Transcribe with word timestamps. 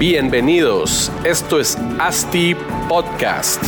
Bienvenidos, 0.00 1.12
esto 1.26 1.60
es 1.60 1.76
ASTI 1.98 2.56
Podcast. 2.88 3.62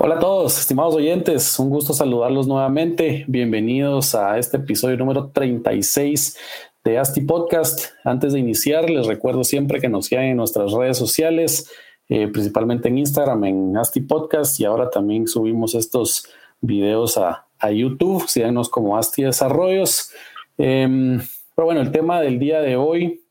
Hola 0.00 0.16
a 0.16 0.18
todos, 0.18 0.58
estimados 0.58 0.96
oyentes, 0.96 1.56
un 1.60 1.70
gusto 1.70 1.92
saludarlos 1.92 2.48
nuevamente. 2.48 3.24
Bienvenidos 3.28 4.16
a 4.16 4.38
este 4.38 4.56
episodio 4.56 4.96
número 4.96 5.30
36 5.30 6.36
de 6.82 6.98
ASTI 6.98 7.20
Podcast. 7.20 7.92
Antes 8.02 8.32
de 8.32 8.40
iniciar, 8.40 8.90
les 8.90 9.06
recuerdo 9.06 9.44
siempre 9.44 9.80
que 9.80 9.88
nos 9.88 10.06
sigan 10.06 10.24
en 10.24 10.36
nuestras 10.36 10.72
redes 10.72 10.98
sociales, 10.98 11.70
eh, 12.14 12.28
principalmente 12.28 12.88
en 12.88 12.98
Instagram, 12.98 13.42
en 13.44 13.74
ASTI 13.74 14.02
Podcast, 14.02 14.60
y 14.60 14.66
ahora 14.66 14.90
también 14.90 15.26
subimos 15.26 15.74
estos 15.74 16.26
videos 16.60 17.16
a, 17.16 17.46
YouTube. 17.70 18.28
Síganos 18.28 18.68
como 18.68 18.98
ASTI 18.98 19.22
Desarrollos. 19.22 20.10
Em, 20.58 21.22
pero 21.54 21.64
bueno, 21.64 21.80
el 21.80 21.90
tema 21.90 22.20
del 22.20 22.38
día 22.38 22.60
de 22.60 22.76
hoy, 22.76 23.22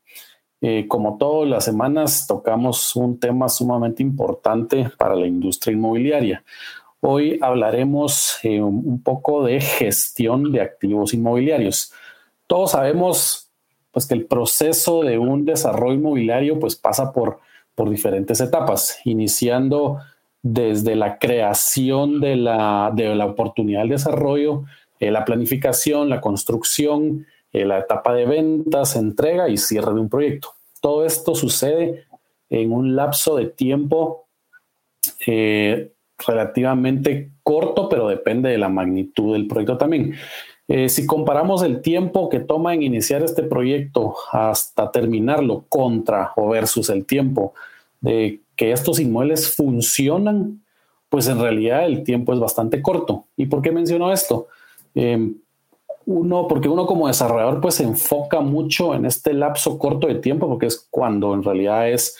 eh, 0.60 0.86
como 0.88 1.16
todas 1.16 1.48
las 1.48 1.64
semanas, 1.64 2.26
tocamos 2.26 2.96
un 2.96 3.20
tema 3.20 3.48
sumamente 3.48 4.02
importante 4.02 4.90
para 4.98 5.14
la 5.14 5.28
industria 5.28 5.74
inmobiliaria. 5.74 6.42
Hoy 6.98 7.38
hablaremos 7.40 8.38
eh, 8.42 8.60
un 8.60 9.00
poco 9.00 9.44
de 9.44 9.60
gestión 9.60 10.50
de 10.50 10.60
activos 10.60 11.14
inmobiliarios. 11.14 11.92
Todos 12.48 12.72
sabemos 12.72 13.48
pues, 13.92 14.06
que 14.06 14.14
el 14.14 14.24
proceso 14.26 15.02
de 15.02 15.18
un 15.18 15.44
desarrollo 15.44 15.94
inmobiliario 15.94 16.58
pues, 16.58 16.74
pasa 16.74 17.12
por 17.12 17.38
por 17.74 17.90
diferentes 17.90 18.40
etapas, 18.40 18.98
iniciando 19.04 19.98
desde 20.42 20.96
la 20.96 21.18
creación 21.18 22.20
de 22.20 22.36
la, 22.36 22.90
de 22.94 23.14
la 23.14 23.26
oportunidad 23.26 23.84
de 23.84 23.90
desarrollo, 23.90 24.64
eh, 24.98 25.10
la 25.10 25.24
planificación, 25.24 26.08
la 26.08 26.20
construcción, 26.20 27.26
eh, 27.52 27.64
la 27.64 27.78
etapa 27.78 28.14
de 28.14 28.26
ventas, 28.26 28.96
entrega 28.96 29.48
y 29.48 29.56
cierre 29.56 29.94
de 29.94 30.00
un 30.00 30.08
proyecto. 30.08 30.54
Todo 30.80 31.04
esto 31.04 31.34
sucede 31.34 32.06
en 32.50 32.72
un 32.72 32.96
lapso 32.96 33.36
de 33.36 33.46
tiempo 33.46 34.26
eh, 35.26 35.92
relativamente 36.26 37.30
corto, 37.42 37.88
pero 37.88 38.08
depende 38.08 38.50
de 38.50 38.58
la 38.58 38.68
magnitud 38.68 39.32
del 39.32 39.46
proyecto 39.46 39.78
también. 39.78 40.14
Eh, 40.68 40.88
si 40.88 41.06
comparamos 41.06 41.62
el 41.62 41.82
tiempo 41.82 42.28
que 42.28 42.40
toma 42.40 42.72
en 42.74 42.82
iniciar 42.82 43.22
este 43.22 43.42
proyecto 43.42 44.14
hasta 44.30 44.90
terminarlo 44.90 45.64
contra 45.68 46.32
o 46.36 46.48
versus 46.48 46.88
el 46.88 47.04
tiempo 47.04 47.52
de 48.00 48.40
que 48.56 48.72
estos 48.72 49.00
inmuebles 49.00 49.54
funcionan, 49.54 50.62
pues 51.12 51.28
en 51.28 51.38
realidad 51.40 51.84
el 51.84 52.04
tiempo 52.04 52.32
es 52.32 52.40
bastante 52.40 52.80
corto. 52.80 53.26
¿Y 53.36 53.46
por 53.46 53.60
qué 53.60 53.70
menciono 53.70 54.10
esto? 54.12 54.48
Em, 54.94 55.34
uno, 56.06 56.48
porque 56.48 56.70
uno 56.70 56.86
como 56.86 57.06
desarrollador 57.06 57.60
pues 57.60 57.74
se 57.74 57.84
enfoca 57.84 58.40
mucho 58.40 58.94
en 58.94 59.04
este 59.04 59.34
lapso 59.34 59.78
corto 59.78 60.06
de 60.06 60.14
tiempo, 60.14 60.48
porque 60.48 60.66
es 60.66 60.86
cuando 60.90 61.34
en 61.34 61.42
realidad 61.42 61.90
es, 61.90 62.16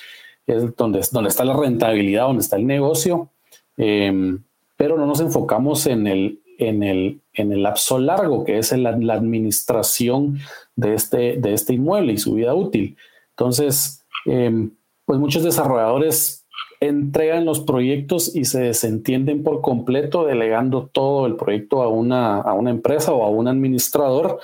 es 0.46 0.76
donde, 0.76 1.00
está 1.00 1.44
la 1.44 1.56
rentabilidad, 1.56 2.24
donde 2.24 2.42
está 2.42 2.56
el 2.56 2.66
negocio, 2.66 3.30
em, 3.78 4.42
pero 4.76 4.98
no 4.98 5.06
nos 5.06 5.20
enfocamos 5.20 5.86
en 5.86 6.06
el, 6.06 6.40
en 6.58 6.82
el, 6.82 7.21
en 7.34 7.52
el 7.52 7.62
lapso 7.62 7.98
largo, 7.98 8.44
que 8.44 8.58
es 8.58 8.72
la, 8.72 8.90
administración 8.90 10.38
de 10.76 10.94
este, 10.94 11.36
de 11.36 11.54
este 11.54 11.74
inmueble 11.74 12.12
y 12.12 12.18
su 12.18 12.34
vida 12.34 12.54
útil. 12.54 12.96
Entonces, 13.30 14.04
em, 14.26 14.70
pues 15.04 15.18
muchos 15.18 15.42
desarrolladores 15.42 16.46
entregan 16.80 17.44
los 17.44 17.60
proyectos 17.60 18.34
y 18.34 18.44
se 18.44 18.60
desentienden 18.60 19.42
por 19.42 19.60
completo, 19.60 20.24
delegando 20.24 20.90
todo 20.92 21.26
el 21.26 21.36
proyecto 21.36 21.82
a 21.82 21.88
una, 21.88 22.40
a 22.40 22.54
una 22.54 22.70
empresa 22.70 23.12
o 23.12 23.24
a 23.24 23.30
un 23.30 23.46
administrador. 23.46 24.40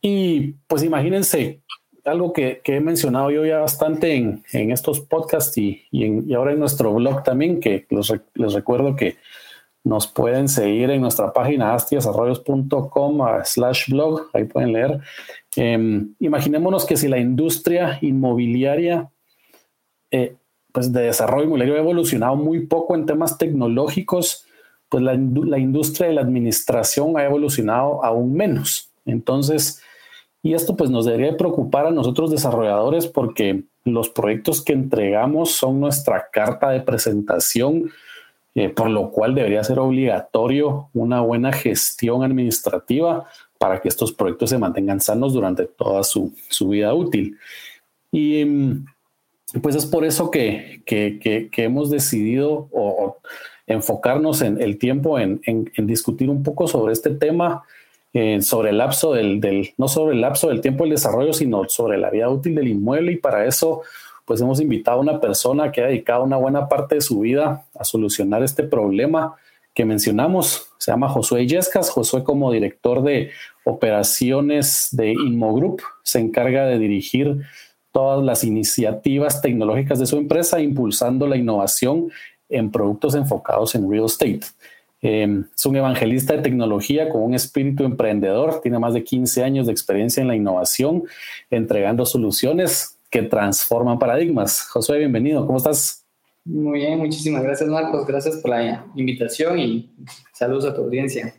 Y 0.00 0.54
pues 0.66 0.82
imagínense, 0.82 1.60
algo 2.04 2.32
que, 2.32 2.60
he 2.64 2.80
mencionado 2.80 3.30
yo 3.30 3.46
ya 3.46 3.58
bastante 3.58 4.16
en, 4.16 4.70
estos 4.72 5.00
podcasts 5.00 5.56
y, 5.58 5.84
y, 5.92 6.34
ahora 6.34 6.52
en 6.52 6.58
nuestro 6.58 6.92
blog 6.92 7.22
también, 7.22 7.60
que 7.60 7.86
les 8.34 8.52
recuerdo 8.52 8.96
que 8.96 9.16
nos 9.84 10.06
pueden 10.06 10.48
seguir 10.48 10.90
en 10.90 11.00
nuestra 11.00 11.32
página 11.32 11.74
astiasarrollos.com 11.74 13.20
slash 13.44 13.90
blog, 13.90 14.28
ahí 14.32 14.44
pueden 14.44 14.72
leer. 14.72 15.00
Em, 15.56 16.14
imaginémonos 16.20 16.84
que 16.84 16.96
si 16.96 17.08
la 17.08 17.18
industria 17.18 17.98
inmobiliaria 18.00 19.10
eh, 20.10 20.36
pues 20.72 20.92
de 20.92 21.02
desarrollo 21.02 21.44
inmobiliario 21.44 21.74
ha 21.74 21.80
evolucionado 21.80 22.36
muy 22.36 22.66
poco 22.66 22.94
en 22.94 23.06
temas 23.06 23.38
tecnológicos, 23.38 24.46
pues 24.88 25.02
la, 25.02 25.14
la 25.14 25.58
industria 25.58 26.08
de 26.08 26.14
la 26.14 26.22
administración 26.22 27.16
ha 27.18 27.24
evolucionado 27.24 28.04
aún 28.04 28.34
menos. 28.34 28.90
Entonces, 29.04 29.82
y 30.42 30.54
esto 30.54 30.76
pues 30.76 30.90
nos 30.90 31.04
debería 31.04 31.36
preocupar 31.36 31.86
a 31.86 31.90
nosotros 31.90 32.30
desarrolladores 32.30 33.06
porque 33.06 33.64
los 33.84 34.08
proyectos 34.08 34.62
que 34.62 34.72
entregamos 34.72 35.52
son 35.52 35.80
nuestra 35.80 36.28
carta 36.32 36.70
de 36.70 36.80
presentación 36.80 37.90
eh, 38.54 38.68
por 38.68 38.90
lo 38.90 39.10
cual 39.10 39.34
debería 39.34 39.64
ser 39.64 39.78
obligatorio 39.78 40.90
una 40.92 41.22
buena 41.22 41.52
gestión 41.52 42.22
administrativa 42.22 43.26
para 43.56 43.80
que 43.80 43.88
estos 43.88 44.12
proyectos 44.12 44.50
se 44.50 44.58
mantengan 44.58 45.00
sanos 45.00 45.32
durante 45.32 45.64
toda 45.64 46.02
su, 46.04 46.34
vida 46.68 46.92
útil. 46.92 47.38
Y 48.10 48.44
mm, 48.44 48.84
pues 49.62 49.74
es 49.74 49.86
por 49.86 50.04
eso 50.04 50.30
que, 50.30 50.82
hemos 50.86 51.90
decidido 51.90 52.68
enfocarnos 53.66 54.42
en 54.42 54.60
el 54.60 54.78
tiempo 54.78 55.18
en, 55.18 55.40
discutir 55.78 56.28
un 56.28 56.42
poco 56.42 56.68
sobre 56.68 56.92
este 56.92 57.10
tema, 57.10 57.62
eh, 58.12 58.42
sobre 58.42 58.70
el 58.70 58.78
lapso 58.78 59.14
del, 59.14 59.40
del, 59.40 59.72
no 59.78 59.88
sobre 59.88 60.14
el 60.14 60.20
lapso 60.20 60.48
del 60.48 60.60
tiempo 60.60 60.84
del 60.84 60.90
desarrollo, 60.90 61.32
sino 61.32 61.66
sobre 61.70 61.96
la 61.96 62.10
vida 62.10 62.28
útil 62.28 62.54
del 62.54 62.68
inmueble. 62.68 63.12
Y 63.12 63.16
para 63.16 63.46
eso 63.46 63.80
pues 64.24 64.40
hemos 64.40 64.60
invitado 64.60 64.98
a 64.98 65.02
una 65.02 65.20
persona 65.20 65.72
que 65.72 65.82
ha 65.82 65.86
dedicado 65.86 66.24
una 66.24 66.36
buena 66.36 66.68
parte 66.68 66.96
de 66.96 67.00
su 67.00 67.20
vida 67.20 67.66
a 67.78 67.84
solucionar 67.84 68.42
este 68.42 68.62
problema 68.62 69.34
que 69.74 69.84
mencionamos. 69.84 70.70
Se 70.78 70.90
llama 70.90 71.08
Josué 71.08 71.46
Yescas. 71.46 71.90
Josué 71.90 72.22
como 72.24 72.52
director 72.52 73.02
de 73.02 73.30
operaciones 73.64 74.88
de 74.92 75.12
Inmogroup 75.12 75.80
se 76.02 76.20
encarga 76.20 76.66
de 76.66 76.78
dirigir 76.78 77.42
todas 77.92 78.24
las 78.24 78.44
iniciativas 78.44 79.42
tecnológicas 79.42 79.98
de 79.98 80.06
su 80.06 80.16
empresa, 80.16 80.60
impulsando 80.60 81.26
la 81.26 81.36
innovación 81.36 82.10
en 82.48 82.70
productos 82.70 83.14
enfocados 83.14 83.74
en 83.74 83.90
real 83.90 84.06
estate. 84.06 84.40
Eh, 85.02 85.42
es 85.54 85.66
un 85.66 85.76
evangelista 85.76 86.34
de 86.34 86.42
tecnología 86.42 87.08
con 87.08 87.22
un 87.22 87.34
espíritu 87.34 87.84
emprendedor, 87.84 88.60
tiene 88.60 88.78
más 88.78 88.94
de 88.94 89.02
15 89.02 89.42
años 89.42 89.66
de 89.66 89.72
experiencia 89.72 90.20
en 90.20 90.28
la 90.28 90.36
innovación, 90.36 91.02
entregando 91.50 92.06
soluciones 92.06 92.98
que 93.12 93.22
transforman 93.22 93.98
paradigmas. 93.98 94.62
Josué, 94.62 94.98
bienvenido, 94.98 95.46
¿cómo 95.46 95.58
estás? 95.58 96.06
Muy 96.46 96.80
bien, 96.80 96.98
muchísimas 96.98 97.42
gracias 97.42 97.68
Marcos, 97.68 98.06
gracias 98.06 98.38
por 98.38 98.50
la 98.50 98.86
invitación 98.96 99.58
y 99.58 99.90
saludos 100.32 100.64
a 100.64 100.74
tu 100.74 100.82
audiencia. 100.82 101.34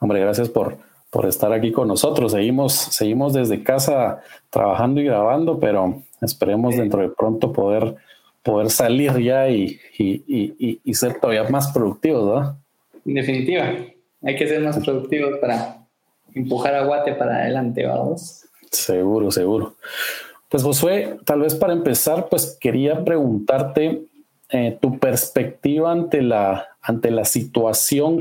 Hombre, 0.00 0.20
gracias 0.20 0.48
por, 0.48 0.78
por 1.10 1.26
estar 1.26 1.52
aquí 1.52 1.70
con 1.70 1.86
nosotros. 1.86 2.32
Seguimos, 2.32 2.72
seguimos 2.72 3.34
desde 3.34 3.62
casa 3.62 4.22
trabajando 4.48 5.02
y 5.02 5.04
grabando, 5.04 5.60
pero 5.60 6.02
esperemos 6.22 6.76
dentro 6.76 7.02
de 7.02 7.10
pronto 7.10 7.52
poder, 7.52 7.96
poder 8.42 8.70
salir 8.70 9.18
ya 9.18 9.50
y, 9.50 9.78
y, 9.98 10.80
y, 10.82 10.94
ser 10.94 11.20
todavía 11.20 11.44
más 11.50 11.72
productivos, 11.72 12.26
¿verdad? 12.26 12.56
En 13.04 13.14
definitiva, 13.14 13.70
hay 14.22 14.36
que 14.36 14.48
ser 14.48 14.62
más 14.62 14.82
productivos 14.82 15.38
para 15.40 15.86
empujar 16.34 16.74
a 16.74 16.86
Guate 16.86 17.12
para 17.12 17.36
adelante, 17.36 17.84
vamos. 17.84 18.46
Seguro, 18.70 19.30
seguro. 19.30 19.76
Pues 20.54 20.62
Josué, 20.62 21.18
tal 21.24 21.40
vez 21.40 21.56
para 21.56 21.72
empezar, 21.72 22.28
pues 22.28 22.56
quería 22.60 23.04
preguntarte 23.04 24.04
eh, 24.50 24.78
tu 24.80 25.00
perspectiva 25.00 25.90
ante 25.90 26.22
la, 26.22 26.68
ante 26.80 27.10
la 27.10 27.24
situación. 27.24 28.20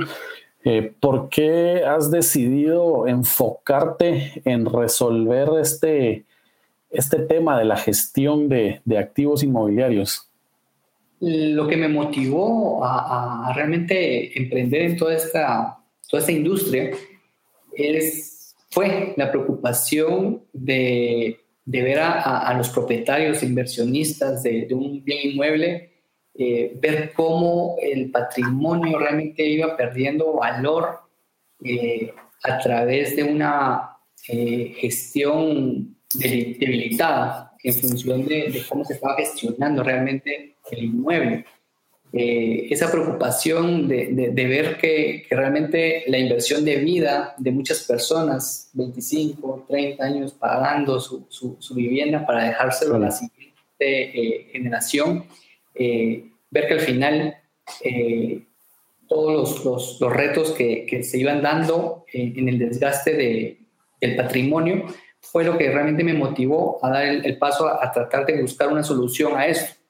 Eh, 0.66 0.96
¿Por 1.00 1.30
qué 1.30 1.84
has 1.86 2.10
decidido 2.10 3.06
enfocarte 3.06 4.42
en 4.46 4.66
resolver 4.66 5.48
este, 5.62 6.26
este 6.90 7.20
tema 7.20 7.60
de 7.60 7.66
la 7.66 7.78
gestión 7.78 8.50
de, 8.50 8.82
activos 8.98 9.44
inmobiliarios? 9.44 10.28
Lo 11.20 11.68
que 11.68 11.78
me 11.78 11.88
motivó 11.88 12.84
a, 12.84 13.54
realmente 13.56 14.36
emprender 14.42 14.82
en 14.82 14.98
toda 14.98 15.14
esta, 15.14 15.78
toda 16.10 16.22
esta 16.22 16.32
industria 16.32 16.90
es, 17.76 18.56
fue 18.72 19.14
la 19.18 19.30
preocupación 19.30 20.42
de 20.52 21.43
de 21.66 21.82
ver 21.82 22.00
a, 22.00 22.54
los 22.58 22.70
propietarios 22.70 23.42
inversionistas 23.44 24.44
de, 24.44 24.68
un 24.72 25.04
bien 25.04 25.32
inmueble, 25.32 25.92
eh, 26.36 26.74
ver 26.76 27.14
cómo 27.14 27.78
el 27.82 28.12
patrimonio 28.12 29.00
realmente 29.00 29.46
iba 29.46 29.78
perdiendo 29.78 30.34
valor 30.34 31.00
eh, 31.64 32.14
a 32.44 32.60
través 32.60 33.16
de 33.16 33.24
una 33.24 33.98
eh, 34.28 34.74
gestión 34.78 35.96
debilitada. 36.14 37.54
en 37.64 37.74
función 37.76 38.26
de, 38.26 38.64
cómo 38.68 38.84
se 38.84 38.94
estaba 38.94 39.16
gestionando 39.16 39.84
realmente 39.84 40.58
el 40.72 40.84
inmueble. 40.84 41.46
Eh, 42.16 42.68
esa 42.70 42.92
preocupación 42.92 43.88
de, 43.88 44.32
ver 44.36 44.78
que, 44.78 45.26
realmente 45.32 46.04
la 46.06 46.20
inversión 46.20 46.64
de 46.64 46.76
vida 46.76 47.34
de 47.40 47.52
muchas 47.52 47.84
personas, 47.86 48.70
25, 48.74 49.66
30 49.68 50.04
años 50.04 50.32
pagando 50.32 51.00
su, 51.00 51.26
su, 51.28 51.74
vivienda 51.74 52.24
para 52.24 52.44
dejárselo 52.44 52.96
a 52.96 53.00
la 53.00 53.10
siguiente 53.10 53.52
eh, 53.80 54.48
generación, 54.52 55.26
eh, 55.74 56.30
ver 56.52 56.68
que 56.68 56.74
al 56.76 56.82
final 56.82 57.36
todos 59.08 59.66
los, 59.66 60.00
los, 60.00 60.14
retos 60.14 60.52
que, 60.52 60.86
que, 60.86 61.02
se 61.02 61.18
iban 61.18 61.42
dando 61.42 62.06
en, 62.14 62.48
el 62.48 62.60
desgaste 62.60 63.16
de, 63.16 63.60
del 64.00 64.16
patrimonio 64.16 64.86
fue 65.20 65.44
lo 65.46 65.58
que 65.58 65.72
realmente 65.72 66.04
me 66.04 66.14
motivó 66.14 66.78
a 66.86 66.90
dar 66.92 67.06
el, 67.06 67.38
paso 67.40 67.68
a, 67.68 67.92
tratar 67.92 68.26
de 68.28 68.40
buscar 68.42 68.68
una 68.68 68.84
solución 68.84 69.36
a 69.36 69.48
esto. 69.48 69.83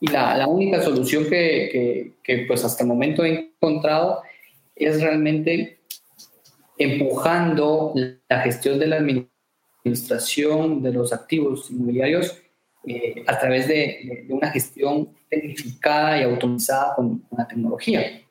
Y 0.00 0.08
la, 0.08 0.36
la 0.36 0.46
única 0.46 0.80
solución 0.80 1.24
que, 1.28 2.14
que, 2.22 2.44
pues 2.46 2.64
hasta 2.64 2.82
el 2.84 2.88
momento 2.88 3.22
he 3.22 3.52
encontrado 3.54 4.22
es 4.74 5.00
realmente 5.02 5.78
empujando 6.78 7.92
la 8.28 8.40
gestión 8.40 8.78
de 8.78 8.86
la 8.86 8.96
administración 8.96 10.82
de 10.82 10.92
los 10.92 11.12
activos 11.12 11.70
inmobiliarios 11.70 12.40
eh, 12.86 13.22
a 13.26 13.38
través 13.38 13.68
de, 13.68 14.24
de, 14.26 14.32
una 14.32 14.50
gestión 14.50 15.10
tecnificada 15.28 16.18
y 16.18 16.22
automatizada 16.22 16.94
con, 16.94 17.22
la 17.36 17.46
tecnología. 17.46 18.22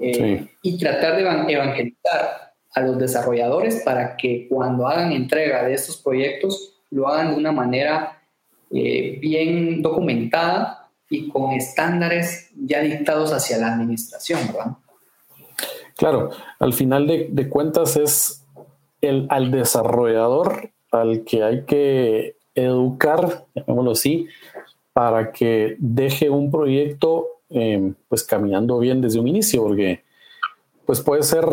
Eh, 0.00 0.46
y 0.62 0.78
tratar 0.78 1.16
de 1.16 1.52
evangelizar 1.52 2.54
a 2.72 2.80
los 2.80 2.96
desarrolladores 2.98 3.82
para 3.84 4.16
que 4.16 4.46
cuando 4.48 4.86
hagan 4.86 5.10
entrega 5.10 5.64
de 5.64 5.74
estos 5.74 5.96
proyectos 5.96 6.80
lo 6.90 7.08
hagan 7.08 7.32
de 7.32 7.36
una 7.36 7.50
manera 7.50 8.22
eh, 8.70 9.18
bien 9.20 9.82
documentada 9.82 10.87
y 11.10 11.28
con 11.28 11.52
estándares 11.52 12.50
ya 12.54 12.80
dictados 12.80 13.32
hacia 13.32 13.58
la 13.58 13.74
administración, 13.74 14.40
¿verdad? 14.46 14.76
Claro, 15.96 16.30
al 16.60 16.72
final 16.72 17.06
de, 17.06 17.48
cuentas 17.48 17.96
es 17.96 18.44
el, 19.00 19.26
al 19.30 19.50
desarrollador 19.50 20.70
al 20.90 21.24
que 21.24 21.42
hay 21.42 21.64
que 21.64 22.36
educar, 22.54 23.46
llamémoslo 23.54 23.90
así, 23.92 24.28
para 24.92 25.32
que 25.32 25.76
deje 25.78 26.30
un 26.30 26.50
proyecto 26.50 27.40
eh, 27.50 27.92
pues 28.08 28.24
caminando 28.24 28.78
bien 28.78 29.00
desde 29.00 29.18
un 29.18 29.28
inicio, 29.28 29.62
porque 29.62 30.04
pues 30.86 31.00
puede 31.00 31.22
ser 31.22 31.44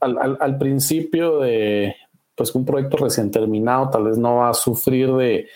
al, 0.00 0.58
principio 0.58 1.40
de 1.40 1.96
pues 2.34 2.54
un 2.54 2.64
proyecto 2.64 2.96
recién 2.96 3.30
terminado, 3.30 3.90
tal 3.90 4.04
vez 4.04 4.18
no 4.18 4.36
va 4.36 4.50
a 4.50 4.54
sufrir 4.54 5.12
de, 5.12 5.48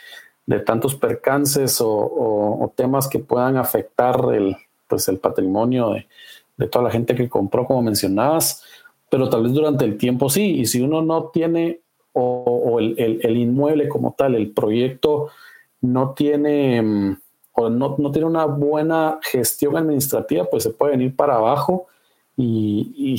tantos 0.65 0.95
percances 0.95 1.79
o, 1.81 2.73
temas 2.75 3.09
que 3.09 3.19
puedan 3.19 3.57
afectar 3.57 4.21
el, 4.33 4.57
pues 4.87 5.09
el 5.09 5.19
patrimonio 5.19 5.95
de, 6.57 6.67
toda 6.69 6.85
la 6.85 6.91
gente 6.91 7.15
que 7.15 7.29
compró, 7.29 7.67
como 7.67 7.83
mencionabas, 7.83 8.65
pero 9.11 9.29
tal 9.29 9.45
vez 9.45 9.53
durante 9.53 9.85
el 9.85 9.97
tiempo 9.97 10.29
sí, 10.29 10.61
y 10.61 10.67
si 10.67 10.81
uno 10.81 11.03
no 11.03 11.25
tiene 11.25 11.81
o, 12.13 12.79
el, 12.81 13.37
inmueble 13.37 13.89
como 13.89 14.15
tal, 14.17 14.35
el 14.35 14.51
proyecto 14.51 15.29
no 15.83 16.15
tiene 16.15 16.83
mm, 16.83 17.21
o 17.53 17.71
no, 17.71 17.97
no 17.99 18.11
tiene 18.11 18.27
una 18.27 18.47
buena 18.47 19.19
gestión 19.23 19.77
administrativa, 19.77 20.45
pues 20.45 20.65
se 20.65 20.71
puede 20.71 20.93
venir 20.93 21.15
para 21.15 21.37
abajo 21.37 21.87
y, 22.37 23.19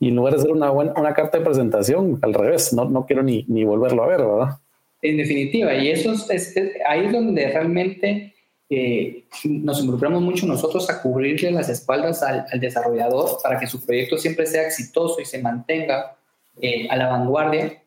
y, 0.00 0.06
en 0.08 0.16
lugar 0.16 0.34
de 0.34 0.40
hacer 0.40 0.52
una, 0.52 0.70
buena, 0.70 0.92
una 0.96 1.14
carta 1.14 1.38
de 1.38 1.44
presentación, 1.44 2.18
al 2.22 2.34
revés, 2.34 2.72
no, 2.72 2.86
no 2.86 3.06
quiero 3.06 3.22
ni, 3.22 3.44
ni 3.48 3.64
volverlo 3.64 4.02
a 4.02 4.06
ver, 4.08 4.22
¿verdad? 4.22 4.58
En 5.04 5.18
definitiva, 5.18 5.74
y 5.74 5.90
eso 5.90 6.12
es, 6.30 6.56
ahí 6.88 7.04
es 7.04 7.12
donde 7.12 7.46
realmente 7.48 8.34
eh, 8.70 9.24
nos 9.44 9.80
involucramos 9.80 10.22
mucho 10.22 10.46
nosotros 10.46 10.88
a 10.88 11.02
cubrirle 11.02 11.50
las 11.50 11.68
espaldas 11.68 12.22
al, 12.22 12.46
desarrollador 12.58 13.36
para 13.42 13.60
que 13.60 13.66
su 13.66 13.84
proyecto 13.84 14.16
siempre 14.16 14.46
sea 14.46 14.62
exitoso 14.62 15.20
y 15.20 15.26
se 15.26 15.42
mantenga 15.42 16.16
eh, 16.58 16.88
a 16.88 16.96
la 16.96 17.08
vanguardia 17.08 17.82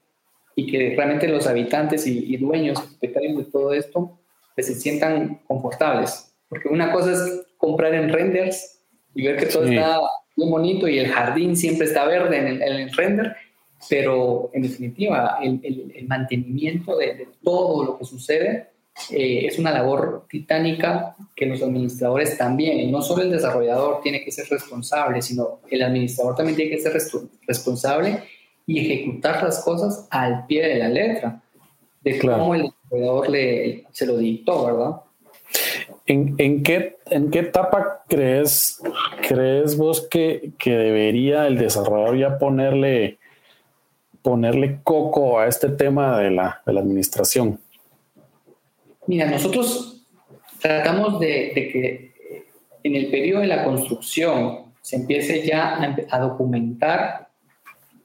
y 0.55 0.67
que 0.67 0.93
realmente 0.95 1.27
los 1.27 1.47
habitantes 1.47 2.05
y, 2.05 2.35
y 2.35 2.37
dueños, 2.37 2.79
propietarios 2.81 3.37
de 3.37 3.45
todo 3.45 3.73
esto, 3.73 4.19
pues 4.53 4.67
se 4.67 4.75
sientan 4.75 5.41
confortables. 5.47 6.31
Porque 6.47 6.69
una 6.69 6.91
cosa 6.91 7.13
es 7.13 7.47
comprar 7.57 7.95
en 7.95 8.13
renders 8.13 8.79
y 9.15 9.23
ver 9.23 9.37
que 9.37 9.47
todo 9.47 9.65
está 9.65 10.01
muy 10.35 10.51
bonito 10.51 10.87
y 10.87 10.99
el 10.99 11.07
jardín 11.07 11.57
siempre 11.57 11.87
está 11.87 12.05
verde 12.05 12.37
en 12.37 12.61
el, 12.61 12.93
render, 12.93 13.35
pero 13.89 14.49
en 14.53 14.63
definitiva 14.63 15.39
el, 15.41 15.59
el, 15.63 16.07
mantenimiento 16.07 16.97
de, 16.97 17.27
todo 17.43 17.83
lo 17.83 17.97
que 17.97 18.05
sucede 18.05 18.67
eh, 19.11 19.45
es 19.45 19.59
una 19.59 19.71
labor 19.71 20.25
titánica 20.29 21.15
que 21.35 21.45
los 21.45 21.61
administradores 21.61 22.37
también, 22.37 22.91
no 22.91 23.01
solo 23.01 23.23
el 23.23 23.31
desarrollador 23.31 24.01
tiene 24.01 24.23
que 24.23 24.31
ser 24.31 24.47
responsable, 24.49 25.21
sino 25.21 25.59
el 25.69 25.83
administrador 25.83 26.35
también 26.35 26.55
tiene 26.55 26.71
que 26.71 26.81
ser 26.81 26.93
responsable 27.47 28.23
y 28.65 28.79
ejecutar 28.79 29.43
las 29.43 29.63
cosas 29.63 30.07
al 30.09 30.45
pie 30.47 30.67
de 30.67 30.75
la 30.75 30.89
letra, 30.89 31.41
de 32.01 32.19
cómo 32.19 32.55
el 32.55 32.63
desarrollador 32.63 33.29
le, 33.29 33.85
se 33.91 34.05
lo 34.05 34.17
dictó, 34.17 34.65
¿verdad? 34.65 35.01
¿En, 36.05 36.63
qué, 36.63 36.97
¿En 37.07 37.29
qué 37.31 37.39
etapa 37.39 38.03
crees, 38.07 38.81
crees 39.27 39.75
vos 39.75 40.07
que, 40.09 40.53
debería 40.63 41.47
el 41.47 41.57
desarrollador 41.57 42.17
ya 42.17 42.37
ponerle, 42.37 43.17
ponerle 44.27 44.79
coco 44.83 45.39
a 45.39 45.47
este 45.47 45.69
tema 45.69 46.19
de 46.19 46.31
la, 46.31 46.61
administración? 46.65 47.59
Mira, 49.05 49.25
nosotros 49.31 50.05
tratamos 50.59 51.17
de, 51.21 51.51
que 51.53 52.13
en 52.83 52.95
el 52.95 53.09
periodo 53.09 53.39
de 53.39 53.47
la 53.47 53.63
construcción 53.63 54.73
se 54.81 54.97
empiece 54.97 55.45
ya 55.47 55.79
a, 56.09 56.19
documentar 56.19 57.29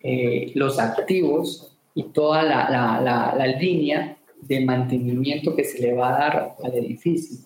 eh, 0.00 0.52
los 0.54 0.78
activos 0.78 1.76
y 1.92 2.04
toda 2.04 2.44
la 2.44 3.46
línea 3.60 4.16
de 4.42 4.64
mantenimiento 4.64 5.56
que 5.56 5.64
se 5.64 5.80
le 5.80 5.92
va 5.92 6.14
a 6.14 6.18
dar 6.18 6.56
al 6.62 6.74
edificio. 6.74 7.38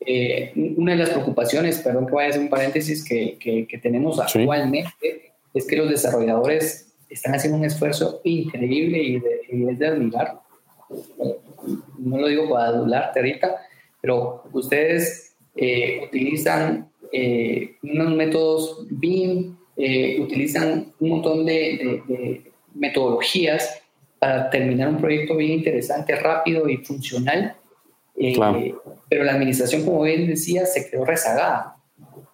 Eh, 0.00 0.74
una 0.78 0.92
de 0.92 0.98
las 0.98 1.10
preocupaciones, 1.10 1.80
perdón 1.80 2.06
que 2.06 2.14
vaya 2.14 2.28
a 2.28 2.30
hacer 2.30 2.42
un 2.42 2.48
paréntesis, 2.48 3.04
que, 3.04 3.36
que, 3.38 3.78
tenemos 3.78 4.18
actualmente 4.18 5.34
es 5.52 5.66
que 5.66 5.76
los 5.76 5.90
desarrolladores 5.90 6.87
están 7.08 7.34
haciendo 7.34 7.58
un 7.58 7.64
esfuerzo 7.64 8.20
increíble 8.24 9.02
y, 9.02 9.20
de, 9.20 9.70
es 9.70 9.78
de 9.78 9.86
admirar. 9.86 10.40
No 11.98 12.18
lo 12.18 12.28
digo 12.28 12.48
para 12.48 12.68
adularte 12.68 13.20
ahorita, 13.20 13.56
pero 14.00 14.44
ustedes 14.52 15.34
eh, 15.56 16.02
utilizan 16.06 16.88
eh, 17.12 17.76
unos 17.82 18.14
métodos 18.14 18.86
BIM, 18.90 19.56
utilizan 20.20 20.92
un 20.98 21.08
montón 21.08 21.46
de, 21.46 22.02
de 22.08 22.52
metodologías 22.74 23.80
para 24.18 24.50
terminar 24.50 24.88
un 24.88 25.00
proyecto 25.00 25.36
bien 25.36 25.52
interesante, 25.52 26.16
rápido 26.16 26.68
y 26.68 26.78
funcional 26.78 27.54
eh, 28.20 28.74
pero 29.08 29.24
la 29.24 29.32
administración, 29.32 29.84
como 29.84 30.02
bien 30.02 30.26
decía, 30.26 30.66
se 30.66 30.90
quedó 30.90 31.04
rezagada. 31.04 31.76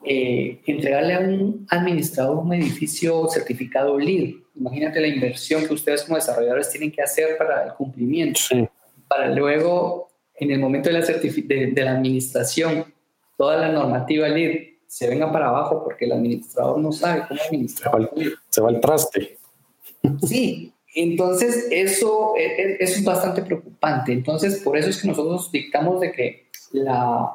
Eh, 0.07 0.61
entregarle 0.67 1.15
a 1.15 1.21
un 1.21 1.67
administrador 1.71 2.39
un 2.39 2.53
edificio 2.55 3.27
certificado 3.29 3.99
LEED, 3.99 4.35
imagínate 4.55 5.01
la 5.01 5.09
inversión 5.09 5.67
que 5.67 5.75
ustedes 5.75 6.05
como 6.05 6.17
desarrolladores 6.17 6.71
tienen 6.71 6.91
que 6.91 7.03
hacer 7.03 7.37
para 7.37 7.65
el 7.65 7.75
cumplimiento, 7.75 8.41
para 9.09 9.31
luego, 9.31 10.09
en 10.37 10.51
el 10.51 10.59
momento 10.59 10.91
de 10.91 10.99
la, 10.99 11.07
de, 11.07 11.73
de 11.75 11.85
la 11.85 11.93
administración, 11.93 12.93
toda 13.37 13.57
la 13.57 13.69
normativa 13.69 14.29
LEED 14.29 14.75
se 14.87 15.09
venga 15.09 15.31
para 15.33 15.49
abajo 15.49 15.83
porque 15.83 16.05
el 16.05 16.13
administrador 16.13 16.79
no 16.79 16.93
sabe 16.93 17.25
cómo 17.27 17.41
administrar. 17.49 18.11
Se 18.49 18.61
va, 18.61 18.71
el 18.71 18.81
traste. 18.81 19.39
Sí, 20.25 20.73
entonces, 20.95 21.67
eso, 21.71 22.35
e, 22.37 22.45
e, 22.45 22.77
eso, 22.79 22.99
es 22.99 23.05
bastante 23.05 23.43
preocupante. 23.43 24.13
Entonces, 24.13 24.61
por 24.63 24.77
eso 24.77 24.91
es 24.91 25.03
que 25.03 25.09
nosotros 25.09 25.51
dictamos 25.51 26.01
de 26.01 26.13
que 26.13 26.47
la, 26.71 27.29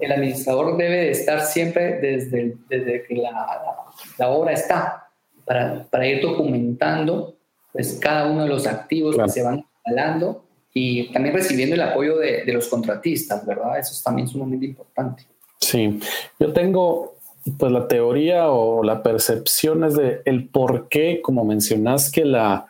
el 0.00 0.12
administrador 0.12 0.76
debe 0.76 0.96
de 0.96 1.10
estar 1.12 1.40
siempre 1.40 2.00
desde, 2.00 2.56
desde 2.68 3.04
que 3.04 3.14
la, 3.16 3.86
la, 4.18 4.28
obra 4.28 4.52
está, 4.52 5.03
para, 5.44 5.84
para, 5.84 6.06
ir 6.06 6.22
documentando 6.22 7.34
pues, 7.72 7.98
cada 8.00 8.30
uno 8.30 8.42
de 8.42 8.48
los 8.48 8.66
activos 8.66 9.16
que 9.16 9.28
se 9.28 9.42
van 9.42 9.64
instalando 9.84 10.44
y 10.72 11.12
también 11.12 11.34
recibiendo 11.34 11.74
el 11.74 11.82
apoyo 11.82 12.18
de, 12.18 12.44
de 12.44 12.52
los 12.52 12.68
contratistas, 12.68 13.46
¿verdad? 13.46 13.78
Eso 13.78 13.92
es 13.92 14.02
también 14.02 14.26
sumamente 14.26 14.66
importante. 14.66 15.24
Sí, 15.60 16.00
yo 16.38 16.52
tengo 16.52 17.14
pues 17.58 17.70
la 17.72 17.88
teoría 17.88 18.50
o 18.50 18.82
la 18.82 19.02
percepción 19.02 19.84
es 19.84 19.94
de 19.94 20.22
el 20.24 20.48
por 20.48 20.88
qué, 20.88 21.20
como 21.22 21.44
mencionas, 21.44 22.10
que 22.10 22.24
la, 22.24 22.66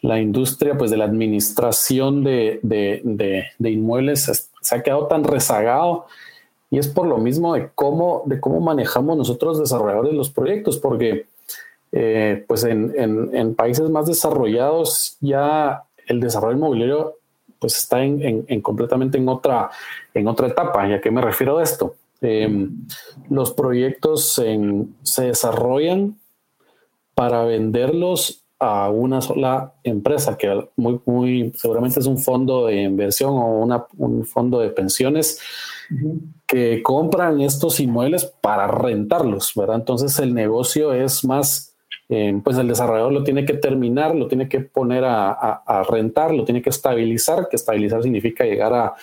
la 0.00 0.20
industria 0.20 0.76
pues 0.76 0.90
de 0.90 0.96
la 0.96 1.04
administración 1.04 2.24
de, 2.24 2.60
inmuebles 3.58 4.50
se 4.60 4.74
ha 4.74 4.82
quedado 4.82 5.06
tan 5.06 5.24
rezagado 5.24 6.06
y 6.70 6.78
es 6.78 6.88
por 6.88 7.06
lo 7.06 7.18
mismo 7.18 7.54
de 7.54 7.70
cómo, 7.74 8.22
de 8.26 8.40
cómo 8.40 8.60
manejamos 8.60 9.16
nosotros 9.16 9.58
desarrolladores 9.58 10.12
los 10.12 10.30
proyectos, 10.30 10.78
porque 10.78 11.26
eh, 11.96 12.44
pues 12.48 12.64
en, 12.64 13.54
países 13.54 13.88
más 13.88 14.06
desarrollados 14.06 15.16
ya 15.20 15.84
el 16.06 16.18
desarrollo 16.18 16.56
inmobiliario 16.56 17.18
pues 17.60 17.76
está 17.76 18.02
en, 18.02 18.42
completamente 18.62 19.16
en 19.16 19.28
otra, 19.28 19.70
en 20.12 20.26
otra 20.26 20.48
etapa. 20.48 20.88
¿Y 20.88 20.92
a 20.92 21.00
qué 21.00 21.10
me 21.10 21.22
refiero 21.22 21.58
a 21.58 21.62
esto? 21.62 21.94
Em, 22.20 22.86
los 23.30 23.52
proyectos 23.52 24.40
se 25.02 25.24
desarrollan 25.24 26.18
para 27.14 27.44
venderlos 27.44 28.44
a 28.58 28.90
una 28.90 29.20
sola 29.20 29.74
empresa 29.82 30.36
que 30.36 30.68
muy, 30.76 31.00
muy 31.04 31.52
seguramente 31.56 32.00
es 32.00 32.06
un 32.06 32.18
fondo 32.18 32.66
de 32.66 32.82
inversión 32.82 33.30
o 33.30 33.58
una, 33.58 33.86
un 33.98 34.24
fondo 34.24 34.58
de 34.60 34.70
pensiones 34.70 35.40
que 36.46 36.82
compran 36.82 37.40
estos 37.40 37.78
inmuebles 37.80 38.32
para 38.40 38.66
rentarlos, 38.66 39.52
¿verdad? 39.54 39.76
Entonces 39.76 40.18
el 40.18 40.32
negocio 40.34 40.92
es 40.92 41.24
más, 41.24 41.73
eh, 42.08 42.38
pues 42.42 42.58
el 42.58 42.68
desarrollador 42.68 43.12
lo 43.12 43.24
tiene 43.24 43.44
que 43.44 43.54
terminar, 43.54 44.14
lo 44.14 44.28
tiene 44.28 44.48
que 44.48 44.60
poner 44.60 45.04
a, 45.06 45.82
rentar, 45.88 46.32
lo 46.32 46.44
tiene 46.44 46.62
que 46.62 46.70
estabilizar, 46.70 47.48
que 47.48 47.56
estabilizar 47.56 48.02
significa 48.02 48.44
llegar 48.44 48.74
a, 48.74 48.94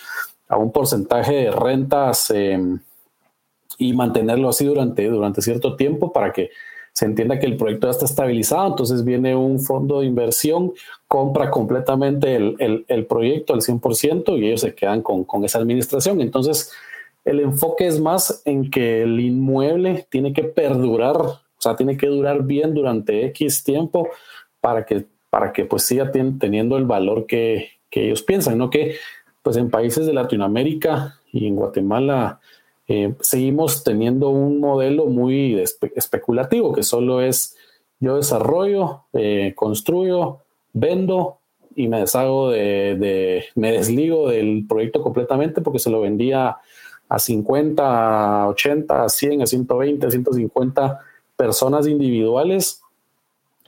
un 0.56 0.70
porcentaje 0.70 1.32
de 1.32 1.50
rentas 1.50 2.30
eh, 2.30 2.60
y 3.78 3.94
mantenerlo 3.94 4.50
así 4.50 4.66
durante, 4.66 5.08
durante 5.08 5.40
cierto 5.40 5.76
tiempo 5.76 6.12
para 6.12 6.30
que 6.30 6.50
se 6.92 7.06
entienda 7.06 7.38
que 7.38 7.46
el 7.46 7.56
proyecto 7.56 7.86
ya 7.86 7.92
está 7.92 8.04
estabilizado, 8.04 8.68
entonces 8.68 9.02
viene 9.02 9.34
un 9.34 9.60
fondo 9.60 10.00
de 10.00 10.06
inversión, 10.06 10.72
compra 11.08 11.50
completamente 11.50 12.36
el, 12.36 12.84
el, 12.86 13.06
proyecto 13.06 13.54
al 13.54 13.62
100% 13.62 14.38
y 14.38 14.46
ellos 14.46 14.60
se 14.60 14.74
quedan 14.74 15.00
con, 15.00 15.24
con, 15.24 15.42
esa 15.44 15.58
administración. 15.58 16.20
Entonces, 16.20 16.70
el 17.24 17.40
enfoque 17.40 17.86
es 17.86 17.98
más 17.98 18.42
en 18.44 18.70
que 18.70 19.02
el 19.02 19.20
inmueble 19.20 20.06
tiene 20.10 20.34
que 20.34 20.44
perdurar, 20.44 21.16
o 21.62 21.68
sea, 21.68 21.76
tiene 21.76 21.96
que 21.96 22.08
durar 22.08 22.42
bien 22.42 22.74
durante 22.74 23.24
X 23.26 23.62
tiempo 23.62 24.08
para 24.60 24.84
que, 24.84 25.06
para 25.30 25.52
que 25.52 25.64
pues 25.64 25.84
siga 25.84 26.10
teniendo 26.10 26.76
el 26.76 26.86
valor 26.86 27.24
que, 27.24 27.68
que 27.88 28.06
ellos 28.06 28.24
piensan, 28.24 28.58
¿no? 28.58 28.68
Que 28.68 28.96
pues 29.42 29.56
en 29.56 29.70
países 29.70 30.04
de 30.04 30.12
Latinoamérica 30.12 31.20
y 31.32 31.46
en 31.46 31.54
Guatemala, 31.54 32.40
eh, 32.88 33.14
seguimos 33.20 33.84
teniendo 33.84 34.30
un 34.30 34.58
modelo 34.58 35.06
muy 35.06 35.56
especulativo, 35.60 36.72
que 36.72 36.82
solo 36.82 37.22
es 37.22 37.56
yo 38.00 38.16
desarrollo, 38.16 39.04
eh, 39.12 39.52
construyo, 39.54 40.38
vendo 40.72 41.38
y 41.76 41.86
me 41.86 42.00
deshago 42.00 42.50
de, 42.50 43.44
me 43.54 43.70
desligo 43.70 44.30
del 44.30 44.66
proyecto 44.68 45.00
completamente 45.00 45.60
porque 45.60 45.78
se 45.78 45.90
lo 45.90 46.00
vendía 46.00 46.56
a 47.08 47.18
50, 47.20 48.42
a 48.42 48.48
80, 48.48 49.04
a 49.04 49.08
100, 49.08 49.42
a 49.42 49.46
120, 49.46 50.06
a 50.06 50.10
150 50.10 51.00
personas 51.36 51.86
individuales 51.86 52.82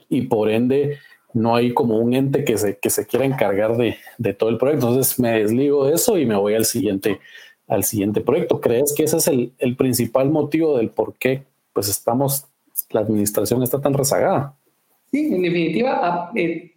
y 0.09 0.21
por 0.21 0.49
ende 0.49 0.99
no 1.33 1.55
hay 1.55 1.73
como 1.73 1.97
un 1.97 2.13
ente 2.13 2.45
que 2.45 2.57
se, 2.57 2.77
que 2.77 2.89
se 2.89 3.05
quiera 3.05 3.25
encargar 3.25 3.75
de, 3.75 3.97
de 4.17 4.33
todo 4.33 4.49
el 4.49 4.57
proyecto. 4.57 4.87
Entonces 4.87 5.19
me 5.19 5.31
desligo 5.31 5.85
de 5.85 5.95
eso 5.95 6.17
y 6.17 6.25
me 6.25 6.35
voy 6.35 6.55
al 6.55 6.65
siguiente 6.65 7.19
al 7.67 7.83
siguiente 7.83 8.21
proyecto. 8.21 8.61
¿Crees 8.61 8.93
que 8.93 9.03
ese 9.03 9.17
es 9.17 9.27
el, 9.27 9.53
el 9.57 9.75
principal 9.75 10.29
motivo 10.29 10.77
del 10.77 10.89
por 10.89 11.15
qué 11.15 11.43
pues 11.73 11.89
estamos, 11.89 12.45
la 12.91 13.01
administración 13.01 13.61
está 13.63 13.81
tan 13.81 13.93
rezagada? 13.93 14.55
Sí, 15.11 15.33
en 15.33 15.41
definitiva, 15.41 16.31
eh, 16.35 16.75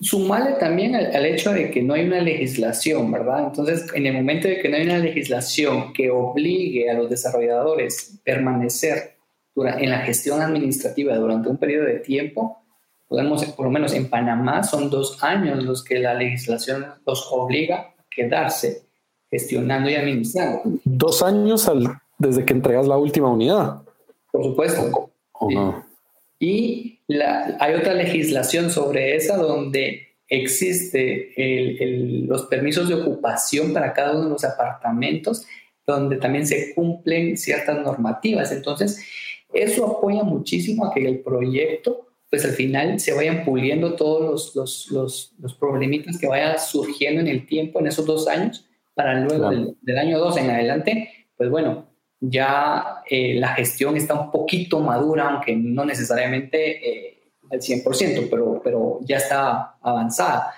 sumarle 0.00 0.52
también 0.52 0.94
al, 0.94 1.26
hecho 1.26 1.52
de 1.52 1.70
que 1.70 1.82
no 1.82 1.94
hay 1.94 2.06
una 2.06 2.20
legislación, 2.20 3.10
¿verdad? 3.12 3.48
Entonces, 3.48 3.86
en 3.94 4.06
el 4.06 4.14
momento 4.14 4.48
de 4.48 4.60
que 4.60 4.68
no 4.68 4.76
hay 4.76 4.84
una 4.84 4.98
legislación 4.98 5.92
que 5.92 6.10
obligue 6.10 6.90
a 6.90 6.94
los 6.94 7.10
desarrolladores 7.10 8.14
a 8.14 8.24
permanecer 8.24 9.17
en 9.66 9.90
la 9.90 9.98
gestión 10.00 10.40
administrativa 10.40 11.16
durante 11.16 11.48
un 11.48 11.56
periodo 11.56 11.86
de 11.86 11.98
tiempo, 11.98 12.62
podemos, 13.08 13.44
por 13.46 13.66
lo 13.66 13.72
menos 13.72 13.94
en 13.94 14.08
Panamá, 14.10 14.62
son 14.62 14.90
dos 14.90 15.22
años 15.22 15.64
los 15.64 15.82
que 15.82 15.98
la 15.98 16.14
legislación 16.14 16.86
los 17.06 17.26
obliga 17.30 17.76
a 17.76 17.94
quedarse 18.10 18.82
gestionando 19.30 19.90
y 19.90 19.94
administrando. 19.94 20.62
Dos 20.84 21.22
años 21.22 21.70
desde 22.18 22.44
que 22.44 22.52
entregas 22.52 22.86
la 22.86 22.96
última 22.96 23.30
unidad. 23.30 23.82
Por 24.30 24.44
supuesto. 24.44 25.10
Y 26.38 27.00
hay 27.58 27.74
otra 27.74 27.94
legislación 27.94 28.70
sobre 28.70 29.16
esa 29.16 29.36
donde 29.36 30.08
existe 30.28 31.32
los 32.26 32.46
permisos 32.46 32.88
de 32.88 32.94
ocupación 32.94 33.72
para 33.72 33.92
cada 33.92 34.12
uno 34.12 34.24
de 34.24 34.30
los 34.30 34.44
apartamentos, 34.44 35.46
donde 35.86 36.16
también 36.16 36.46
se 36.46 36.74
cumplen 36.74 37.36
ciertas 37.38 37.78
normativas. 37.82 38.52
Entonces, 38.52 39.02
eso 39.52 39.86
apoya 39.86 40.22
muchísimo 40.22 40.84
a 40.84 40.92
que 40.92 41.06
el 41.06 41.20
proyecto, 41.20 42.08
pues 42.30 42.44
al 42.44 42.52
final 42.52 43.00
se 43.00 43.14
vayan 43.14 43.44
puliendo 43.44 43.94
todos 43.94 44.54
los, 44.54 44.90
los, 44.90 45.34
los 45.38 45.54
problemitas 45.54 46.18
que 46.18 46.26
vayan 46.26 46.58
surgiendo 46.58 47.20
en 47.20 47.28
el 47.28 47.46
tiempo, 47.46 47.80
en 47.80 47.86
esos 47.86 48.04
dos 48.04 48.28
años, 48.28 48.68
para 48.98 49.14
luego 49.20 49.48
del, 49.80 49.98
año 49.98 50.18
2 50.18 50.38
en 50.38 50.50
adelante, 50.50 51.26
pues 51.36 51.48
bueno, 51.48 51.86
ya 52.18 53.04
eh, 53.08 53.34
la 53.34 53.54
gestión 53.54 53.96
está 53.96 54.20
un 54.20 54.32
poquito 54.32 54.80
madura, 54.80 55.28
aunque 55.28 55.54
no 55.54 55.84
necesariamente 55.84 57.12
eh, 57.12 57.30
al 57.48 57.60
100%, 57.60 58.26
pero, 58.28 58.60
pero 58.62 58.98
ya 59.02 59.18
está 59.18 59.76
avanzada. 59.80 60.52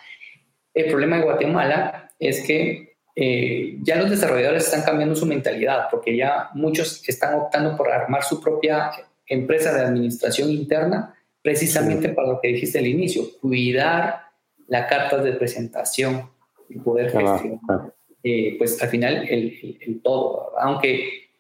El 0.73 0.91
problema 0.91 1.19
de 1.19 1.25
Guatemala 1.25 2.11
es 2.19 2.43
que 2.47 2.90
eh, 3.17 3.79
ya 3.83 3.97
los 3.97 4.11
desarrolladores 4.11 4.65
están 4.65 4.83
cambiando 4.83 5.15
su 5.15 5.27
mentalidad, 5.27 5.89
porque 5.91 6.17
ya 6.17 6.51
muchos 6.55 7.07
están 7.09 7.35
optando 7.35 7.77
por 7.77 7.91
armar 7.91 8.23
su 8.23 8.41
propia 8.41 8.91
empresa 9.27 9.73
de 9.73 9.83
administración 9.83 10.51
interna, 10.51 11.15
precisamente 11.43 12.11
para 12.11 12.29
lo 12.29 12.41
que 12.41 12.49
dijiste 12.49 12.79
al 12.79 12.87
inicio, 12.87 13.25
cuidar 13.41 14.23
la 14.69 14.87
carta 14.87 15.19
de 15.19 15.33
presentación 15.33 16.31
y 16.69 16.79
poder 16.79 17.11
gestionar. 17.11 17.93
Eh, 18.23 18.57
pues 18.59 18.81
al 18.83 18.89
final 18.91 19.27
el, 19.29 20.01
todo, 20.03 20.53
aunque 20.59 21.31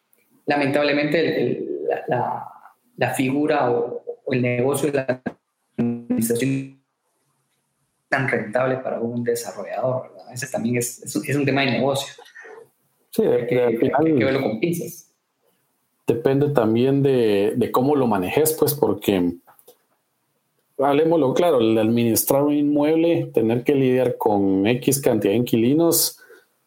lamentablemente 0.46 1.62
la, 2.08 3.14
figura 3.14 3.70
o, 3.70 4.02
el 4.30 4.42
negocio 4.42 4.90
de 4.90 4.98
la 4.98 5.22
administración 5.76 6.79
tan 8.10 8.28
rentable 8.28 8.76
para 8.78 9.00
un 9.00 9.24
desarrollador, 9.24 10.12
Ese 10.32 10.48
también 10.48 10.76
es, 10.76 11.02
es, 11.02 11.36
un 11.36 11.44
tema 11.46 11.62
de 11.62 11.70
negocio. 11.70 12.12
Sí, 13.10 13.22
hay 13.22 13.46
que, 13.46 13.80
verlo 14.24 14.42
con 14.42 14.60
pinzas. 14.60 15.10
Depende 16.06 16.50
también 16.50 17.02
de, 17.02 17.54
de, 17.56 17.70
cómo 17.70 17.94
lo 17.94 18.08
manejes, 18.08 18.52
pues, 18.54 18.74
porque 18.74 19.32
hablemoslo 20.78 21.34
claro, 21.34 21.60
el 21.60 21.78
administrar 21.78 22.42
un 22.42 22.54
inmueble, 22.54 23.30
tener 23.32 23.62
que 23.64 23.74
lidiar 23.74 24.16
con 24.16 24.66
X 24.66 25.00
cantidad 25.00 25.32
de 25.32 25.38
inquilinos, 25.38 26.18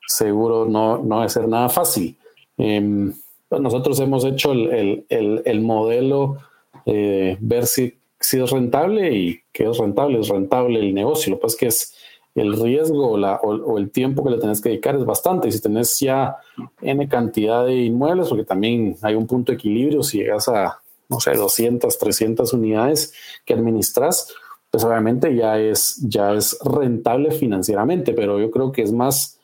seguro 0.08 0.66
no, 0.66 0.98
no 1.00 1.18
va 1.18 1.26
a 1.26 1.30
ser 1.30 1.48
nada 1.48 1.70
fácil. 1.70 2.16
Em, 2.58 3.14
pues 3.50 3.62
nosotros 3.62 4.00
hemos 4.00 4.24
hecho 4.26 4.52
el, 4.54 5.06
el, 5.10 5.42
el, 5.46 5.62
modelo, 5.62 6.38
eh, 6.86 7.38
ver 7.40 7.66
si, 7.66 7.98
si, 8.24 8.42
es 8.42 8.50
rentable 8.50 9.14
y 9.14 9.42
que 9.52 9.70
es 9.70 9.78
rentable, 9.78 10.20
es 10.20 10.30
rentable 10.30 10.80
el 10.80 10.94
negocio. 10.94 11.32
Lo 11.32 11.38
que 11.38 11.42
pasa 11.42 11.54
es 11.54 11.60
que 11.60 11.68
es 11.68 11.96
el 12.36 12.60
riesgo 12.60 13.12
o, 13.12 13.78
el 13.78 13.92
tiempo 13.92 14.24
que 14.24 14.32
le 14.32 14.38
tenés 14.38 14.62
que 14.62 14.70
dedicar 14.70 14.96
es 14.96 15.06
bastante. 15.06 15.48
Y 15.48 15.52
si 15.52 15.62
tenés 15.62 16.00
ya 16.00 16.38
N 16.82 17.08
cantidad 17.08 17.66
de 17.66 17.76
inmuebles, 17.76 18.30
porque 18.30 18.46
también 18.46 18.96
hay 19.02 19.16
un 19.16 19.28
punto 19.28 19.52
de 19.52 19.58
equilibrio, 19.58 20.02
si 20.04 20.20
llegas 20.20 20.48
a, 20.48 20.80
no 21.10 21.20
sé, 21.20 21.34
200, 21.36 21.98
300 21.98 22.54
unidades 22.54 23.14
que 23.46 23.54
administras, 23.54 24.34
pues 24.72 24.84
obviamente 24.84 25.36
ya 25.36 25.60
es, 25.60 25.98
ya 26.02 26.34
es 26.34 26.58
rentable 26.64 27.30
financieramente, 27.32 28.14
pero 28.14 28.40
yo 28.40 28.50
creo 28.50 28.72
que 28.72 28.82
es 28.82 28.92
más 28.92 29.40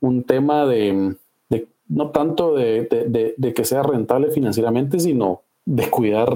un 0.00 0.24
tema 0.24 0.64
de, 0.64 1.16
no 1.90 2.10
tanto 2.10 2.54
de, 2.54 3.34
que 3.54 3.64
sea 3.64 3.82
rentable 3.82 4.30
financieramente, 4.30 4.98
sino 5.00 5.42
de 5.66 5.90
cuidar, 5.90 6.32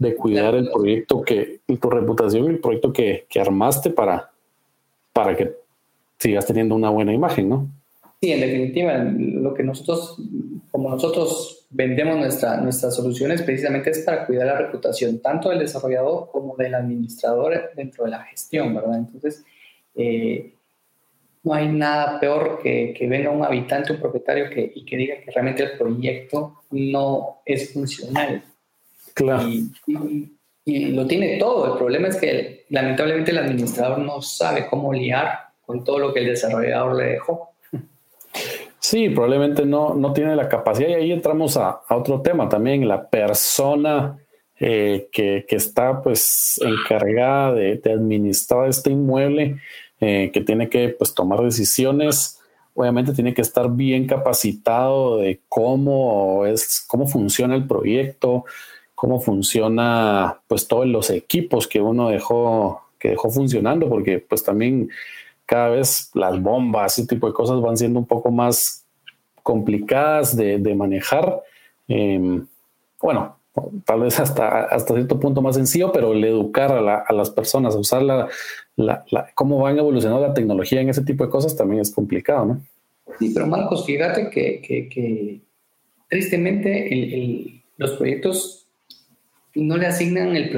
de 0.00 0.16
cuidar 0.16 0.54
el 0.54 0.70
proyecto 0.70 1.20
que, 1.20 1.60
y 1.68 1.76
tu 1.76 1.90
reputación 1.90 2.46
y 2.46 2.48
el 2.48 2.58
proyecto 2.58 2.90
que, 2.90 3.26
armaste 3.38 3.90
para, 3.90 4.30
para 5.12 5.36
que 5.36 5.52
sigas 6.18 6.46
teniendo 6.46 6.74
una 6.74 6.88
buena 6.88 7.12
imagen, 7.12 7.50
¿no? 7.50 7.68
Sí, 8.20 8.32
en 8.32 8.40
definitiva, 8.40 8.96
lo 8.96 9.52
que 9.52 9.62
nosotros, 9.62 10.16
como 10.70 10.88
nosotros 10.88 11.66
vendemos 11.68 12.16
nuestra, 12.16 12.56
nuestras 12.62 12.96
soluciones, 12.96 13.42
precisamente 13.42 13.90
es 13.90 14.00
para 14.00 14.26
cuidar 14.26 14.46
la 14.46 14.58
reputación 14.58 15.20
tanto 15.20 15.50
del 15.50 15.58
desarrollador 15.58 16.30
como 16.32 16.56
del 16.56 16.74
administrador 16.74 17.70
dentro 17.76 18.04
de 18.04 18.10
la 18.10 18.22
gestión, 18.24 18.74
¿verdad? 18.74 18.98
Entonces, 18.98 19.44
eh, 19.94 20.54
no 21.42 21.52
hay 21.52 21.68
nada 21.68 22.18
peor 22.18 22.58
que, 22.62 22.94
que 22.96 23.06
venga 23.06 23.30
un 23.30 23.44
habitante, 23.44 23.92
un 23.92 24.00
propietario 24.00 24.48
que, 24.48 24.72
y 24.74 24.84
que 24.84 24.96
diga 24.96 25.20
que 25.20 25.30
realmente 25.30 25.62
el 25.62 25.76
proyecto 25.76 26.62
no 26.70 27.40
es 27.44 27.72
funcional. 27.72 28.42
Claro. 29.20 29.48
Y, 29.48 29.70
y, 30.64 30.86
lo 30.92 31.06
tiene 31.06 31.36
todo. 31.38 31.72
El 31.72 31.78
problema 31.78 32.08
es 32.08 32.16
que 32.16 32.64
lamentablemente 32.70 33.32
el 33.32 33.38
administrador 33.38 33.98
no 33.98 34.22
sabe 34.22 34.66
cómo 34.66 34.92
liar 34.92 35.40
con 35.60 35.84
todo 35.84 35.98
lo 35.98 36.14
que 36.14 36.20
el 36.20 36.26
desarrollador 36.26 36.96
le 36.96 37.04
dejó. 37.04 37.50
Sí, 38.78 39.10
probablemente 39.10 39.66
no, 39.66 39.94
no 39.94 40.12
tiene 40.14 40.34
la 40.34 40.48
capacidad 40.48 40.88
y 40.88 40.94
ahí 40.94 41.12
entramos 41.12 41.56
a, 41.58 41.82
a 41.86 41.96
otro 41.96 42.22
tema 42.22 42.48
también, 42.48 42.88
la 42.88 43.08
persona 43.08 44.18
eh, 44.58 45.08
que, 45.12 45.44
que, 45.46 45.56
está 45.56 46.00
pues 46.02 46.58
encargada 46.64 47.52
de, 47.52 47.76
de 47.76 47.92
administrar 47.92 48.68
este 48.68 48.90
inmueble 48.90 49.58
eh, 50.00 50.30
que 50.32 50.40
tiene 50.40 50.70
que 50.70 50.88
pues, 50.88 51.14
tomar 51.14 51.40
decisiones. 51.42 52.38
Obviamente 52.72 53.12
tiene 53.12 53.34
que 53.34 53.42
estar 53.42 53.70
bien 53.70 54.06
capacitado 54.06 55.18
de 55.18 55.40
cómo 55.46 56.46
es, 56.46 56.82
cómo 56.86 57.06
funciona 57.06 57.54
el 57.54 57.66
proyecto, 57.66 58.46
cómo 59.00 59.18
funciona 59.18 60.42
pues 60.46 60.68
todos 60.68 60.86
los 60.86 61.08
equipos 61.08 61.66
que 61.66 61.80
uno 61.80 62.10
dejó, 62.10 62.82
que 62.98 63.08
dejó 63.08 63.30
funcionando, 63.30 63.88
porque 63.88 64.18
pues 64.18 64.44
también 64.44 64.90
cada 65.46 65.70
vez 65.70 66.10
las 66.12 66.38
bombas, 66.42 66.98
ese 66.98 67.08
tipo 67.08 67.26
de 67.26 67.32
cosas 67.32 67.62
van 67.62 67.78
siendo 67.78 67.98
un 67.98 68.04
poco 68.04 68.30
más 68.30 68.84
complicadas 69.42 70.36
de, 70.36 70.74
manejar. 70.74 71.40
Em, 71.88 72.46
bueno, 73.00 73.38
tal 73.86 74.00
vez 74.00 74.20
hasta, 74.20 74.64
hasta 74.64 74.92
cierto 74.92 75.18
punto 75.18 75.40
más 75.40 75.56
sencillo, 75.56 75.90
pero 75.92 76.12
el 76.12 76.22
educar 76.22 76.70
a, 76.70 77.10
las 77.14 77.30
personas 77.30 77.74
a 77.74 77.78
usar 77.78 78.02
la, 78.02 78.28
cómo 79.34 79.60
van 79.60 79.78
evolucionando 79.78 80.28
la 80.28 80.34
tecnología 80.34 80.82
en 80.82 80.90
ese 80.90 81.04
tipo 81.04 81.24
de 81.24 81.30
cosas 81.30 81.56
también 81.56 81.80
es 81.80 81.90
complicado, 81.90 82.44
¿no? 82.44 82.60
Sí, 83.18 83.30
pero 83.32 83.46
Marcos, 83.46 83.86
fíjate 83.86 84.28
que, 84.28 85.40
tristemente 86.10 87.62
los 87.78 87.92
proyectos 87.92 88.59
no 89.54 89.76
le 89.76 89.86
asignan 89.86 90.36
el 90.36 90.50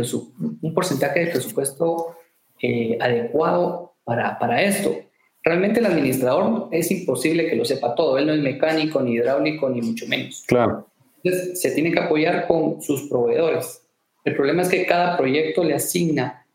un 0.60 0.74
porcentaje 0.74 1.20
de 1.20 1.26
presupuesto 1.28 2.16
eh, 2.60 2.98
adecuado 3.00 3.94
para, 4.04 4.38
para 4.38 4.62
esto. 4.62 4.94
Realmente 5.42 5.80
el 5.80 5.86
administrador 5.86 6.68
es 6.70 6.90
imposible 6.90 7.48
que 7.48 7.56
lo 7.56 7.64
sepa 7.64 7.94
todo. 7.94 8.18
Él 8.18 8.26
no 8.26 8.32
es 8.32 8.40
mecánico, 8.40 9.00
ni 9.00 9.14
hidráulico, 9.14 9.68
ni 9.68 9.80
mucho 9.80 10.06
menos. 10.06 10.44
Claro. 10.46 10.86
Entonces, 11.22 11.60
se 11.60 11.72
tiene 11.72 11.92
que 11.92 12.00
apoyar 12.00 12.46
con 12.46 12.80
sus 12.80 13.08
proveedores. 13.08 13.82
El 14.24 14.36
problema 14.36 14.62
es 14.62 14.68
que 14.68 14.86
cada 14.86 15.16
proyecto 15.16 15.64
le 15.64 15.74
asigna 15.74 16.46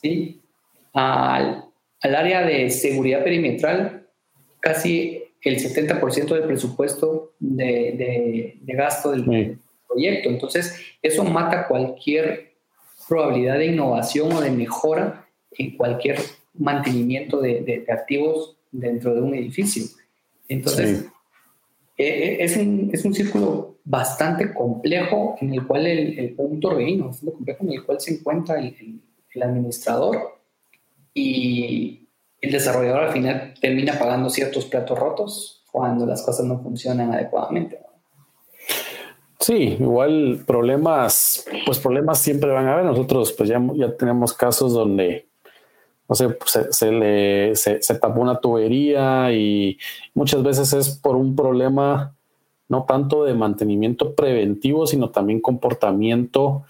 ¿sí? 0.00 0.40
al, 0.92 1.64
al 2.00 2.14
área 2.14 2.42
de 2.42 2.70
seguridad 2.70 3.24
perimetral 3.24 4.06
casi 4.60 5.22
el 5.42 5.58
70% 5.58 6.34
del 6.34 6.44
presupuesto 6.44 7.34
de, 7.38 8.58
de, 8.60 8.74
gasto 8.74 9.12
del 9.12 9.58
proyecto. 9.96 10.28
Entonces, 10.28 10.80
eso 11.02 11.24
mata 11.24 11.66
cualquier 11.66 12.54
probabilidad 13.08 13.58
de 13.58 13.66
innovación 13.66 14.32
o 14.32 14.40
de 14.40 14.50
mejora 14.50 15.28
en 15.52 15.76
cualquier 15.76 16.18
mantenimiento 16.54 17.40
de, 17.40 17.60
de 17.62 17.92
activos 17.92 18.56
dentro 18.70 19.14
de 19.14 19.20
un 19.20 19.34
edificio. 19.34 19.84
Entonces, 20.48 21.06
e, 21.96 22.06
e, 22.06 22.44
es, 22.44 22.56
un, 22.56 22.90
es 22.92 23.04
un 23.04 23.14
círculo 23.14 23.78
bastante 23.84 24.52
complejo 24.52 25.36
en 25.40 25.54
el 25.54 25.66
cual 25.66 25.86
el, 25.86 26.18
el 26.18 26.34
un 26.38 26.60
torbellino, 26.60 27.10
complejo 27.32 27.64
en 27.64 27.72
el 27.72 27.84
cual 27.84 28.00
se 28.00 28.14
encuentra 28.14 28.58
el, 28.58 29.00
el, 29.34 29.42
administrador 29.42 30.40
y 31.12 32.08
el 32.40 32.50
desarrollador 32.50 33.04
al 33.04 33.12
final 33.12 33.54
termina 33.60 33.98
pagando 33.98 34.30
ciertos 34.30 34.64
platos 34.64 34.98
rotos 34.98 35.64
cuando 35.70 36.06
las 36.06 36.22
cosas 36.22 36.46
no 36.46 36.58
funcionan 36.62 37.12
adecuadamente. 37.12 37.78
Sí, 39.38 39.76
igual 39.78 40.42
problemas, 40.46 41.44
pues 41.66 41.78
problemas 41.78 42.18
siempre 42.18 42.50
van 42.50 42.66
a 42.66 42.72
haber. 42.72 42.84
Nosotros 42.84 43.32
pues 43.32 43.48
ya, 43.48 43.62
ya 43.74 43.94
tenemos 43.96 44.32
casos 44.32 44.72
donde 44.72 45.26
no 46.08 46.14
sé, 46.14 46.36
se, 46.46 46.72
se 46.72 46.92
le 46.92 47.56
se, 47.56 47.94
tapó 47.98 48.20
una 48.20 48.40
tubería 48.40 49.32
y 49.32 49.78
muchas 50.14 50.42
veces 50.42 50.72
es 50.72 50.90
por 50.90 51.16
un 51.16 51.34
problema 51.34 52.14
no 52.68 52.84
tanto 52.84 53.24
de 53.24 53.34
mantenimiento 53.34 54.14
preventivo, 54.14 54.86
sino 54.86 55.10
también 55.10 55.40
comportamiento 55.40 56.64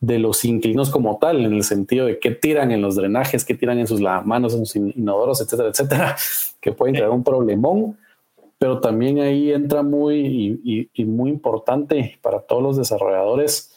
de 0.00 0.18
los 0.18 0.44
inquilinos 0.44 0.90
como 0.90 1.18
tal, 1.18 1.44
en 1.44 1.54
el 1.54 1.64
sentido 1.64 2.06
de 2.06 2.18
qué 2.18 2.30
tiran 2.30 2.70
en 2.70 2.82
los 2.82 2.96
drenajes, 2.96 3.44
qué 3.44 3.54
tiran 3.54 3.78
en 3.78 3.86
sus 3.86 4.00
manos, 4.00 4.54
en 4.54 4.66
sus 4.66 4.76
inodoros, 4.76 5.40
etcétera, 5.40 5.68
etcétera, 5.70 6.16
que 6.60 6.72
pueden 6.72 6.94
crear 6.94 7.10
un 7.10 7.24
problemón. 7.24 7.96
Pero 8.58 8.80
también 8.80 9.20
ahí 9.20 9.52
entra 9.52 9.82
muy 9.82 10.88
y, 10.94 11.04
muy 11.04 11.30
importante 11.30 12.18
para 12.22 12.40
todos 12.40 12.62
los 12.62 12.76
desarrolladores 12.76 13.74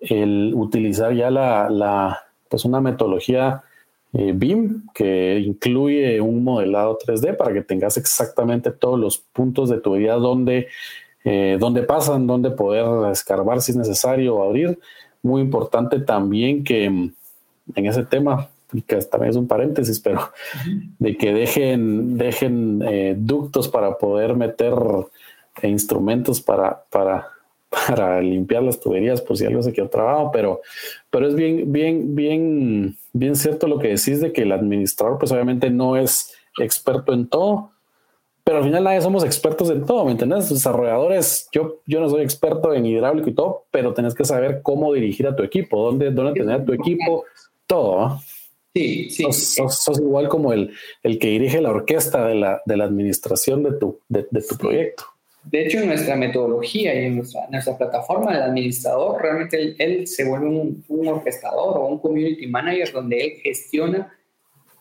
el 0.00 0.52
utilizar 0.54 1.14
ya 1.14 1.30
la, 1.30 2.18
pues 2.48 2.64
una 2.64 2.80
metodología 2.80 3.62
eh, 4.12 4.32
BIM 4.34 4.86
que 4.94 5.38
incluye 5.40 6.20
un 6.20 6.44
modelado 6.44 6.98
3D 6.98 7.36
para 7.36 7.52
que 7.52 7.62
tengas 7.62 7.96
exactamente 7.96 8.70
todos 8.70 8.98
los 8.98 9.18
puntos 9.18 9.68
de 9.68 9.80
tu 9.80 9.96
vida 9.96 10.14
donde, 10.14 10.68
eh, 11.24 11.56
donde 11.58 11.82
pasan, 11.82 12.26
donde 12.26 12.50
poder 12.50 13.10
escarbar 13.10 13.60
si 13.60 13.72
es 13.72 13.76
necesario 13.76 14.42
abrir. 14.42 14.78
Muy 15.22 15.42
importante 15.42 15.98
también 16.00 16.64
que 16.64 16.88
mm, 16.88 17.12
en 17.74 17.86
ese 17.86 18.04
tema, 18.04 18.48
que 18.86 18.96
también 18.96 19.30
es 19.30 19.36
un 19.36 19.46
paréntesis, 19.46 20.00
pero 20.00 20.30
de 20.98 21.16
que 21.16 21.32
dejen, 21.32 22.18
dejen 22.18 22.82
eh, 22.82 23.14
ductos 23.18 23.68
para 23.68 23.98
poder 23.98 24.34
meter 24.34 24.74
instrumentos 25.62 26.40
para, 26.40 26.84
para 26.90 27.28
para 27.86 28.20
limpiar 28.20 28.62
las 28.62 28.80
tuberías 28.80 29.20
por 29.20 29.36
si 29.36 29.44
algo 29.44 29.62
se 29.62 29.72
quedó 29.72 29.88
trabado, 29.88 30.30
pero, 30.32 30.60
pero 31.10 31.28
es 31.28 31.34
bien, 31.34 31.72
bien, 31.72 32.14
bien, 32.14 32.96
bien 33.12 33.36
cierto 33.36 33.66
lo 33.66 33.78
que 33.78 33.88
decís 33.88 34.20
de 34.20 34.32
que 34.32 34.42
el 34.42 34.52
administrador 34.52 35.18
pues 35.18 35.32
obviamente 35.32 35.70
no 35.70 35.96
es 35.96 36.34
experto 36.58 37.12
en 37.12 37.28
todo, 37.28 37.70
pero 38.44 38.58
al 38.58 38.64
final 38.64 38.84
nadie 38.84 39.00
somos 39.00 39.24
expertos 39.24 39.70
en 39.70 39.84
todo, 39.84 40.04
¿me 40.04 40.12
entiendes? 40.12 40.48
Desarrolladores, 40.48 41.48
yo, 41.52 41.80
yo 41.86 42.00
no 42.00 42.08
soy 42.08 42.22
experto 42.22 42.72
en 42.72 42.86
hidráulico 42.86 43.28
y 43.28 43.34
todo, 43.34 43.64
pero 43.70 43.92
tenés 43.92 44.14
que 44.14 44.24
saber 44.24 44.62
cómo 44.62 44.92
dirigir 44.92 45.26
a 45.26 45.34
tu 45.34 45.42
equipo, 45.42 45.84
dónde, 45.84 46.12
dónde 46.12 46.40
tener 46.40 46.60
a 46.60 46.64
tu 46.64 46.72
equipo, 46.72 47.24
todo. 47.66 48.20
Sí, 48.76 49.08
sí. 49.10 49.24
Sos, 49.30 49.98
igual 49.98 50.28
como 50.28 50.52
el, 50.52 50.72
el 51.02 51.18
que 51.18 51.28
dirige 51.28 51.60
la 51.60 51.70
orquesta 51.70 52.26
de 52.26 52.34
la, 52.34 52.60
de 52.66 52.76
la 52.76 52.84
administración 52.84 53.62
de 53.62 53.72
tu, 53.78 54.00
de, 54.08 54.26
de 54.30 54.42
tu 54.42 54.56
proyecto. 54.56 55.04
De 55.44 55.64
hecho, 55.64 55.78
en 55.78 55.86
nuestra 55.86 56.16
metodología 56.16 56.94
y 56.94 57.06
en 57.06 57.16
nuestra, 57.16 57.48
nuestra 57.48 57.78
plataforma, 57.78 58.34
el 58.34 58.42
administrador 58.42 59.22
realmente 59.22 59.76
él, 59.78 60.06
se 60.06 60.24
vuelve 60.24 60.48
un, 60.48 60.84
un, 60.88 61.08
orquestador 61.08 61.78
o 61.78 61.86
un 61.86 62.00
community 62.00 62.46
manager 62.48 62.92
donde 62.92 63.24
él 63.24 63.32
gestiona 63.42 64.12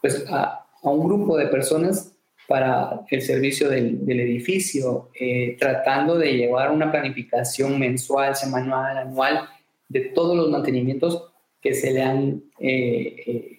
pues, 0.01 0.25
a, 0.27 0.65
a 0.81 0.89
un 0.89 1.05
grupo 1.07 1.37
de 1.37 1.47
personas 1.47 2.11
para 2.47 3.05
el 3.09 3.21
servicio 3.21 3.69
del, 3.69 4.05
del 4.05 4.19
edificio, 4.19 5.09
eh, 5.19 5.55
tratando 5.59 6.17
de 6.17 6.33
llevar 6.33 6.71
una 6.71 6.91
planificación 6.91 7.79
mensual, 7.79 8.35
semanal, 8.35 8.97
anual 8.97 9.47
de 9.87 10.01
todos 10.01 10.35
los 10.35 10.49
mantenimientos 10.49 11.31
que 11.61 11.73
se 11.73 11.91
le 11.91 12.01
han 12.01 12.43
eh, 12.59 13.15
eh, 13.25 13.54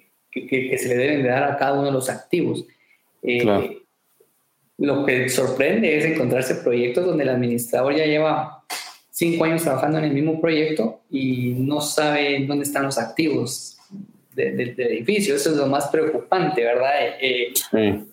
que, 0.47 0.69
que, 0.71 0.79
se 0.79 0.89
le 0.89 0.97
deben 0.97 1.23
de 1.23 1.29
dar 1.29 1.45
a 1.45 1.57
cada 1.57 1.75
uno 1.75 1.87
de 1.87 1.93
los 1.93 2.11
activos. 2.11 2.65
Claro 3.23 3.71
lo 4.79 5.07
que 5.07 5.29
sorprende 5.29 5.97
es 5.97 6.05
encontrarse 6.05 6.57
proyectos 6.57 7.07
donde 7.07 7.23
el 7.23 7.31
administrador 7.31 7.97
ya 7.97 8.05
lleva 8.05 8.65
cinco 9.11 9.45
años 9.45 9.63
trabajando 9.63 9.99
en 9.99 10.05
el 10.05 10.13
mismo 10.13 10.41
proyecto 10.41 11.01
y 11.11 11.55
no 11.57 11.81
sabe 11.81 12.45
dónde 12.47 12.65
están 12.65 12.85
los 12.85 12.99
activos 12.99 13.79
del 14.35 14.79
edificio. 14.79 15.35
Eso 15.35 15.51
es 15.51 15.57
lo 15.57 15.67
más 15.67 15.89
preocupante, 15.89 16.63
¿verdad? 16.63 16.91
Eh, 17.19 17.55
eh, 17.73 18.05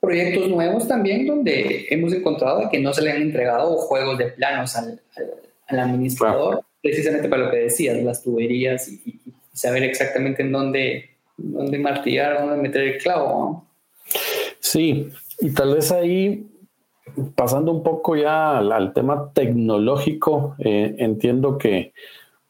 proyectos 0.00 0.48
nuevos 0.48 0.88
también 0.88 1.26
donde 1.26 1.86
hemos 1.90 2.14
encontrado 2.14 2.70
que 2.70 2.78
no 2.78 2.94
se 2.94 3.02
le 3.02 3.10
han 3.12 3.20
entregado 3.20 3.76
juegos 3.76 4.16
de 4.16 4.26
planos 4.28 4.74
al, 4.76 5.00
administrador, 5.68 6.64
precisamente 6.82 7.28
para 7.28 7.44
lo 7.44 7.50
que 7.50 7.58
decías, 7.58 8.02
las 8.02 8.22
tuberías 8.22 8.88
y, 8.88 9.20
saber 9.52 9.82
exactamente 9.82 10.42
en 10.42 10.52
dónde, 10.52 11.10
dónde 11.42 11.78
martillar, 11.78 12.40
dónde 12.40 12.56
meter 12.56 12.82
el 12.82 12.98
clavo. 12.98 13.64
Sí, 14.58 15.08
y 15.40 15.52
tal 15.52 15.74
vez 15.74 15.90
ahí, 15.92 16.46
pasando 17.34 17.72
un 17.72 17.82
poco 17.82 18.16
ya 18.16 18.58
al, 18.58 18.92
tema 18.92 19.32
tecnológico, 19.32 20.54
eh, 20.58 20.94
entiendo 20.98 21.58
que 21.58 21.92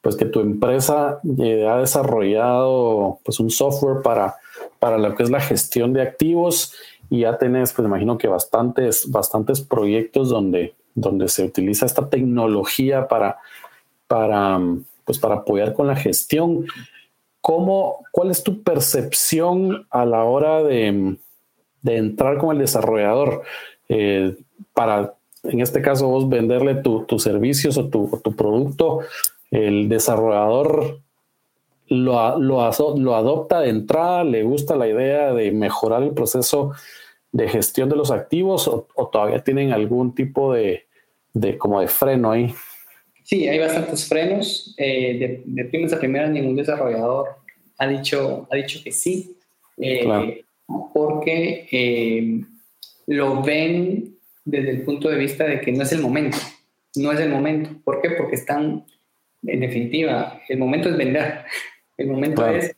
pues 0.01 0.15
que 0.15 0.25
tu 0.25 0.39
empresa 0.39 1.19
eh, 1.39 1.67
ha 1.67 1.77
desarrollado 1.77 3.19
pues 3.23 3.39
un 3.39 3.51
software 3.51 4.01
para, 4.01 4.35
para 4.79 4.97
lo 4.97 5.13
que 5.13 5.23
es 5.23 5.29
la 5.29 5.39
gestión 5.39 5.93
de 5.93 6.01
activos 6.01 6.73
y 7.09 7.19
ya 7.19 7.37
tenés, 7.37 7.73
pues 7.73 7.85
imagino 7.85 8.17
que 8.17 8.27
bastantes, 8.27 9.09
bastantes 9.11 9.61
proyectos 9.61 10.29
donde, 10.29 10.73
donde 10.95 11.27
se 11.27 11.43
utiliza 11.43 11.85
esta 11.85 12.09
tecnología 12.09 13.07
para, 13.07 13.37
para, 14.07 14.59
pues 15.05 15.19
para 15.19 15.35
apoyar 15.35 15.73
con 15.73 15.87
la 15.87 15.95
gestión. 15.95 16.65
¿Cómo, 17.41 18.05
¿Cuál 18.11 18.31
es 18.31 18.43
tu 18.43 18.61
percepción 18.63 19.87
a 19.89 20.05
la 20.05 20.23
hora 20.23 20.63
de, 20.63 21.17
entrar 21.83 22.37
con 22.37 22.51
el 22.55 22.59
desarrollador 22.59 23.41
eh, 23.89 24.37
para, 24.73 25.15
en 25.43 25.59
este 25.59 25.81
caso, 25.81 26.07
vos 26.07 26.29
venderle 26.29 26.75
tus 26.75 27.23
servicios 27.23 27.77
o 27.77 27.89
tu, 27.89 28.35
producto, 28.35 28.99
el 29.49 29.89
desarrollador 29.89 30.99
lo, 31.87 32.39
lo, 32.39 32.71
lo, 32.95 33.15
adopta 33.15 33.59
de 33.59 33.69
entrada, 33.69 34.23
le 34.23 34.43
gusta 34.43 34.77
la 34.77 34.87
idea 34.87 35.33
de 35.33 35.51
mejorar 35.51 36.03
el 36.03 36.11
proceso 36.11 36.71
de 37.31 37.49
gestión 37.49 37.89
de 37.89 37.95
los 37.95 38.11
activos 38.11 38.67
o, 38.67 38.87
todavía 39.11 39.43
tienen 39.43 39.73
algún 39.73 40.13
tipo 40.15 40.53
de, 40.53 40.85
de, 41.33 41.57
como 41.57 41.81
de 41.81 41.87
freno 41.87 42.31
ahí. 42.31 42.53
Sí, 43.31 43.47
hay 43.47 43.59
bastantes 43.59 44.09
frenos. 44.09 44.75
Eh, 44.77 45.17
de, 45.17 45.43
de 45.45 45.65
primeras 45.65 45.93
a 45.93 45.99
primeras, 45.99 46.31
ningún 46.31 46.57
desarrollador 46.57 47.29
ha 47.77 47.87
dicho, 47.87 48.45
ha 48.51 48.55
dicho 48.57 48.81
que 48.83 48.91
sí. 48.91 49.37
Eh, 49.77 50.43
porque 50.93 51.65
eh, 51.71 52.41
lo 53.07 53.41
ven 53.41 54.17
desde 54.43 54.71
el 54.71 54.81
punto 54.81 55.07
de 55.07 55.17
vista 55.17 55.45
de 55.45 55.61
que 55.61 55.71
no 55.71 55.83
es 55.83 55.93
el 55.93 56.01
momento. 56.01 56.37
No 56.95 57.13
es 57.13 57.21
el 57.21 57.29
momento. 57.29 57.69
¿Por 57.85 58.01
qué? 58.01 58.11
Porque 58.11 58.35
están, 58.35 58.85
en 59.47 59.59
definitiva, 59.61 60.41
el 60.49 60.57
momento 60.57 60.89
es 60.89 60.97
vender. 60.97 61.45
El 61.97 62.07
momento 62.07 62.45
es 62.45 62.75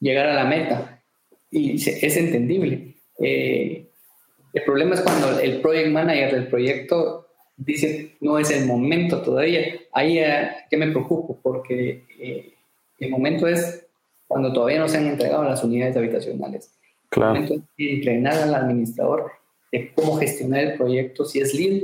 llegar 0.00 0.26
a 0.26 0.34
la 0.34 0.44
meta. 0.46 1.02
Y 1.50 1.74
es 1.74 2.16
entendible. 2.16 2.94
El 3.18 4.64
problema 4.64 4.94
es 4.94 5.02
cuando 5.02 5.38
el 5.38 5.60
project 5.60 5.90
manager 5.90 6.32
del 6.32 6.46
proyecto 6.48 7.21
dice 7.56 8.16
no 8.20 8.38
es 8.38 8.50
el 8.50 8.66
momento 8.66 9.22
todavía. 9.22 9.60
Ahí 9.92 10.18
eh, 10.18 10.50
que 10.70 10.76
me 10.76 10.90
preocupo 10.90 11.38
porque 11.42 12.04
eh, 12.18 12.54
el 12.98 13.10
momento 13.10 13.46
es 13.46 13.86
cuando 14.26 14.52
todavía 14.52 14.78
no 14.78 14.88
se 14.88 14.98
han 14.98 15.06
entregado 15.06 15.44
las 15.44 15.62
unidades 15.62 15.96
habitacionales. 15.96 16.72
Claro. 17.08 17.34
El 17.34 17.42
momento 17.42 17.66
es 17.76 17.92
entrenar 17.92 18.34
al 18.34 18.54
administrador 18.54 19.30
de 19.70 19.92
cómo 19.92 20.16
gestionar 20.16 20.64
el 20.64 20.74
proyecto, 20.74 21.24
si 21.24 21.40
es 21.40 21.54
lead, 21.54 21.82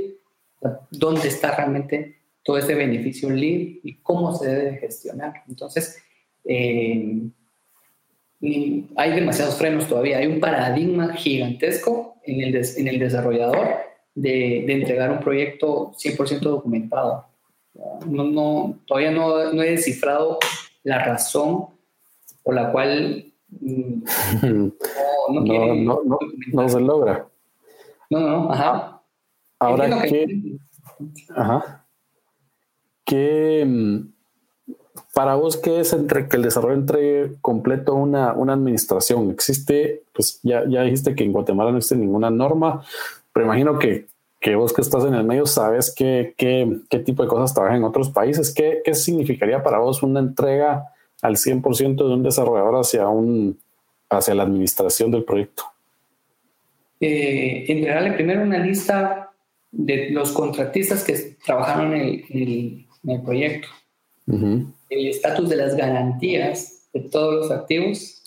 dónde 0.91 1.27
está 1.27 1.55
realmente 1.55 2.17
todo 2.43 2.57
ese 2.57 2.75
beneficio 2.75 3.29
lead 3.29 3.79
y 3.83 3.95
cómo 4.01 4.35
se 4.35 4.47
debe 4.47 4.77
gestionar. 4.77 5.43
Entonces, 5.47 6.01
eh, 6.45 7.29
hay 8.41 9.11
demasiados 9.11 9.55
frenos 9.55 9.87
todavía, 9.87 10.19
hay 10.19 10.27
un 10.27 10.39
paradigma 10.39 11.13
gigantesco 11.13 12.15
en 12.23 12.41
el, 12.41 12.55
en 12.55 12.87
el 12.87 12.99
desarrollador 12.99 13.88
de, 14.21 14.63
de, 14.65 14.73
entregar 14.73 15.11
un 15.11 15.19
proyecto 15.19 15.91
100% 15.93 16.39
documentado. 16.41 17.25
No, 18.05 18.23
no, 18.25 18.79
todavía 18.85 19.11
no, 19.11 19.53
no, 19.53 19.63
he 19.63 19.71
descifrado 19.71 20.39
la 20.83 21.03
razón 21.03 21.67
por 22.43 22.55
la 22.55 22.71
cual 22.71 23.31
mm, 23.49 24.03
no, 25.31 25.73
no, 25.75 26.03
no, 26.03 26.19
no, 26.51 26.69
se 26.69 26.79
logra. 26.81 27.27
No, 28.09 28.19
no, 28.19 28.51
ajá. 28.51 29.01
Ahora 29.59 30.01
que, 30.03 30.57
ajá, 31.35 31.85
que 33.05 33.63
mm, 33.65 33.99
para 35.13 35.35
vos, 35.35 35.57
¿qué 35.57 35.79
es 35.79 35.93
entre 35.93 36.27
que 36.27 36.37
el 36.37 36.43
desarrollo 36.43 36.75
entre 36.75 37.35
completo 37.41 37.93
una, 37.93 38.33
una 38.33 38.53
administración? 38.53 39.31
Existe, 39.31 40.03
pues 40.13 40.39
ya, 40.43 40.63
ya 40.67 40.83
dijiste 40.83 41.15
que 41.15 41.23
en 41.23 41.33
Guatemala 41.33 41.71
no 41.71 41.77
existe 41.77 41.95
ninguna 41.95 42.29
norma, 42.29 42.83
pero 43.33 43.45
imagino 43.45 43.77
que, 43.79 44.07
que 44.39 44.55
vos 44.55 44.73
que 44.73 44.81
estás 44.81 45.05
en 45.05 45.13
el 45.13 45.23
medio 45.23 45.45
sabes 45.45 45.93
qué, 45.95 46.33
qué, 46.37 46.79
qué 46.89 46.99
tipo 46.99 47.23
de 47.23 47.29
cosas 47.29 47.53
trabajan 47.53 47.77
en 47.77 47.83
otros 47.83 48.09
países. 48.09 48.53
¿Qué, 48.53 48.81
¿Qué 48.83 48.93
significaría 48.93 49.63
para 49.63 49.79
vos 49.79 50.03
una 50.03 50.19
entrega 50.19 50.85
al 51.21 51.35
100% 51.35 51.95
de 51.95 52.13
un 52.13 52.23
desarrollador 52.23 52.75
hacia, 52.75 53.07
un, 53.07 53.59
hacia 54.09 54.35
la 54.35 54.43
administración 54.43 55.11
del 55.11 55.23
proyecto? 55.23 55.63
Eh, 57.01 57.65
entregarle 57.67 58.11
primero 58.11 58.43
una 58.43 58.59
lista 58.59 59.31
de 59.71 60.09
los 60.09 60.31
contratistas 60.31 61.03
que 61.03 61.37
trabajaron 61.45 61.93
en 61.93 62.01
el, 62.01 62.85
en 63.03 63.09
el, 63.09 63.21
proyecto. 63.21 63.67
Uh 64.27 64.65
el 64.89 65.07
estatus 65.07 65.49
de 65.49 65.55
las 65.55 65.75
garantías 65.75 66.89
de 66.93 67.01
todos 67.01 67.35
los 67.35 67.51
activos, 67.51 68.23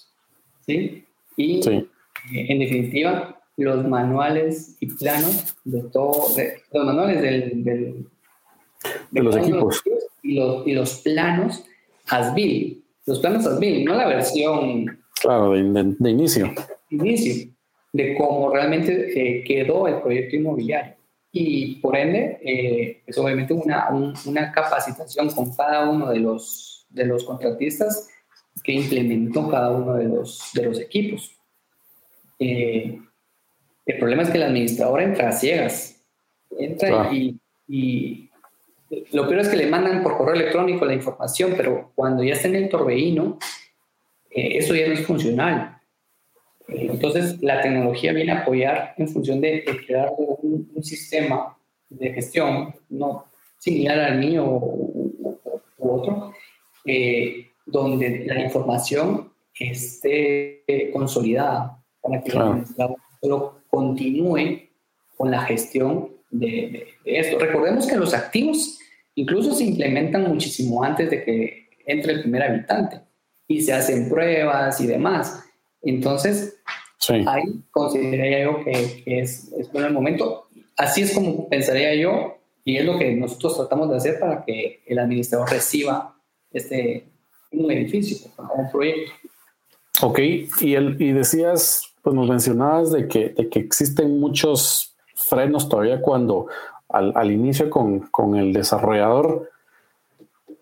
¿sí? 0.65 1.05
Y 1.37 1.61
en 1.67 2.59
definitiva, 2.59 3.42
los 3.57 3.87
manuales 3.87 4.77
y 4.81 4.87
planos 4.87 5.57
de 5.65 5.83
todo, 5.85 6.29
los 6.73 6.85
manuales 6.85 7.23
del, 7.23 7.65
de, 7.65 9.23
los 9.23 9.37
equipos. 9.37 9.83
y, 10.23 10.35
los, 10.35 10.67
y 10.67 10.73
los 10.73 11.01
planos 11.01 11.65
ASBIL, 12.09 12.85
los 13.07 13.21
planos 13.21 13.47
ASBIL, 13.47 13.85
no 13.85 13.95
la 13.95 14.07
versión... 14.07 14.99
Claro, 15.21 15.53
de, 15.53 15.95
de 15.99 16.11
inicio. 16.11 16.53
Inicio, 16.91 17.53
de 17.93 18.17
cómo 18.17 18.51
realmente 18.53 19.39
eh, 19.39 19.45
quedó 19.45 19.87
el 19.87 20.01
proyecto 20.01 20.37
inmobiliario 20.37 20.97
y 21.33 21.77
por 21.77 21.97
ende 21.97 22.39
eh, 22.45 23.03
es 23.07 23.17
obviamente 23.17 23.55
una, 23.55 23.89
una 24.27 24.53
capacitación 24.53 25.31
con 25.31 25.55
cada 25.55 25.89
uno 25.89 26.11
de 26.11 26.21
los, 26.21 26.87
de 26.91 27.07
los 27.07 27.25
contratistas 27.25 28.11
que 28.63 28.73
implementó 28.73 29.49
cada 29.49 29.71
uno 29.71 29.95
de 29.95 30.05
los, 30.05 30.51
de 30.53 30.63
los 30.67 30.79
equipos. 30.79 31.35
Eh, 32.39 33.01
el 33.87 33.99
problema 33.99 34.23
es 34.23 34.31
que 34.31 34.37
el 34.37 34.45
administrador 34.45 35.03
entra 35.03 35.29
a 35.29 35.33
ciegas, 35.33 36.01
entra 36.59 37.13
y, 37.13 37.39
y, 37.69 38.31
lo 39.13 39.27
peor 39.27 39.41
es 39.41 39.49
que 39.49 39.57
le 39.57 39.67
mandan 39.67 40.03
por 40.03 40.19
correo 40.19 40.35
electrónico 40.35 40.85
la 40.85 40.93
información, 40.93 41.55
pero 41.57 41.93
cuando 41.95 42.23
ya 42.23 42.35
está 42.35 42.49
en 42.49 42.57
el 42.57 42.69
torbellino, 42.69 43.39
eh, 44.31 44.59
eso 44.59 44.75
ya 44.75 44.87
no 44.87 44.93
es 44.93 45.07
funcional. 45.07 45.79
Entonces, 46.69 47.43
la 47.43 47.61
tecnología 47.61 48.13
viene 48.13 48.33
a 48.33 48.41
apoyar 48.41 48.95
en 48.97 49.09
función 49.09 49.41
de, 49.41 49.65
crear 49.87 50.11
un, 50.17 50.83
sistema 50.83 51.57
de 51.89 52.13
gestión 52.13 52.75
no 52.89 53.27
similar 53.59 53.99
al 53.99 54.19
mío 54.19 54.45
u, 54.45 55.33
otro, 55.79 56.33
eh, 56.85 57.51
donde 57.67 58.25
la 58.27 58.41
información 58.43 59.33
esté 59.55 60.65
consolidada 60.93 61.79
para 62.01 62.23
que 62.23 62.31
el 62.31 62.39
administrador 62.39 62.97
solo 63.21 63.62
continúe 63.73 64.69
con 65.17 65.31
la 65.31 65.43
gestión 65.43 66.11
de, 66.31 66.95
de, 67.05 67.19
esto. 67.19 67.39
Recordemos 67.39 67.87
que 67.87 67.97
los 67.97 68.13
activos 68.13 68.79
incluso 69.15 69.55
se 69.55 69.65
implementan 69.65 70.29
muchísimo 70.29 70.85
antes 70.85 71.11
de 71.11 71.25
que 71.25 71.69
entre 71.87 72.13
el 72.13 72.21
primer 72.21 72.43
habitante 72.43 73.01
y 73.49 73.63
se 73.63 73.73
hacen 73.73 74.09
pruebas 74.09 74.79
y 74.81 74.87
demás. 74.87 75.43
Entonces, 75.81 76.59
ahí 77.27 77.63
consideraría 77.71 78.45
yo 78.45 78.63
que, 78.63 79.03
es, 79.07 79.53
es, 79.53 79.73
bueno 79.73 79.89
el 79.89 79.95
momento. 79.95 80.49
Así 80.77 81.03
es 81.03 81.13
como 81.13 81.49
pensaría 81.49 81.95
yo 81.95 82.39
y 82.65 82.77
es 82.77 82.85
lo 82.85 82.99
que 82.99 83.13
nosotros 83.15 83.57
tratamos 83.57 83.91
de 83.91 83.97
hacer 83.97 84.21
para 84.21 84.45
que 84.45 84.83
el 84.87 84.99
administrador 84.99 85.51
reciba 85.51 86.15
este, 86.53 87.07
un 87.51 87.71
edificio, 87.71 88.31
un 88.55 88.71
proyecto. 88.71 89.13
Ok, 90.03 90.19
y, 90.61 90.75
el, 90.75 91.01
y 91.01 91.13
decías, 91.13 91.92
pues 92.03 92.15
nos 92.15 92.29
mencionabas 92.29 92.93
de 92.93 93.09
que, 93.09 93.31
de 93.31 93.49
que 93.49 93.61
existen 93.61 94.21
muchos 94.21 94.95
frenos 95.15 95.69
todavía 95.69 96.03
cuando 96.03 96.49
al, 96.89 97.13
al 97.17 97.31
inicio 97.31 97.71
con, 97.71 98.01
con, 98.01 98.37
el 98.37 98.53
desarrollador. 98.53 99.51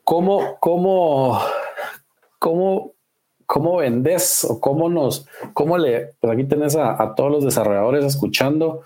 ¿Cómo, 0.04 0.58
cómo, 0.60 1.40
cómo 2.38 2.92
¿cómo 3.50 3.78
vendes 3.78 4.44
o 4.44 4.60
cómo 4.60 4.88
nos, 4.88 5.26
cómo 5.54 5.76
le, 5.76 6.12
pues 6.20 6.32
aquí 6.32 6.44
tenés 6.44 6.76
a, 6.76 7.14
todos 7.16 7.32
los 7.32 7.44
desarrolladores 7.44 8.04
escuchando, 8.04 8.82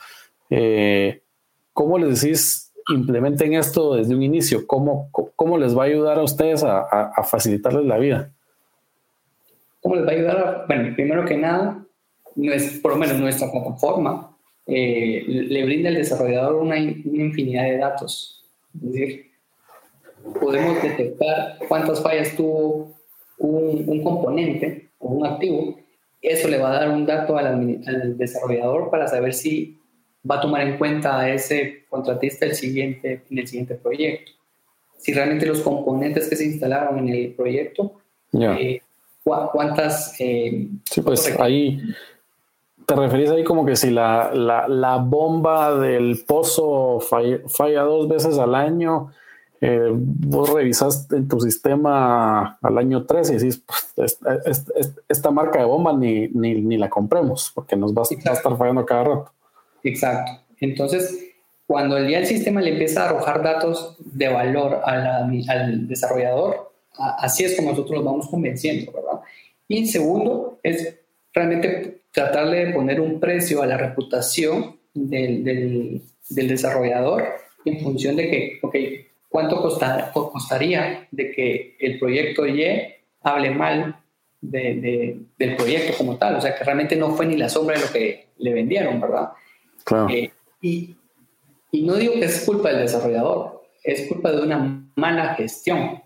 eh, 0.48 1.20
¿cómo 1.74 1.98
les 1.98 2.22
decís 2.22 2.72
implementen 2.88 3.52
esto 3.52 3.94
desde 3.94 4.14
un 4.14 4.22
inicio? 4.22 4.66
¿Cómo, 4.66 5.10
cómo 5.36 5.58
les 5.58 5.76
va 5.76 5.82
a 5.82 5.86
ayudar 5.86 6.18
a 6.18 6.22
ustedes 6.22 6.64
a, 6.64 7.12
facilitarles 7.24 7.84
la 7.84 7.98
vida? 7.98 8.30
¿Cómo 9.82 9.96
les 9.96 10.06
va 10.06 10.12
a 10.12 10.14
ayudar? 10.14 10.64
bueno, 10.66 10.94
primero 10.94 11.26
que 11.26 11.36
nada, 11.36 11.83
por 12.82 12.92
lo 12.92 12.96
menos 12.96 13.18
nuestra 13.18 13.50
plataforma 13.50 14.36
eh, 14.66 15.24
le 15.26 15.64
brinda 15.64 15.88
al 15.88 15.96
desarrollador 15.96 16.54
una, 16.54 16.76
una 16.76 17.22
infinidad 17.22 17.64
de 17.64 17.78
datos. 17.78 18.44
Es 18.74 18.92
decir, 18.92 19.30
podemos 20.40 20.82
detectar 20.82 21.58
cuántas 21.68 22.02
fallas 22.02 22.34
tuvo 22.36 22.94
un, 23.38 24.02
componente 24.02 24.90
o 24.98 25.08
un 25.08 25.26
activo, 25.26 25.78
eso 26.22 26.48
le 26.48 26.58
va 26.58 26.70
a 26.70 26.80
dar 26.80 26.90
un 26.90 27.04
dato 27.04 27.36
al, 27.36 28.16
desarrollador 28.16 28.90
para 28.90 29.06
saber 29.06 29.34
si 29.34 29.78
va 30.28 30.36
a 30.36 30.40
tomar 30.40 30.62
en 30.62 30.78
cuenta 30.78 31.20
a 31.20 31.30
ese 31.30 31.84
contratista 31.90 32.46
el 32.46 32.54
siguiente, 32.54 33.22
en 33.30 33.38
el 33.38 33.46
siguiente 33.46 33.74
proyecto. 33.74 34.32
Si 34.96 35.12
realmente 35.12 35.44
los 35.44 35.60
componentes 35.60 36.28
que 36.28 36.36
se 36.36 36.46
instalaron 36.46 36.98
en 37.00 37.08
el 37.10 37.34
proyecto, 37.34 38.00
eh, 38.32 38.80
cuántas... 39.22 40.18
Eh, 40.18 40.68
sí, 40.90 41.02
pues 41.02 41.38
ahí 41.38 41.78
te 42.86 42.94
referís 42.94 43.30
ahí 43.30 43.44
como 43.44 43.64
que 43.64 43.76
si 43.76 43.90
la, 43.90 44.32
la, 44.34 44.68
la 44.68 44.96
bomba 44.96 45.78
del 45.78 46.24
pozo 46.26 47.00
falla, 47.00 47.82
dos 47.82 48.08
veces 48.08 48.38
al 48.38 48.54
año, 48.54 49.10
eh, 49.60 49.90
vos 49.92 50.52
revisas 50.52 51.06
en 51.12 51.28
tu 51.28 51.40
sistema 51.40 52.58
al 52.60 52.78
año 52.78 53.04
3 53.06 53.30
y 53.30 53.34
decís, 53.34 53.62
pues, 53.66 54.18
esta, 55.08 55.30
marca 55.30 55.60
de 55.60 55.64
bomba 55.64 55.92
ni, 55.92 56.28
ni, 56.28 56.76
la 56.76 56.90
compremos 56.90 57.50
porque 57.54 57.76
nos 57.76 57.94
va, 57.94 58.02
a 58.02 58.32
estar 58.32 58.56
fallando 58.56 58.84
cada 58.84 59.04
rato. 59.04 59.32
Exacto. 59.82 60.32
Entonces, 60.60 61.34
cuando 61.66 61.96
el 61.96 62.06
día 62.06 62.18
el 62.18 62.26
sistema 62.26 62.60
le 62.60 62.72
empieza 62.72 63.02
a 63.02 63.08
arrojar 63.08 63.42
datos 63.42 63.96
de 63.98 64.28
valor 64.28 64.80
al 64.84 65.88
desarrollador, 65.88 66.72
así 66.98 67.44
es 67.44 67.56
como 67.56 67.70
nosotros 67.70 67.96
los 67.96 68.04
vamos 68.04 68.28
convenciendo, 68.28 68.92
¿verdad? 68.92 69.20
Y 69.66 69.86
segundo, 69.86 70.58
es 70.62 70.98
realmente 71.34 72.02
tratarle 72.12 72.66
de 72.66 72.72
poner 72.72 73.00
un 73.00 73.20
precio 73.20 73.62
a 73.62 73.66
la 73.66 73.76
reputación 73.76 74.76
del, 74.94 75.44
del, 75.44 76.00
del 76.30 76.48
desarrollador 76.48 77.24
en 77.64 77.80
función 77.80 78.16
de 78.16 78.30
que, 78.30 78.58
ok, 78.62 78.76
¿Cuánto 79.34 79.60
costaría 79.60 81.08
de 81.10 81.32
que 81.32 81.76
el 81.80 81.98
proyecto 81.98 82.46
Y 82.46 82.64
hable 83.20 83.50
mal 83.50 83.96
del 84.40 85.56
proyecto 85.56 85.98
como 85.98 86.16
tal, 86.18 86.36
o 86.36 86.40
sea 86.40 86.54
que 86.54 86.62
realmente 86.62 86.94
no 86.94 87.16
fue 87.16 87.26
ni 87.26 87.36
la 87.36 87.48
sombra 87.48 87.76
de 87.76 87.84
lo 87.84 87.92
que 87.92 88.28
le 88.38 88.54
vendieron, 88.54 89.00
¿verdad? 89.00 89.30
Claro. 89.82 90.08
Eh, 90.08 90.30
y, 90.62 90.94
y, 91.72 91.82
no 91.82 91.96
digo 91.96 92.12
que 92.12 92.26
es 92.26 92.44
culpa 92.44 92.68
del 92.68 92.82
desarrollador, 92.82 93.64
es 93.82 94.06
culpa 94.06 94.30
de 94.30 94.40
una 94.40 94.88
mala 94.94 95.34
gestión. 95.34 96.00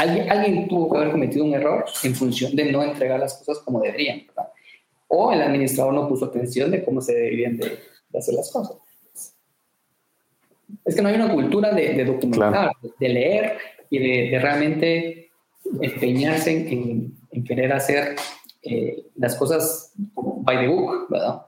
Alguien, 0.00 0.30
alguien 0.30 0.66
tuvo 0.66 0.90
que 0.90 0.96
haber 0.96 1.10
cometido 1.10 1.44
un 1.44 1.52
error 1.52 1.84
en 2.04 2.14
función 2.14 2.56
de 2.56 2.72
no 2.72 2.82
entregar 2.82 3.20
las 3.20 3.34
cosas 3.34 3.62
como 3.62 3.80
deberían, 3.80 4.26
¿verdad? 4.26 4.48
O 5.08 5.30
el 5.30 5.42
administrador 5.42 5.92
no 5.92 6.08
puso 6.08 6.24
atención 6.24 6.70
de 6.70 6.82
cómo 6.82 7.02
se 7.02 7.12
deberían 7.12 7.58
de, 7.58 7.78
hacer 8.16 8.34
las 8.34 8.50
cosas. 8.50 8.78
Es 10.86 10.94
que 10.94 11.02
no 11.02 11.08
hay 11.08 11.16
una 11.16 11.30
cultura 11.30 11.72
de, 11.74 12.02
documentar, 12.02 12.72
de 12.98 13.08
leer 13.10 13.58
y 13.90 13.98
de, 14.30 14.38
realmente 14.38 15.30
empeñarse 15.82 16.50
en, 16.50 17.12
en 17.30 17.44
querer 17.44 17.70
hacer 17.74 18.16
eh, 18.62 19.04
las 19.16 19.36
cosas 19.36 19.92
by 19.96 20.60
the 20.60 20.66
book, 20.66 21.08
¿verdad? 21.10 21.42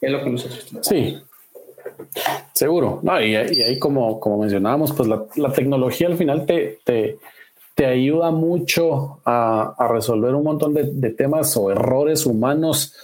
Es 0.00 0.10
lo 0.10 0.24
que 0.24 0.30
nosotros 0.30 0.66
tenemos. 0.66 0.86
Sí, 0.88 1.18
seguro. 2.52 2.98
No, 3.04 3.20
y, 3.20 3.36
ahí, 3.36 3.78
como, 3.78 4.18
como 4.18 4.38
mencionábamos, 4.38 4.92
pues 4.92 5.08
la, 5.08 5.24
la 5.36 5.52
tecnología 5.52 6.08
al 6.08 6.16
final 6.16 6.46
te, 6.46 6.80
te, 6.84 7.18
te 7.76 7.84
ayuda 7.84 8.30
mucho 8.30 9.20
a, 9.26 9.74
a, 9.76 9.88
resolver 9.88 10.34
un 10.34 10.44
montón 10.44 10.72
de, 10.72 10.84
de, 10.84 11.10
temas 11.10 11.54
o 11.58 11.70
errores 11.70 12.24
humanos. 12.24 12.94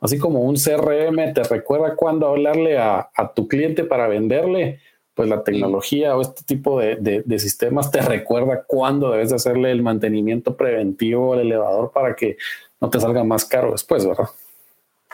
Así 0.00 0.18
como 0.18 0.40
un 0.40 0.56
CRM 0.56 1.34
te 1.34 1.42
recuerda 1.42 1.94
cuándo 1.94 2.26
hablarle 2.26 2.78
a, 2.78 3.10
a 3.14 3.34
tu 3.34 3.46
cliente 3.46 3.84
para 3.84 4.08
venderle, 4.08 4.80
pues 5.12 5.28
la 5.28 5.44
tecnología 5.44 6.16
o 6.16 6.22
este 6.22 6.44
tipo 6.44 6.80
de, 6.80 6.96
de, 6.96 7.38
sistemas 7.38 7.90
te 7.90 8.00
recuerda 8.00 8.64
cuándo 8.66 9.10
debes 9.10 9.28
de 9.28 9.36
hacerle 9.36 9.70
el 9.70 9.82
mantenimiento 9.82 10.56
preventivo 10.56 11.34
al 11.34 11.40
elevador 11.40 11.92
para 11.92 12.16
que 12.16 12.38
no 12.80 12.88
te 12.88 13.00
salga 13.00 13.22
más 13.22 13.44
caro 13.44 13.72
después, 13.72 14.06
¿verdad? 14.06 14.30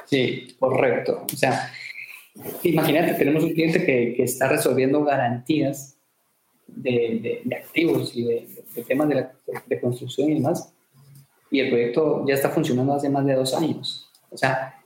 Sí, 0.04 0.54
correcto. 0.60 1.26
O 1.34 1.36
sea, 1.36 1.72
imagínate, 2.62 3.14
tenemos 3.14 3.42
un 3.42 3.52
cliente 3.52 3.84
que, 3.84 4.14
que 4.14 4.22
está 4.22 4.48
resolviendo 4.48 5.02
garantías 5.02 5.98
de, 6.68 7.42
de 7.44 7.56
activos 7.56 8.14
y 8.14 8.22
de, 8.22 8.55
temas 8.82 9.08
de, 9.08 9.80
construcción 9.80 10.30
y 10.30 10.34
demás, 10.34 10.72
y 11.50 11.60
el 11.60 11.70
proyecto 11.70 12.24
ya 12.26 12.34
está 12.34 12.50
funcionando 12.50 12.94
hace 12.94 13.08
más 13.08 13.24
de 13.24 13.34
dos 13.34 13.54
años. 13.54 14.10
O 14.30 14.36
sea, 14.36 14.82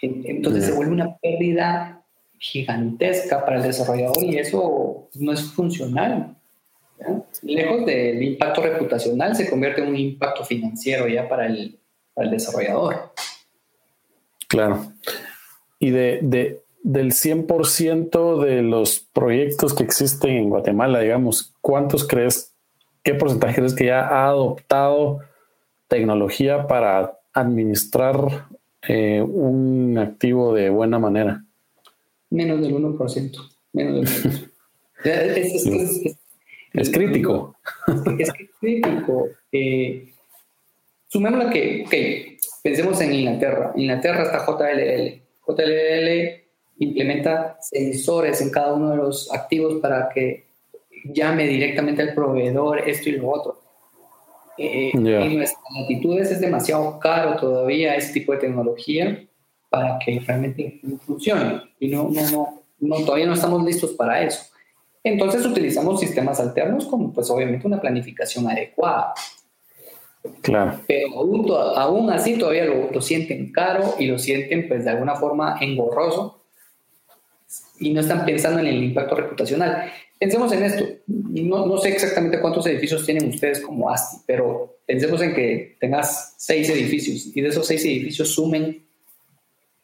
entonces 0.00 0.66
se 0.66 0.72
vuelve 0.72 0.92
una 0.92 1.16
pérdida 1.18 2.04
gigantesca 2.38 3.44
para 3.44 3.56
el 3.56 3.64
desarrollador 3.64 4.22
y 4.22 4.38
eso 4.38 5.08
no 5.14 5.32
es 5.32 5.42
funcional. 5.42 6.36
Lejos 7.42 7.86
del 7.86 8.22
impacto 8.22 8.62
reputacional, 8.62 9.34
se 9.34 9.48
convierte 9.48 9.82
en 9.82 9.88
un 9.88 9.96
impacto 9.96 10.44
financiero 10.44 11.06
ya 11.08 11.28
para 11.28 11.46
el, 11.46 11.78
para 12.14 12.26
el 12.26 12.32
desarrollador. 12.32 13.12
Claro. 14.48 14.92
Y 15.78 15.90
de, 15.90 16.20
de 16.22 16.62
del 16.82 17.12
100% 17.12 18.42
de 18.42 18.62
los 18.62 19.00
proyectos 19.00 19.74
que 19.74 19.84
existen 19.84 20.30
en 20.30 20.48
Guatemala, 20.48 21.00
digamos, 21.00 21.54
¿cuántos 21.60 22.06
crees, 22.06 22.54
qué 23.08 23.14
porcentaje 23.14 23.54
crees 23.54 23.72
que 23.74 23.86
ya 23.86 24.06
ha 24.06 24.26
adoptado 24.26 25.20
tecnología 25.88 26.66
para 26.66 27.18
administrar 27.32 28.48
eh, 28.86 29.22
un 29.22 29.96
activo 29.96 30.52
de 30.52 30.68
buena 30.68 30.98
manera? 30.98 31.42
menos 32.28 32.60
del 32.60 32.74
1%. 32.74 33.50
Menos 33.72 33.94
del 33.94 34.32
1%. 34.32 34.50
es, 36.74 36.90
crítico. 36.90 37.56
Es, 38.18 38.30
crítico. 38.60 39.28
Eh, 39.52 40.12
sumémosle 41.06 41.48
que, 41.50 41.84
ok, 41.86 42.60
pensemos 42.62 43.00
en 43.00 43.14
Inglaterra. 43.14 43.72
Inglaterra 43.74 44.24
está 44.24 44.44
JLL. 44.44 45.22
JLL 45.46 46.42
implementa 46.80 47.56
sensores 47.62 48.42
en 48.42 48.50
cada 48.50 48.74
uno 48.74 48.90
de 48.90 48.98
los 48.98 49.32
activos 49.32 49.76
para 49.80 50.10
que 50.10 50.47
llame 51.04 51.46
directamente 51.46 52.02
al 52.02 52.14
proveedor 52.14 52.88
esto 52.88 53.08
y 53.08 53.12
lo 53.12 53.30
otro. 53.30 53.60
Eh, 54.58 54.90
En 54.92 55.36
nuestras 55.36 55.62
latitudes 55.78 56.30
es 56.32 56.40
demasiado 56.40 56.98
caro 56.98 57.36
todavía 57.36 57.94
ese 57.94 58.12
tipo 58.12 58.32
de 58.32 58.38
tecnología 58.38 59.24
para 59.70 59.98
que 59.98 60.18
realmente 60.20 60.80
funcione. 61.06 61.62
Y 61.78 61.88
no, 61.88 62.08
no, 62.10 62.30
no, 62.30 62.62
no, 62.80 63.04
todavía 63.04 63.26
no 63.26 63.34
estamos 63.34 63.64
listos 63.64 63.92
para 63.92 64.22
eso. 64.22 64.42
Entonces 65.04 65.46
utilizamos 65.46 66.00
sistemas 66.00 66.40
alternos 66.40 66.86
como 66.86 67.12
pues 67.12 67.30
obviamente 67.30 67.66
una 67.66 67.80
planificación 67.80 68.48
adecuada. 68.48 69.14
Claro. 70.42 70.80
Pero 70.86 71.14
aún, 71.14 71.46
aún 71.76 72.10
así 72.10 72.36
todavía 72.36 72.64
lo, 72.64 72.90
lo, 72.90 73.00
sienten 73.00 73.52
caro 73.52 73.94
y 73.98 74.06
lo 74.06 74.18
sienten 74.18 74.68
pues 74.68 74.84
de 74.84 74.90
alguna 74.90 75.14
forma 75.14 75.56
engorroso 75.60 76.42
y 77.78 77.92
no 77.92 78.00
están 78.00 78.24
pensando 78.24 78.60
en 78.60 78.66
el 78.66 78.82
impacto 78.82 79.14
reputacional. 79.14 79.90
Pensemos 80.18 80.52
en 80.52 80.64
esto. 80.64 80.84
No, 81.06 81.66
no 81.66 81.78
sé 81.78 81.90
exactamente 81.90 82.40
cuántos 82.40 82.66
edificios 82.66 83.04
tienen 83.04 83.28
ustedes 83.28 83.60
como 83.60 83.90
ASTI, 83.90 84.22
pero 84.26 84.78
pensemos 84.84 85.22
en 85.22 85.34
que 85.34 85.76
tengas 85.78 86.34
seis 86.38 86.68
edificios 86.70 87.36
y 87.36 87.40
de 87.40 87.48
esos 87.48 87.66
seis 87.66 87.84
edificios 87.84 88.30
sumen 88.34 88.84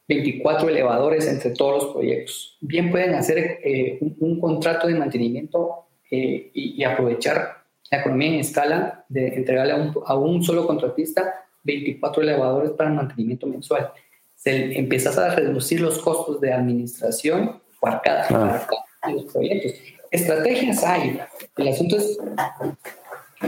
24 0.08 0.68
elevadores 0.68 1.26
entre 1.28 1.50
todos 1.50 1.84
los 1.84 1.92
proyectos. 1.92 2.56
Bien 2.60 2.90
pueden 2.90 3.14
hacer 3.14 3.60
eh, 3.64 3.98
un, 4.00 4.40
contrato 4.40 4.86
de 4.88 4.94
mantenimiento 4.94 5.86
eh, 6.10 6.50
y, 6.52 6.82
aprovechar 6.84 7.64
la 7.90 8.00
economía 8.00 8.28
en 8.28 8.34
escala 8.40 9.04
de 9.08 9.28
entregarle 9.28 9.72
a 9.72 9.76
un, 9.76 9.94
a 10.04 10.16
un, 10.16 10.42
solo 10.42 10.66
contratista 10.66 11.46
24 11.62 12.22
elevadores 12.22 12.72
para 12.72 12.90
el 12.90 12.96
mantenimiento 12.96 13.46
mensual. 13.46 13.92
Se 14.34 14.78
empiezas 14.78 15.16
a 15.16 15.34
reducir 15.34 15.80
los 15.80 15.98
costos 15.98 16.40
de 16.40 16.52
administración 16.52 17.62
por 17.80 18.02
cada, 18.02 18.26
ah. 18.30 19.10
los 19.10 19.32
proyectos. 19.32 19.72
Estrategias 20.14 20.84
hay. 20.84 21.18
El 21.56 21.68
asunto 21.68 21.96
es 21.96 22.16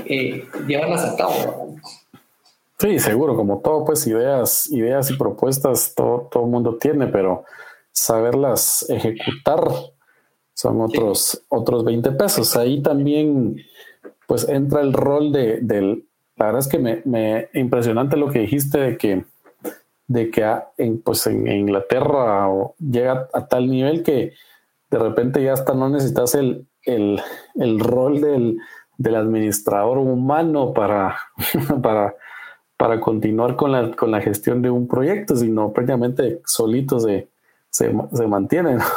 eh, 0.05 0.45
llevarlas 0.67 1.05
a 1.05 1.17
cabo. 1.17 1.77
Sí, 2.77 2.99
seguro, 2.99 3.37
como 3.37 3.61
todo, 3.61 3.85
pues 3.85 4.05
ideas, 4.09 4.69
ideas 4.71 5.09
y 5.11 5.17
propuestas 5.17 5.95
todo, 5.95 6.29
todo 6.31 6.45
el 6.45 6.51
mundo 6.51 6.77
tiene, 6.77 7.07
pero 7.07 7.45
saberlas 7.93 8.85
ejecutar 8.91 9.61
son 10.55 10.81
otros, 10.81 11.41
otros 11.49 11.85
20 11.85 12.11
pesos. 12.13 12.57
Ahí 12.57 12.83
también, 12.83 13.59
pues 14.27 14.49
entra 14.49 14.81
el 14.81 14.93
rol 14.93 15.31
de, 15.31 15.61
del, 15.61 16.05
la 16.35 16.47
verdad 16.47 16.61
es 16.63 16.69
que 16.69 16.79
me, 16.81 17.01
me 17.05 17.49
impresionante 17.55 18.17
lo 18.17 18.29
que 18.29 18.41
dijiste 18.41 18.79
de 18.79 18.99
que, 18.99 19.25
de 20.09 20.31
que 20.33 20.59
en, 20.79 21.01
pues 21.01 21.29
en 21.29 21.47
Inglaterra 21.47 22.49
llega 22.81 23.29
a 23.33 23.47
tal 23.47 23.71
nivel 23.71 24.03
que 24.03 24.35
de 24.91 24.99
repente 24.99 25.43
ya 25.43 25.53
hasta 25.53 25.75
no 25.75 25.89
necesitas 25.89 26.35
el, 26.35 26.67
el, 26.83 27.21
el 27.57 27.81
rol 27.81 28.21
del, 28.21 28.59
del 28.99 29.15
administrador 29.15 29.99
humano 29.99 30.73
para, 30.73 31.17
para 31.83 32.15
para 32.77 33.01
continuar 33.01 33.57
con 33.57 33.73
la, 33.73 33.91
con 33.93 34.11
la 34.11 34.21
gestión 34.21 34.61
de 34.63 34.71
un 34.71 34.87
proyecto, 34.87 35.35
sino 35.35 35.73
prácticamente 35.73 36.41
solitos 36.45 37.05
se, 37.05 37.29
se, 37.71 37.93
se 38.13 38.27
mantienen. 38.27 38.79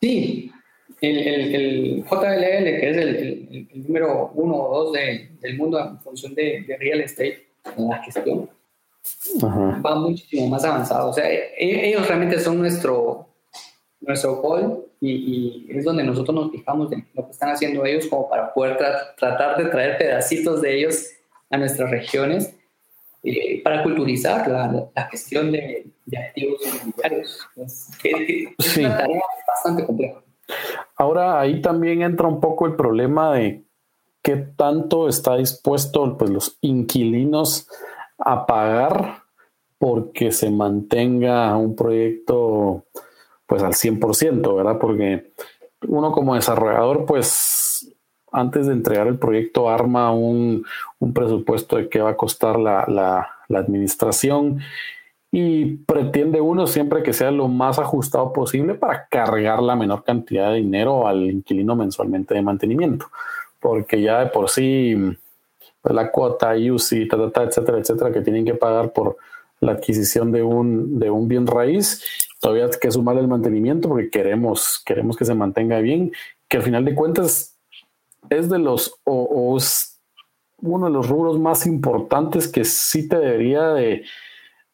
Sí, 0.00 0.52
el, 1.00 1.18
el, 1.18 1.54
el, 1.56 2.04
JLL, 2.04 2.64
que 2.64 2.90
es 2.90 2.96
el, 2.96 3.68
el, 3.74 3.82
número 3.82 4.30
uno 4.34 4.54
o 4.54 4.84
dos 4.84 4.92
de, 4.92 5.32
del 5.40 5.56
mundo 5.56 5.76
en 5.80 5.98
función 5.98 6.36
de, 6.36 6.64
de, 6.68 6.76
real 6.76 7.00
estate, 7.00 7.48
en 7.76 7.88
la 7.88 8.00
gestión, 8.04 8.48
va 9.42 9.96
muchísimo 9.96 10.46
más 10.46 10.64
avanzado. 10.64 11.10
O 11.10 11.12
sea, 11.12 11.28
e, 11.28 11.88
ellos 11.88 12.06
realmente 12.06 12.38
son 12.38 12.60
nuestro, 12.60 13.27
nuestro 14.00 14.36
gol 14.36 14.86
y, 15.00 15.66
y, 15.70 15.76
es 15.76 15.84
donde 15.84 16.04
nosotros 16.04 16.34
nos 16.34 16.50
fijamos 16.50 16.90
en 16.92 17.06
lo 17.14 17.24
que 17.26 17.32
están 17.32 17.50
haciendo 17.50 17.84
ellos 17.84 18.06
como 18.06 18.28
para 18.28 18.52
poder 18.52 18.78
tratar 19.16 19.56
de 19.56 19.70
traer 19.70 19.98
pedacitos 19.98 20.62
de 20.62 20.78
ellos 20.78 21.06
a 21.50 21.56
nuestras 21.56 21.90
regiones 21.90 22.54
eh, 23.24 23.62
para 23.62 23.82
culturizar 23.82 24.48
la, 24.48 24.88
la 24.94 25.02
gestión 25.08 25.50
de, 25.50 25.86
de, 26.06 26.18
activos 26.18 26.60
inmobiliarios. 26.64 27.46
Es, 27.56 27.90
es 28.58 28.76
una 28.76 28.96
tarea 28.96 29.20
bastante 29.46 29.84
compleja. 29.84 30.22
Ahora 30.96 31.40
ahí 31.40 31.60
también 31.60 32.02
entra 32.02 32.28
un 32.28 32.40
poco 32.40 32.66
el 32.66 32.76
problema 32.76 33.34
de 33.34 33.64
qué 34.22 34.36
tanto 34.36 35.08
está 35.08 35.36
dispuesto 35.36 36.16
pues, 36.16 36.30
los 36.30 36.58
inquilinos 36.60 37.68
a 38.18 38.46
pagar 38.46 39.22
porque 39.78 40.32
se 40.32 40.50
mantenga 40.50 41.56
un 41.56 41.76
proyecto 41.76 42.84
pues 43.48 43.62
al 43.62 43.72
100%, 43.72 44.54
¿verdad? 44.54 44.78
Porque 44.78 45.32
uno 45.88 46.12
como 46.12 46.34
desarrollador 46.34 47.06
pues 47.06 47.92
antes 48.30 48.66
de 48.66 48.74
entregar 48.74 49.06
el 49.06 49.18
proyecto 49.18 49.70
arma 49.70 50.12
un, 50.12 50.64
presupuesto 51.14 51.76
de 51.76 51.88
qué 51.88 52.00
va 52.00 52.10
a 52.10 52.16
costar 52.16 52.58
la, 52.58 53.28
administración 53.48 54.60
y 55.32 55.76
pretende 55.76 56.40
uno 56.40 56.66
siempre 56.66 57.02
que 57.02 57.14
sea 57.14 57.30
lo 57.30 57.48
más 57.48 57.78
ajustado 57.78 58.32
posible 58.32 58.74
para 58.74 59.08
cargar 59.08 59.62
la 59.62 59.74
menor 59.74 60.04
cantidad 60.04 60.50
de 60.50 60.58
dinero 60.58 61.08
al 61.08 61.22
inquilino 61.30 61.74
mensualmente 61.74 62.34
de 62.34 62.42
mantenimiento, 62.42 63.06
porque 63.58 64.02
ya 64.02 64.20
de 64.20 64.26
por 64.26 64.50
sí 64.50 64.94
pues, 65.80 65.94
la 65.94 66.10
cuota, 66.10 66.52
UCI, 66.54 67.08
etcétera, 67.10 67.78
etcétera, 67.78 68.12
que 68.12 68.20
tienen 68.20 68.44
que 68.44 68.54
pagar 68.54 68.92
por 68.92 69.16
la 69.60 69.72
adquisición 69.72 70.30
de 70.30 70.42
un, 70.42 70.98
de 70.98 71.10
un 71.10 71.26
bien 71.28 71.46
raíz. 71.46 72.27
Todavía 72.40 72.66
hay 72.66 72.70
que 72.80 72.90
sumar 72.90 73.18
el 73.18 73.28
mantenimiento 73.28 73.88
porque 73.88 74.10
queremos, 74.10 74.80
queremos 74.84 75.16
que 75.16 75.24
se 75.24 75.34
mantenga 75.34 75.80
bien, 75.80 76.12
que 76.48 76.58
al 76.58 76.62
final 76.62 76.84
de 76.84 76.94
cuentas 76.94 77.58
es 78.30 78.48
de 78.48 78.58
los, 78.58 78.94
o, 79.04 79.56
es 79.56 80.00
uno 80.60 80.86
de 80.86 80.92
los 80.92 81.08
rubros 81.08 81.38
más 81.38 81.66
importantes 81.66 82.48
que 82.48 82.64
sí 82.64 83.08
te 83.08 83.18
debería 83.18 83.68
de, 83.68 84.04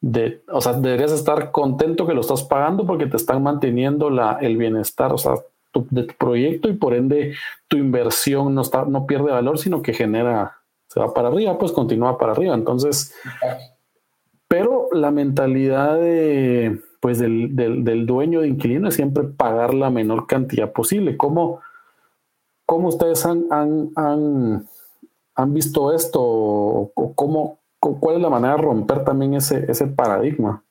de, 0.01 0.43
o 0.51 0.61
sea, 0.61 0.75
deberías 0.75 1.13
estar 1.13 1.53
contento 1.53 2.07
que 2.07 2.15
lo 2.15 2.21
estás 2.21 2.43
pagando 2.43 2.87
porque 2.87 3.07
te 3.07 3.17
están 3.17 3.43
manteniendo 3.43 4.11
la, 4.11 4.39
el 4.41 4.57
bienestar, 4.57 5.13
o 5.13 5.19
sea, 5.19 5.35
de 5.91 6.05
tu 6.05 6.15
proyecto 6.15 6.69
y 6.69 6.75
por 6.75 6.95
ende 6.95 7.35
tu 7.69 7.77
inversión 7.77 8.55
no, 8.55 8.63
está, 8.63 8.85
no 8.85 9.07
pierde 9.07 9.33
valor, 9.33 9.59
sino 9.59 9.83
que 9.83 9.93
genera, 9.93 10.59
se 10.89 11.01
va 11.01 11.13
para 11.13 11.29
arriba, 11.29 11.59
pues 11.59 11.73
continúa 11.73 12.17
para 12.19 12.33
arriba. 12.33 12.55
Entonces, 12.55 13.15
pero 14.47 14.89
la 14.93 15.11
mentalidad 15.11 15.97
de, 15.97 16.81
pues 17.05 17.19
del, 17.19 17.55
del, 17.55 18.07
dueño 18.07 18.41
de 18.41 18.49
inquilino 18.49 18.89
es 18.89 18.95
siempre 18.95 19.25
pagar 19.25 19.75
la 19.75 19.91
menor 19.91 20.27
cantidad 20.27 20.73
posible. 20.73 21.19
¿Cómo, 21.19 21.61
cómo 22.65 22.89
ustedes 22.89 23.27
han, 23.27 23.45
han, 23.51 23.91
han, 23.95 24.67
han 25.35 25.53
visto 25.53 25.93
esto? 25.93 26.23
¿O 26.23 27.13
cómo, 27.15 27.59
¿Cuál 27.79 28.17
es 28.17 28.23
la 28.23 28.31
manera 28.31 28.57
de 28.57 28.63
romper 28.63 29.05
también 29.05 29.35
ese, 29.35 29.71
ese 29.71 29.87
paradigma? 29.87 30.65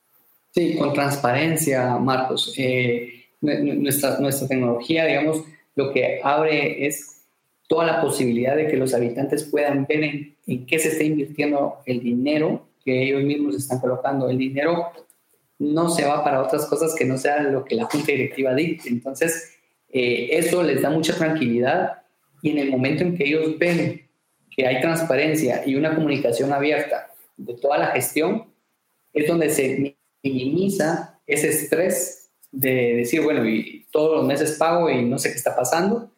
Sí, 0.50 0.76
con 0.76 0.92
transparencia, 0.94 2.00
Marcos. 2.00 2.52
Eh, 2.58 3.26
nuestra, 3.40 4.18
nuestra 4.20 4.48
tecnología, 4.48 5.06
digamos, 5.06 5.44
lo 5.76 5.94
que 5.94 6.20
abre 6.24 6.88
es 6.88 7.22
toda 7.68 7.86
la 7.86 8.02
posibilidad 8.02 8.56
de 8.56 8.70
que 8.70 8.78
los 8.78 8.96
habitantes 8.96 9.44
puedan 9.44 9.86
ver 9.86 10.04
en, 10.48 10.66
qué 10.66 10.80
se 10.80 10.88
está 10.88 11.04
invirtiendo 11.04 11.76
el 11.86 12.02
dinero 12.02 12.66
que 12.84 13.04
ellos 13.04 13.22
mismos 13.22 13.56
están 13.56 13.80
colocando. 13.80 14.28
El 14.32 14.40
dinero 14.40 14.88
no 15.64 15.90
se 15.90 16.06
va 16.06 16.24
para 16.24 16.42
otras 16.42 16.66
cosas 16.66 16.94
que 16.96 17.06
no 17.06 17.18
sea 17.18 17.42
lo 17.42 17.64
que 17.64 17.76
la 17.76 17.86
junta 17.86 18.12
directiva 18.12 18.54
dice. 18.54 18.90
Entonces, 18.90 19.54
eh, 19.92 20.30
eso 20.32 20.64
les 20.64 20.82
da 20.82 20.90
mucha 20.90 21.16
tranquilidad 21.16 22.04
y 22.42 22.52
en 22.52 22.58
el 22.60 22.70
momento 22.70 23.04
en 23.04 23.16
que 23.16 23.26
ellos 23.26 23.58
ven 23.58 24.02
que 24.56 24.68
hay 24.68 24.82
transparencia 24.82 25.64
y 25.66 25.76
una 25.76 25.96
comunicación 25.96 26.52
abierta 26.52 27.08
de 27.38 27.56
toda 27.56 27.78
la 27.78 27.88
gestión, 27.88 28.46
es 29.14 29.28
donde 29.28 29.50
se 29.50 29.96
minimiza 30.22 31.20
ese 31.26 31.50
estrés 31.50 32.32
de 32.52 32.98
decir, 32.98 33.22
bueno, 33.22 33.48
y 33.48 33.86
todos 33.92 34.18
los 34.18 34.26
meses 34.28 34.58
pago 34.58 34.90
y 34.90 35.04
no 35.04 35.18
sé 35.18 35.30
qué 35.30 35.36
está 35.36 35.56
pasando. 35.56 36.12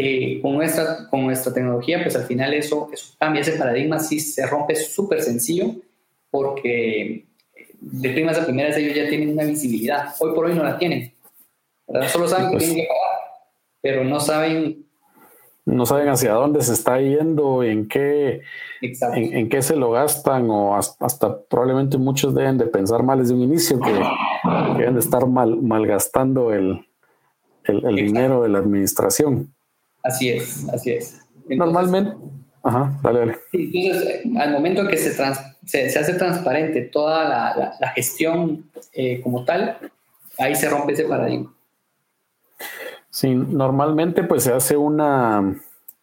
Eh, 0.00 0.40
con, 0.40 0.54
nuestra, 0.54 1.08
con 1.10 1.24
nuestra 1.24 1.52
tecnología, 1.52 2.00
pues 2.00 2.14
al 2.14 2.22
final 2.22 2.54
eso, 2.54 2.88
eso 2.92 3.16
cambia, 3.18 3.42
ese 3.42 3.52
paradigma 3.52 3.98
sí 3.98 4.20
se 4.20 4.46
rompe 4.46 4.76
súper 4.76 5.22
sencillo 5.22 5.74
porque 6.30 7.26
de 7.80 8.10
primas 8.10 8.38
a 8.38 8.44
primeras 8.44 8.76
ellos 8.76 8.94
ya 8.94 9.08
tienen 9.08 9.30
una 9.30 9.44
visibilidad. 9.44 10.14
Hoy 10.18 10.34
por 10.34 10.46
hoy 10.46 10.54
no 10.54 10.64
la 10.64 10.78
tienen. 10.78 11.12
Solo 12.12 12.28
saben 12.28 12.46
que 12.46 12.52
pues 12.52 12.64
tienen 12.64 12.84
que 12.84 12.88
pagar, 12.88 13.20
pero 13.80 14.04
no 14.04 14.20
saben 14.20 14.88
no 15.68 15.84
saben 15.84 16.08
hacia 16.08 16.32
dónde 16.32 16.62
se 16.62 16.72
está 16.72 16.98
yendo, 17.00 17.62
en 17.62 17.88
qué, 17.88 18.40
en, 18.80 19.48
qué 19.48 19.62
se 19.62 19.76
lo 19.76 19.90
gastan, 19.90 20.48
o 20.50 20.74
hasta, 20.74 21.42
probablemente 21.42 21.98
muchos 21.98 22.34
deben 22.34 22.56
de 22.56 22.66
pensar 22.66 23.02
mal 23.02 23.18
desde 23.18 23.34
un 23.34 23.42
inicio 23.42 23.78
que, 23.78 23.92
deben 24.78 24.94
de 24.94 25.00
estar 25.00 25.26
mal, 25.26 25.60
malgastando 25.60 26.54
el, 26.54 26.86
el, 27.64 27.96
dinero 27.96 28.42
de 28.42 28.48
la 28.48 28.60
administración. 28.60 29.52
Así 30.02 30.30
es, 30.30 30.66
así 30.70 30.92
es. 30.92 31.20
Normalmente, 31.48 32.16
ajá, 32.62 32.98
dale, 33.02 33.18
dale. 33.20 33.38
Entonces, 33.52 34.22
al 34.38 34.52
momento 34.52 34.86
que 34.86 34.96
se, 34.96 35.12
se, 35.12 35.98
hace 35.98 36.14
transparente 36.14 36.82
toda 36.82 37.24
la, 37.80 37.88
gestión 37.94 38.70
eh, 38.92 39.20
como 39.20 39.44
tal, 39.44 39.78
ahí 40.38 40.54
se 40.54 40.68
rompe 40.68 40.92
ese 40.92 41.04
paradigma. 41.04 41.54
Sí, 43.10 43.34
normalmente 43.34 44.22
pues 44.22 44.44
se 44.44 44.52
hace 44.52 44.76
una, 44.76 45.54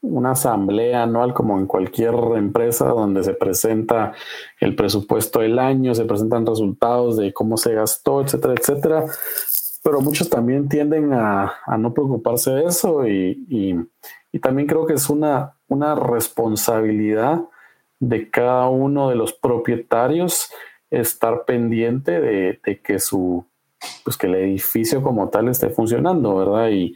una 0.01 0.31
asamblea 0.31 1.03
anual 1.03 1.33
como 1.33 1.57
en 1.59 1.65
cualquier 1.65 2.13
empresa 2.35 2.85
donde 2.87 3.23
se 3.23 3.33
presenta 3.33 4.13
el 4.59 4.75
presupuesto 4.75 5.39
del 5.39 5.59
año, 5.59 5.95
se 5.95 6.05
presentan 6.05 6.45
resultados 6.45 7.17
de 7.17 7.33
cómo 7.33 7.57
se 7.57 7.73
gastó, 7.73 8.21
etcétera, 8.21 8.53
etcétera. 8.57 9.05
Pero 9.83 10.01
muchos 10.01 10.29
también 10.29 10.67
tienden 10.67 11.13
a, 11.13 11.53
no 11.77 11.93
preocuparse 11.93 12.51
de 12.51 12.65
eso 12.65 13.07
y, 13.07 13.75
también 14.41 14.67
creo 14.67 14.85
que 14.85 14.93
es 14.93 15.09
una, 15.09 15.54
una 15.67 15.95
responsabilidad 15.95 17.41
de 17.99 18.29
cada 18.29 18.69
uno 18.69 19.09
de 19.09 19.15
los 19.15 19.33
propietarios 19.33 20.49
estar 20.91 21.45
pendiente 21.45 22.21
de 22.21 22.81
que 22.83 22.99
su 22.99 23.45
pues 24.03 24.17
que 24.17 24.27
el 24.27 24.35
edificio 24.35 25.01
como 25.01 25.29
tal 25.29 25.49
esté 25.49 25.69
funcionando, 25.69 26.35
¿verdad? 26.35 26.69
Y, 26.69 26.95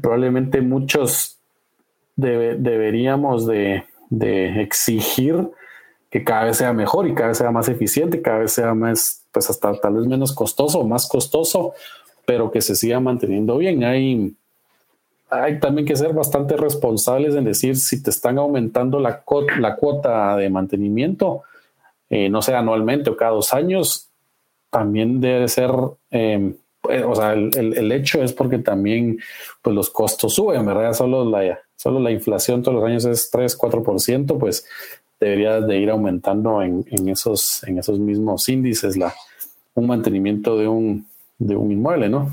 probablemente 0.00 0.60
muchos 0.60 1.38
deberíamos 2.16 3.46
de, 3.46 3.84
exigir 4.60 5.50
que 6.10 6.24
cada 6.24 6.44
vez 6.44 6.58
sea 6.58 6.72
mejor 6.72 7.08
y 7.08 7.14
cada 7.14 7.28
vez 7.28 7.38
sea 7.38 7.50
más 7.50 7.68
eficiente, 7.68 8.22
cada 8.22 8.38
vez 8.38 8.52
sea 8.52 8.72
más, 8.74 9.24
pues 9.32 9.50
hasta 9.50 9.78
tal 9.80 9.94
vez 9.94 10.06
menos 10.06 10.32
costoso 10.32 10.84
más 10.84 11.08
costoso, 11.08 11.74
pero 12.24 12.50
que 12.50 12.60
se 12.60 12.74
siga 12.74 13.00
manteniendo 13.00 13.58
bien. 13.58 13.84
Hay, 13.84 14.34
hay 15.28 15.58
también 15.58 15.86
que 15.86 15.96
ser 15.96 16.12
bastante 16.12 16.56
responsables 16.56 17.34
en 17.34 17.44
decir 17.44 17.76
si 17.76 18.02
te 18.02 18.10
están 18.10 18.38
aumentando 18.38 19.00
la, 19.00 19.24
la 19.58 19.76
cuota 19.76 20.36
de 20.36 20.50
mantenimiento, 20.50 21.42
eh, 22.08 22.28
no 22.28 22.42
sé, 22.42 22.54
anualmente 22.54 23.10
o 23.10 23.16
cada 23.16 23.32
dos 23.32 23.52
años, 23.52 24.08
también 24.70 25.20
debe 25.20 25.48
ser, 25.48 25.70
em, 26.10 26.54
pues, 26.80 27.02
o 27.04 27.14
sea, 27.14 27.32
el, 27.32 27.92
hecho 27.92 28.22
es 28.22 28.32
porque 28.32 28.58
también 28.58 29.18
pues 29.62 29.74
los 29.74 29.90
costos 29.90 30.34
suben, 30.34 30.64
¿verdad? 30.64 30.92
Solo 30.92 31.24
la, 31.24 31.58
solo 31.74 31.98
la 31.98 32.12
inflación 32.12 32.62
todos 32.62 32.76
los 32.76 32.84
años 32.84 33.04
es 33.04 33.30
3, 33.30 33.58
4%, 33.58 34.38
pues 34.38 34.66
debería 35.18 35.60
de 35.60 35.78
ir 35.78 35.90
aumentando 35.90 36.62
en, 36.62 36.84
esos, 37.08 37.64
en 37.64 37.78
esos 37.78 37.98
mismos 37.98 38.48
índices 38.48 38.96
la, 38.96 39.14
un 39.74 39.86
mantenimiento 39.86 40.56
de 40.56 40.68
un, 40.68 41.06
de 41.38 41.56
un 41.56 41.72
inmueble, 41.72 42.08
¿no? 42.08 42.30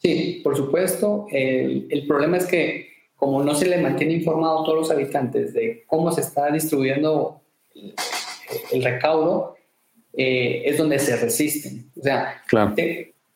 Sí, 0.00 0.40
por 0.42 0.56
supuesto. 0.56 1.26
El, 1.30 1.86
el, 1.90 2.06
problema 2.06 2.38
es 2.38 2.46
que 2.46 2.88
como 3.16 3.42
no 3.44 3.54
se 3.54 3.66
le 3.66 3.78
mantiene 3.78 4.14
informado 4.14 4.62
a 4.62 4.64
todos 4.64 4.78
los 4.78 4.90
habitantes 4.90 5.52
de 5.52 5.84
cómo 5.86 6.10
se 6.10 6.22
está 6.22 6.50
distribuyendo 6.50 7.42
el 8.72 8.82
recaudo, 8.82 9.56
eh, 10.12 10.62
es 10.64 10.78
donde 10.78 10.98
se 10.98 11.16
resisten. 11.16 11.90
O 11.98 12.02
sea, 12.02 12.42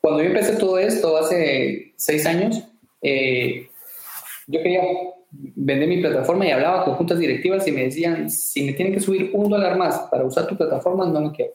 cuando 0.00 0.22
yo 0.22 0.28
empecé 0.28 0.56
todo 0.56 0.78
esto 0.78 1.16
hace 1.16 1.92
seis 1.96 2.26
años, 2.26 2.62
eh, 3.02 3.68
yo 4.46 4.62
quería 4.62 4.82
vender 5.30 5.88
mi 5.88 6.00
plataforma 6.00 6.46
y 6.46 6.50
hablaba 6.50 6.84
con 6.84 6.94
juntas 6.94 7.18
directivas 7.18 7.66
y 7.66 7.72
me 7.72 7.84
decían, 7.84 8.30
si 8.30 8.64
me 8.64 8.72
tienen 8.72 8.94
que 8.94 9.00
subir 9.00 9.30
un 9.34 9.48
dólar 9.48 9.76
más 9.76 9.98
para 10.10 10.24
usar 10.24 10.46
tu 10.46 10.56
plataforma, 10.56 11.06
no 11.06 11.20
lo 11.20 11.32
quiero. 11.32 11.52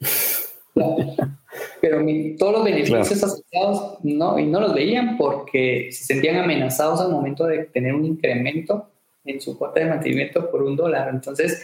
Pero 1.80 2.04
todos 2.38 2.52
los 2.52 2.64
beneficios 2.64 3.22
asociados 3.22 3.98
no, 4.02 4.38
y 4.38 4.46
no 4.46 4.60
los 4.60 4.74
veían 4.74 5.16
porque 5.16 5.88
se 5.92 6.04
sentían 6.04 6.36
amenazados 6.36 7.00
al 7.00 7.10
momento 7.10 7.46
de 7.46 7.64
tener 7.66 7.94
un 7.94 8.04
incremento 8.04 8.90
en 9.24 9.40
su 9.40 9.56
cuota 9.56 9.80
de 9.80 9.86
mantenimiento 9.86 10.50
por 10.50 10.62
un 10.62 10.76
dólar. 10.76 11.10
Entonces, 11.12 11.62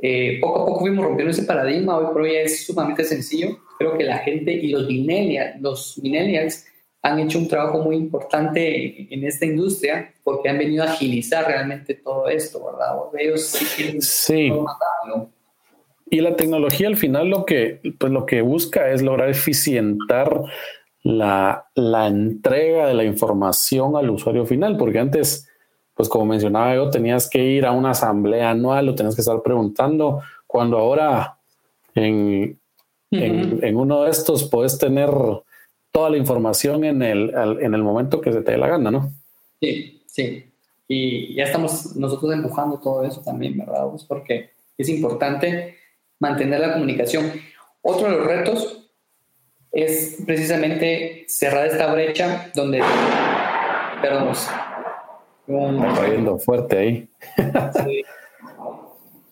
eh, 0.00 0.38
poco 0.40 0.62
a 0.62 0.66
poco 0.66 0.80
fuimos 0.80 1.04
rompiendo 1.04 1.32
ese 1.32 1.42
paradigma, 1.42 1.98
hoy 1.98 2.06
por 2.12 2.22
hoy 2.22 2.36
es 2.36 2.66
sumamente 2.66 3.04
sencillo. 3.04 3.58
Creo 3.78 3.96
que 3.96 4.04
la 4.04 4.18
gente 4.18 4.52
y 4.52 4.68
los 4.68 4.86
millennials, 4.86 5.60
los 5.60 5.98
millennials 5.98 6.66
han 7.02 7.20
hecho 7.20 7.38
un 7.38 7.48
trabajo 7.48 7.82
muy 7.82 7.96
importante 7.96 9.12
en 9.12 9.24
esta 9.24 9.46
industria 9.46 10.12
porque 10.22 10.48
han 10.48 10.58
venido 10.58 10.84
a 10.84 10.92
agilizar 10.92 11.46
realmente 11.46 11.94
todo 11.94 12.28
esto, 12.28 12.64
¿verdad? 12.64 12.96
Ellos 13.18 13.42
sí 13.46 14.52
Y 16.10 16.20
la 16.20 16.36
tecnología 16.36 16.88
al 16.88 16.96
final 16.96 17.28
lo 17.28 17.44
que, 17.44 17.80
pues 17.98 18.12
lo 18.12 18.26
que 18.26 18.42
busca 18.42 18.90
es 18.90 19.02
lograr 19.02 19.28
eficientar 19.28 20.42
la, 21.02 21.66
la 21.74 22.06
entrega 22.06 22.86
de 22.86 22.94
la 22.94 23.04
información 23.04 23.96
al 23.96 24.10
usuario 24.10 24.46
final, 24.46 24.76
porque 24.76 24.98
antes 24.98 25.48
pues 25.98 26.08
como 26.08 26.26
mencionaba 26.26 26.76
yo, 26.76 26.90
tenías 26.90 27.28
que 27.28 27.44
ir 27.44 27.66
a 27.66 27.72
una 27.72 27.90
asamblea 27.90 28.50
anual 28.50 28.88
o 28.88 28.94
tenías 28.94 29.16
que 29.16 29.20
estar 29.20 29.42
preguntando, 29.42 30.22
cuando 30.46 30.78
ahora 30.78 31.40
en, 31.96 32.56
en, 33.10 33.76
uno 33.76 34.04
de 34.04 34.10
estos 34.10 34.48
puedes 34.48 34.78
tener 34.78 35.10
toda 35.90 36.10
la 36.10 36.16
información 36.16 36.84
en 36.84 37.02
el, 37.02 37.34
en 37.60 37.74
el 37.74 37.82
momento 37.82 38.20
que 38.20 38.32
se 38.32 38.42
te 38.42 38.52
dé 38.52 38.58
la 38.58 38.68
gana, 38.68 38.92
¿no? 38.92 39.10
Sí, 39.60 40.00
sí. 40.06 40.44
Y 40.86 41.34
ya 41.34 41.42
estamos 41.42 41.96
nosotros 41.96 42.32
empujando 42.32 42.78
todo 42.78 43.02
eso 43.02 43.20
también, 43.20 43.58
¿verdad? 43.58 43.88
Pues 43.90 44.04
porque 44.04 44.50
es 44.78 44.88
importante 44.88 45.77
mantener 46.20 46.60
la 46.60 46.72
comunicación. 46.72 47.32
Otro 47.82 48.10
de 48.10 48.16
los 48.16 48.26
retos 48.26 48.90
es 49.72 50.18
precisamente 50.26 51.24
cerrar 51.28 51.66
esta 51.66 51.92
brecha 51.92 52.50
donde, 52.54 52.82
perdón, 54.00 54.32
Está 55.48 56.00
cayendo 56.02 56.38
fuerte 56.38 56.78
ahí. 56.78 57.08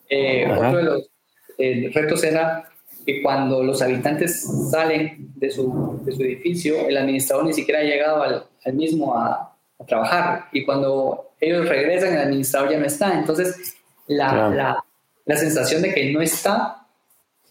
Eh, 0.09 0.49
otro 0.49 0.77
de 0.77 0.83
los 0.85 1.11
eh, 1.59 1.91
retos 1.93 2.23
era 2.23 2.71
que 3.05 3.21
cuando 3.23 3.65
los 3.65 3.83
habitantes 3.83 4.49
salen 4.71 5.33
de 5.35 5.51
su, 5.51 6.01
de 6.05 6.13
su, 6.13 6.23
edificio, 6.23 6.87
el 6.89 6.97
administrador 6.97 7.45
ni 7.45 7.53
siquiera 7.53 7.81
ha 7.81 7.83
llegado 7.83 8.23
al, 8.23 8.47
al 8.65 8.73
mismo 8.75 9.19
a, 9.19 9.53
a, 9.81 9.85
trabajar. 9.85 10.45
Y 10.53 10.65
cuando 10.65 11.33
ellos 11.41 11.69
regresan, 11.69 12.13
el 12.13 12.21
administrador 12.21 12.71
ya 12.71 12.79
no 12.79 12.87
está. 12.87 13.19
Entonces, 13.19 13.77
la, 14.07 14.49
la, 14.51 14.85
la 15.27 15.37
sensación 15.37 15.83
de 15.83 15.93
que 15.93 16.13
no 16.13 16.23
está 16.23 16.87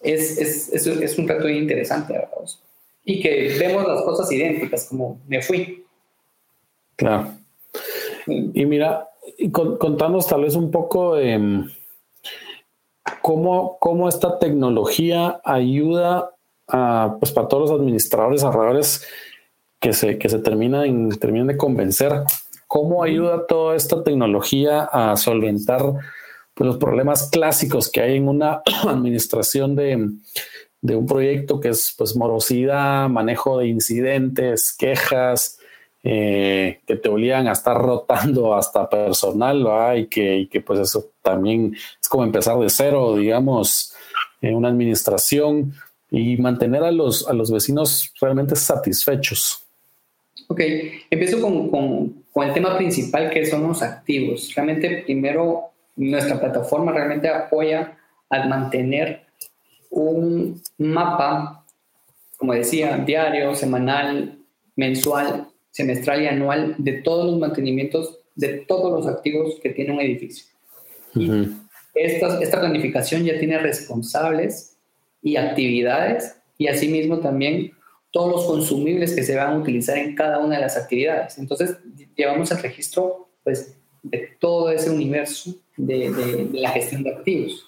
es, 0.02 0.38
es, 0.38 0.74
es, 0.74 0.88
es 0.88 1.18
un 1.18 1.28
reto 1.28 1.48
interesante, 1.48 2.14
¿verdad? 2.14 2.30
Y 3.04 3.22
que 3.22 3.56
vemos 3.60 3.88
las 3.88 4.02
cosas 4.02 4.32
idénticas, 4.32 4.86
como 4.86 5.22
me 5.28 5.42
fui. 5.42 5.86
Claro. 6.96 7.34
Y 8.26 8.66
mira, 8.66 9.10
contanos 9.52 10.28
tal 10.28 10.42
vez 10.42 10.56
un 10.56 10.72
poco 10.72 11.16
de 11.16 11.66
cómo, 13.22 13.78
cómo 13.80 14.10
esta 14.10 14.40
tecnología 14.40 15.40
ayuda 15.44 16.32
a, 16.68 17.18
pues 17.20 17.32
para 17.32 17.48
todos 17.48 17.70
los 17.70 17.80
administradores, 17.80 18.44
ahorradores 18.44 19.06
que 19.80 19.94
se, 19.94 20.18
que 20.18 20.30
se 20.30 20.40
terminan, 20.40 21.10
terminan 21.20 21.48
de 21.48 21.58
convencer, 21.58 22.24
cómo 22.68 23.04
ayuda 23.04 23.46
toda 23.46 23.76
esta 23.76 24.04
tecnología 24.04 24.84
a 24.84 25.16
solventar 25.18 25.94
los 26.64 26.78
problemas 26.78 27.30
clásicos 27.30 27.90
que 27.90 28.02
hay 28.02 28.18
en 28.18 28.28
una 28.28 28.62
administración 28.88 29.76
de, 29.76 30.10
de 30.82 30.96
un 30.96 31.06
proyecto 31.06 31.60
que 31.60 31.70
es 31.70 31.94
pues 31.98 32.16
morosidad, 32.16 33.10
manejo 33.10 33.60
de 33.60 33.68
incidentes, 33.68 34.72
quejas, 34.78 35.60
eh, 36.04 36.82
que 36.86 36.96
te 36.98 37.10
obligan 37.10 37.48
a 37.48 37.54
estar 37.54 37.76
rotando 37.76 38.56
hasta 38.56 38.88
personal, 38.88 39.66
Y, 39.98 40.06
que, 40.06 40.48
que, 40.52 40.62
pues 40.62 40.80
eso 40.80 41.10
también 41.24 41.76
es 42.00 42.08
como 42.08 42.24
empezar 42.24 42.60
de 42.60 42.70
cero, 42.70 43.16
digamos, 43.16 43.96
en 44.40 44.56
una 44.56 44.70
administración 44.70 45.74
y 46.12 46.38
mantener 46.38 46.84
a 46.84 46.92
los, 46.92 47.28
a 47.28 47.34
los 47.34 47.52
vecinos 47.52 48.14
realmente 48.22 48.56
satisfechos. 48.56 49.66
Ok, 50.48 50.62
empiezo 51.10 51.42
con, 51.42 51.70
con 51.70 52.48
el 52.48 52.54
tema 52.54 52.78
principal 52.78 53.32
que 53.32 53.44
son 53.48 53.68
los 53.68 53.82
activos. 53.82 54.54
Realmente 54.54 55.02
primero 55.06 55.72
nuestra 55.96 56.40
plataforma 56.40 56.92
realmente 56.92 57.30
apoya 57.30 57.98
al 58.30 58.50
mantener 58.50 59.26
un 59.90 60.62
mapa, 60.78 61.66
como 62.38 62.54
decía, 62.54 62.98
diario, 62.98 63.56
semanal, 63.56 64.40
mensual 64.76 65.48
semestral 65.76 66.24
y 66.24 66.28
anual 66.28 66.76
de 66.78 67.02
todos 67.02 67.26
los 67.26 67.38
mantenimientos 67.38 68.20
de 68.36 68.60
todos 68.60 68.94
los 68.94 69.14
activos 69.14 69.60
que 69.62 69.72
tiene 69.72 69.92
un 69.92 70.00
edificio. 70.00 70.46
esta, 71.94 72.42
esta 72.42 72.60
planificación 72.62 73.26
ya 73.26 73.38
tiene 73.38 73.58
responsables 73.58 74.78
y 75.22 75.36
actividades 75.36 76.38
y 76.58 76.68
asimismo 76.68 77.20
también 77.20 77.74
todos 78.12 78.32
los 78.32 78.46
consumibles 78.46 79.14
que 79.14 79.24
se 79.24 79.36
van 79.36 79.54
a 79.54 79.58
utilizar 79.58 79.98
en 79.98 80.16
cada 80.16 80.40
una 80.40 80.56
de 80.56 80.62
las 80.62 80.78
actividades. 80.78 81.38
Entonces, 81.38 81.78
llevamos 82.16 82.50
el 82.52 82.60
registro 82.60 83.28
pues, 83.44 83.78
de 84.02 84.30
todo 84.40 84.70
ese 84.70 84.90
universo 84.90 85.56
de, 85.78 86.12
de, 86.12 86.50
la 86.54 86.70
gestión 86.72 87.04
de 87.04 87.12
activos. 87.12 87.68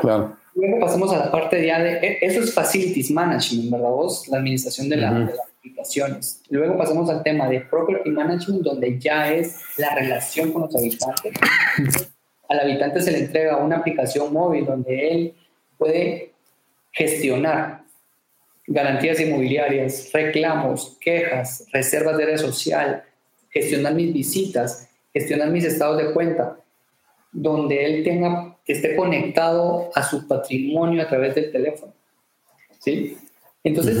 Claro. 0.00 0.36
Luego 0.54 0.80
pasamos 0.80 1.12
a 1.12 1.18
la 1.18 1.30
parte 1.30 1.66
ya 1.66 1.82
de, 1.82 1.92
e, 1.92 2.18
eso 2.22 2.40
es 2.40 2.52
facilities 2.52 3.10
management, 3.10 3.70
¿verdad 3.70 3.90
vos? 3.90 4.28
La 4.28 4.38
administración 4.38 4.88
de, 4.88 4.96
la, 4.96 5.12
de 5.12 5.24
la 5.26 5.42
aplicaciones. 5.62 6.42
Luego 6.50 6.76
pasamos 6.76 7.08
al 7.08 7.22
tema 7.22 7.48
de 7.48 7.60
property 7.60 8.10
management, 8.10 8.62
donde 8.62 8.98
ya 8.98 9.32
es 9.32 9.60
la 9.76 9.94
relación 9.94 10.52
con 10.52 10.62
los 10.62 10.76
habitantes. 10.76 11.32
Al 12.48 12.60
habitante 12.60 13.00
se 13.00 13.12
le 13.12 13.18
entrega 13.20 13.58
una 13.58 13.76
aplicación 13.78 14.32
móvil 14.32 14.66
donde 14.66 15.10
él 15.10 15.34
puede 15.78 16.32
gestionar 16.90 17.82
garantías 18.66 19.20
inmobiliarias, 19.20 20.10
reclamos, 20.12 20.98
quejas, 21.00 21.66
reservas 21.72 22.16
de 22.16 22.26
red 22.26 22.38
social, 22.38 23.04
gestionar 23.50 23.94
mis 23.94 24.12
visitas, 24.12 24.88
gestionar 25.12 25.50
mis 25.50 25.64
estados 25.64 25.98
de 25.98 26.12
cuenta, 26.12 26.56
donde 27.32 27.84
él 27.84 28.04
tenga, 28.04 28.56
que 28.64 28.74
esté 28.74 28.94
conectado 28.94 29.90
a 29.94 30.02
su 30.02 30.28
patrimonio 30.28 31.02
a 31.02 31.08
través 31.08 31.34
del 31.34 31.50
teléfono. 31.50 31.92
¿Sí? 32.78 33.16
Entonces, 33.64 33.96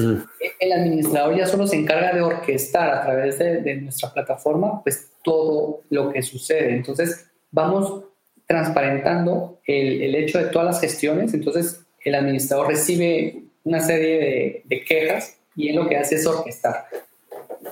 el 0.58 0.72
administrador 0.72 1.36
ya 1.36 1.46
solo 1.46 1.66
se 1.66 1.76
encarga 1.76 2.12
de 2.12 2.20
orquestar 2.20 2.90
a 2.90 3.02
través 3.02 3.38
de, 3.38 3.76
nuestra 3.76 4.12
plataforma, 4.12 4.82
pues 4.82 5.10
todo 5.22 5.82
lo 5.88 6.12
que 6.12 6.22
sucede. 6.22 6.74
Entonces, 6.74 7.30
vamos 7.50 8.04
transparentando 8.46 9.60
el, 9.66 10.02
el, 10.02 10.14
hecho 10.16 10.38
de 10.38 10.46
todas 10.46 10.66
las 10.66 10.80
gestiones. 10.80 11.32
Entonces, 11.32 11.80
el 12.04 12.14
administrador 12.16 12.68
recibe 12.68 13.44
una 13.62 13.78
serie 13.78 14.18
de, 14.18 14.62
de, 14.64 14.84
quejas 14.84 15.38
y 15.54 15.68
él 15.68 15.76
lo 15.76 15.88
que 15.88 15.96
hace 15.96 16.16
es 16.16 16.26
orquestar. 16.26 16.86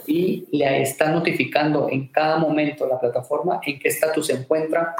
Y 0.06 0.46
le 0.52 0.82
está 0.82 1.11
notificando 1.11 1.88
en 1.90 2.06
cada 2.08 2.38
momento 2.38 2.86
la 2.86 3.00
plataforma 3.00 3.61
en 3.66 3.80
qué 3.80 3.88
estatus 3.88 4.28
se 4.28 4.34
encuentra 4.34 4.94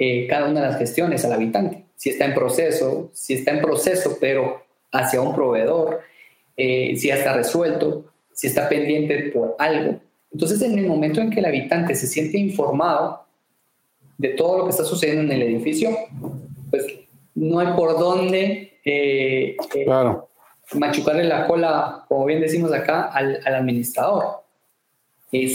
eh, 0.00 0.26
cada 0.26 0.48
una 0.48 0.62
de 0.62 0.66
las 0.68 0.78
gestiones 0.78 1.26
al 1.26 1.34
habitante. 1.34 1.84
Si 1.94 2.08
está 2.08 2.24
en 2.24 2.32
proceso, 2.32 3.10
si 3.12 3.34
está 3.34 3.50
en 3.50 3.60
proceso, 3.60 4.16
pero 4.18 4.64
hacia 4.90 5.20
un 5.20 5.34
proveedor, 5.34 6.00
eh, 6.56 6.96
si 6.96 7.08
ya 7.08 7.16
está 7.16 7.34
resuelto, 7.34 8.06
si 8.32 8.46
está 8.46 8.66
pendiente 8.66 9.30
por 9.30 9.56
algo. 9.58 10.00
Entonces, 10.32 10.62
en 10.62 10.78
el 10.78 10.86
momento 10.86 11.20
en 11.20 11.28
que 11.28 11.40
el 11.40 11.44
habitante 11.44 11.94
se 11.94 12.06
siente 12.06 12.38
informado 12.38 13.26
de 14.16 14.30
todo 14.30 14.56
lo 14.56 14.64
que 14.64 14.70
está 14.70 14.84
sucediendo 14.84 15.22
en 15.22 15.32
el 15.32 15.42
edificio, 15.42 15.90
pues 16.70 16.86
no 17.34 17.58
hay 17.58 17.74
por 17.76 17.98
dónde 17.98 18.80
eh, 18.82 19.56
eh, 19.74 19.86
machucarle 20.72 21.24
la 21.24 21.46
cola, 21.46 22.06
como 22.08 22.24
bien 22.24 22.40
decimos 22.40 22.72
acá, 22.72 23.02
al, 23.02 23.38
al 23.44 23.54
administrador. 23.54 24.44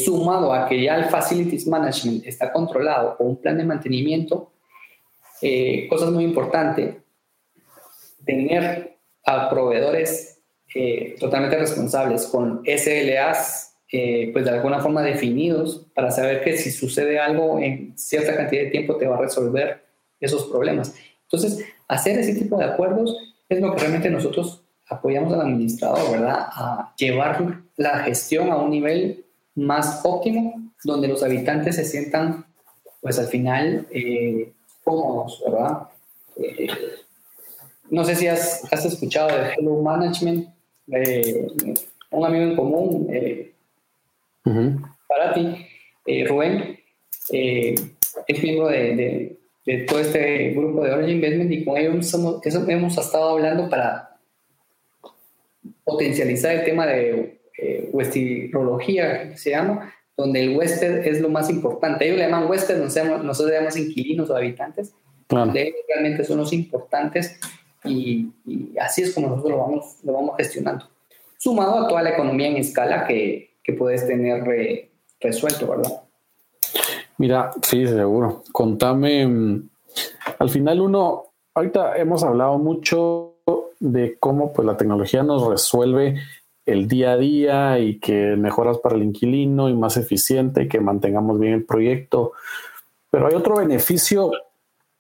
Sumado 0.04 0.54
a 0.54 0.68
que 0.68 0.82
ya 0.82 0.96
el 0.96 1.06
Facilities 1.06 1.68
Management 1.68 2.26
está 2.26 2.52
controlado 2.52 3.18
con 3.18 3.28
un 3.28 3.42
plan 3.42 3.58
de 3.58 3.66
mantenimiento, 3.66 4.52
cosas 5.90 6.12
muy 6.12 6.24
importantes, 6.24 6.96
tener 8.26 8.98
a 9.26 9.50
proveedores 9.50 10.36
eh, 10.74 11.16
totalmente 11.20 11.58
responsables, 11.58 12.26
con 12.26 12.64
SLAs, 12.66 13.78
eh, 13.92 14.30
pues 14.34 14.46
de 14.46 14.52
alguna 14.52 14.80
forma 14.80 15.02
definidos, 15.02 15.88
para 15.94 16.12
saber 16.12 16.44
que 16.44 16.58
si 16.58 16.72
sucede 16.72 17.20
algo 17.20 17.60
en 17.60 17.98
cierta 17.98 18.36
cantidad 18.36 18.64
de 18.64 18.72
tiempo 18.72 18.98
te 18.98 19.08
va 19.08 19.16
a 19.16 19.22
resolver 19.22 19.84
esos 20.20 20.46
problemas. 20.46 20.94
Entonces, 21.24 21.66
hacer 21.88 22.20
ese 22.20 22.36
tipo 22.36 22.58
de 22.58 22.66
acuerdos 22.66 23.16
es 23.48 23.62
lo 23.62 23.74
que 23.74 23.80
realmente 23.80 24.10
nosotros 24.10 24.64
apoyamos 24.88 25.34
al 25.34 25.42
administrador, 25.42 26.12
¿verdad? 26.12 26.48
A 26.52 26.94
llevar 26.98 27.64
la 27.78 28.00
gestión 28.00 28.52
a 28.52 28.58
un 28.58 28.70
nivel 28.70 29.25
más 29.56 30.02
óptimo, 30.04 30.72
donde 30.84 31.08
los 31.08 31.24
habitantes 31.24 31.76
se 31.76 31.86
sientan, 31.86 32.46
pues 33.02 33.18
al 33.18 33.28
final, 33.28 33.88
eh, 33.92 34.52
cómodos, 34.84 35.42
¿verdad? 35.46 35.90
no 37.90 38.04
sé 38.04 38.16
si 38.16 38.28
has, 38.28 38.62
has, 38.72 38.86
escuchado 38.86 39.28
de 39.28 39.54
Hello 39.54 39.82
Management, 39.82 40.50
eh, 40.92 41.48
un 42.12 42.26
amigo 42.26 42.44
en 42.44 42.56
común, 42.56 43.08
eh, 43.12 43.54
para 45.08 45.34
ti, 45.34 45.66
eh, 46.06 46.26
Rubén, 46.28 46.80
es 47.32 48.44
miembro 48.44 48.68
de, 48.68 49.38
de, 49.66 49.78
todo 49.86 50.00
este 50.00 50.52
grupo 50.52 50.84
de 50.84 50.92
Origin 50.92 51.16
Investment 51.16 51.52
y 51.52 51.66
con 51.66 51.78
ellos 51.78 52.08
somos, 52.08 52.46
eso 52.46 52.68
hemos 52.68 52.98
estado 52.98 53.30
hablando 53.30 53.70
para 53.70 54.18
potencializar 55.84 56.52
el 56.52 56.66
tema 56.66 56.86
de 56.86 57.35
eh, 57.58 57.90
que 57.94 59.34
se 59.36 59.50
llama, 59.52 59.94
donde 60.18 60.42
el 60.42 60.58
huésped 60.58 61.06
es 61.06 61.22
lo 61.22 61.30
más 61.30 61.50
importante. 61.50 62.06
Ellos 62.06 62.18
le 62.18 62.26
llaman 62.26 62.50
huésped, 62.50 62.78
nosotros, 62.78 63.48
le 63.48 63.54
llamamos 63.54 63.78
inquilinos 63.78 64.30
o 64.30 64.36
habitantes. 64.36 64.94
Claro. 65.28 65.52
De 65.52 65.74
realmente 65.88 66.24
son 66.24 66.38
los 66.38 66.54
importantes 66.54 67.40
y, 67.84 68.32
así 68.80 69.02
es 69.02 69.14
como 69.14 69.28
nosotros 69.28 69.52
lo 69.52 69.60
vamos, 69.60 69.98
lo 70.04 70.14
vamos 70.14 70.38
gestionando. 70.38 70.88
Sumado 71.38 71.86
a 71.86 71.88
toda 71.88 72.04
la 72.04 72.12
economía 72.12 72.48
en 72.48 72.58
escala 72.58 73.06
que, 73.08 73.56
que 73.64 73.74
puedes 73.74 74.08
tener 74.08 74.44
resuelto, 75.20 75.68
¿verdad? 75.68 76.02
Mira, 77.18 77.52
sí, 77.62 77.88
seguro. 77.88 78.44
Contame, 78.52 79.26
mm, 79.26 79.70
al 80.40 80.50
final 80.50 80.82
uno, 80.82 81.26
ahorita 81.54 81.98
hemos 81.98 82.24
hablado 82.24 82.58
mucho 82.58 83.36
de 83.80 84.18
cómo 84.20 84.54
pues 84.54 84.66
la 84.66 84.78
tecnología 84.78 85.24
nos 85.24 85.48
resuelve 85.48 86.16
el 86.66 86.88
día 86.88 87.12
a 87.12 87.18
día 87.18 87.80
y 87.80 88.00
que 88.00 88.36
mejoras 88.36 88.80
para 88.80 88.96
el 88.96 89.04
inquilino 89.04 89.70
y 89.70 89.74
más 89.74 89.98
eficiente, 89.98 90.68
que 90.68 90.80
mantengamos 90.80 91.40
bien 91.40 91.54
el 91.54 91.66
proyecto. 91.66 92.34
Pero 93.10 93.28
hay 93.28 93.36
otro 93.36 93.58
beneficio 93.58 94.32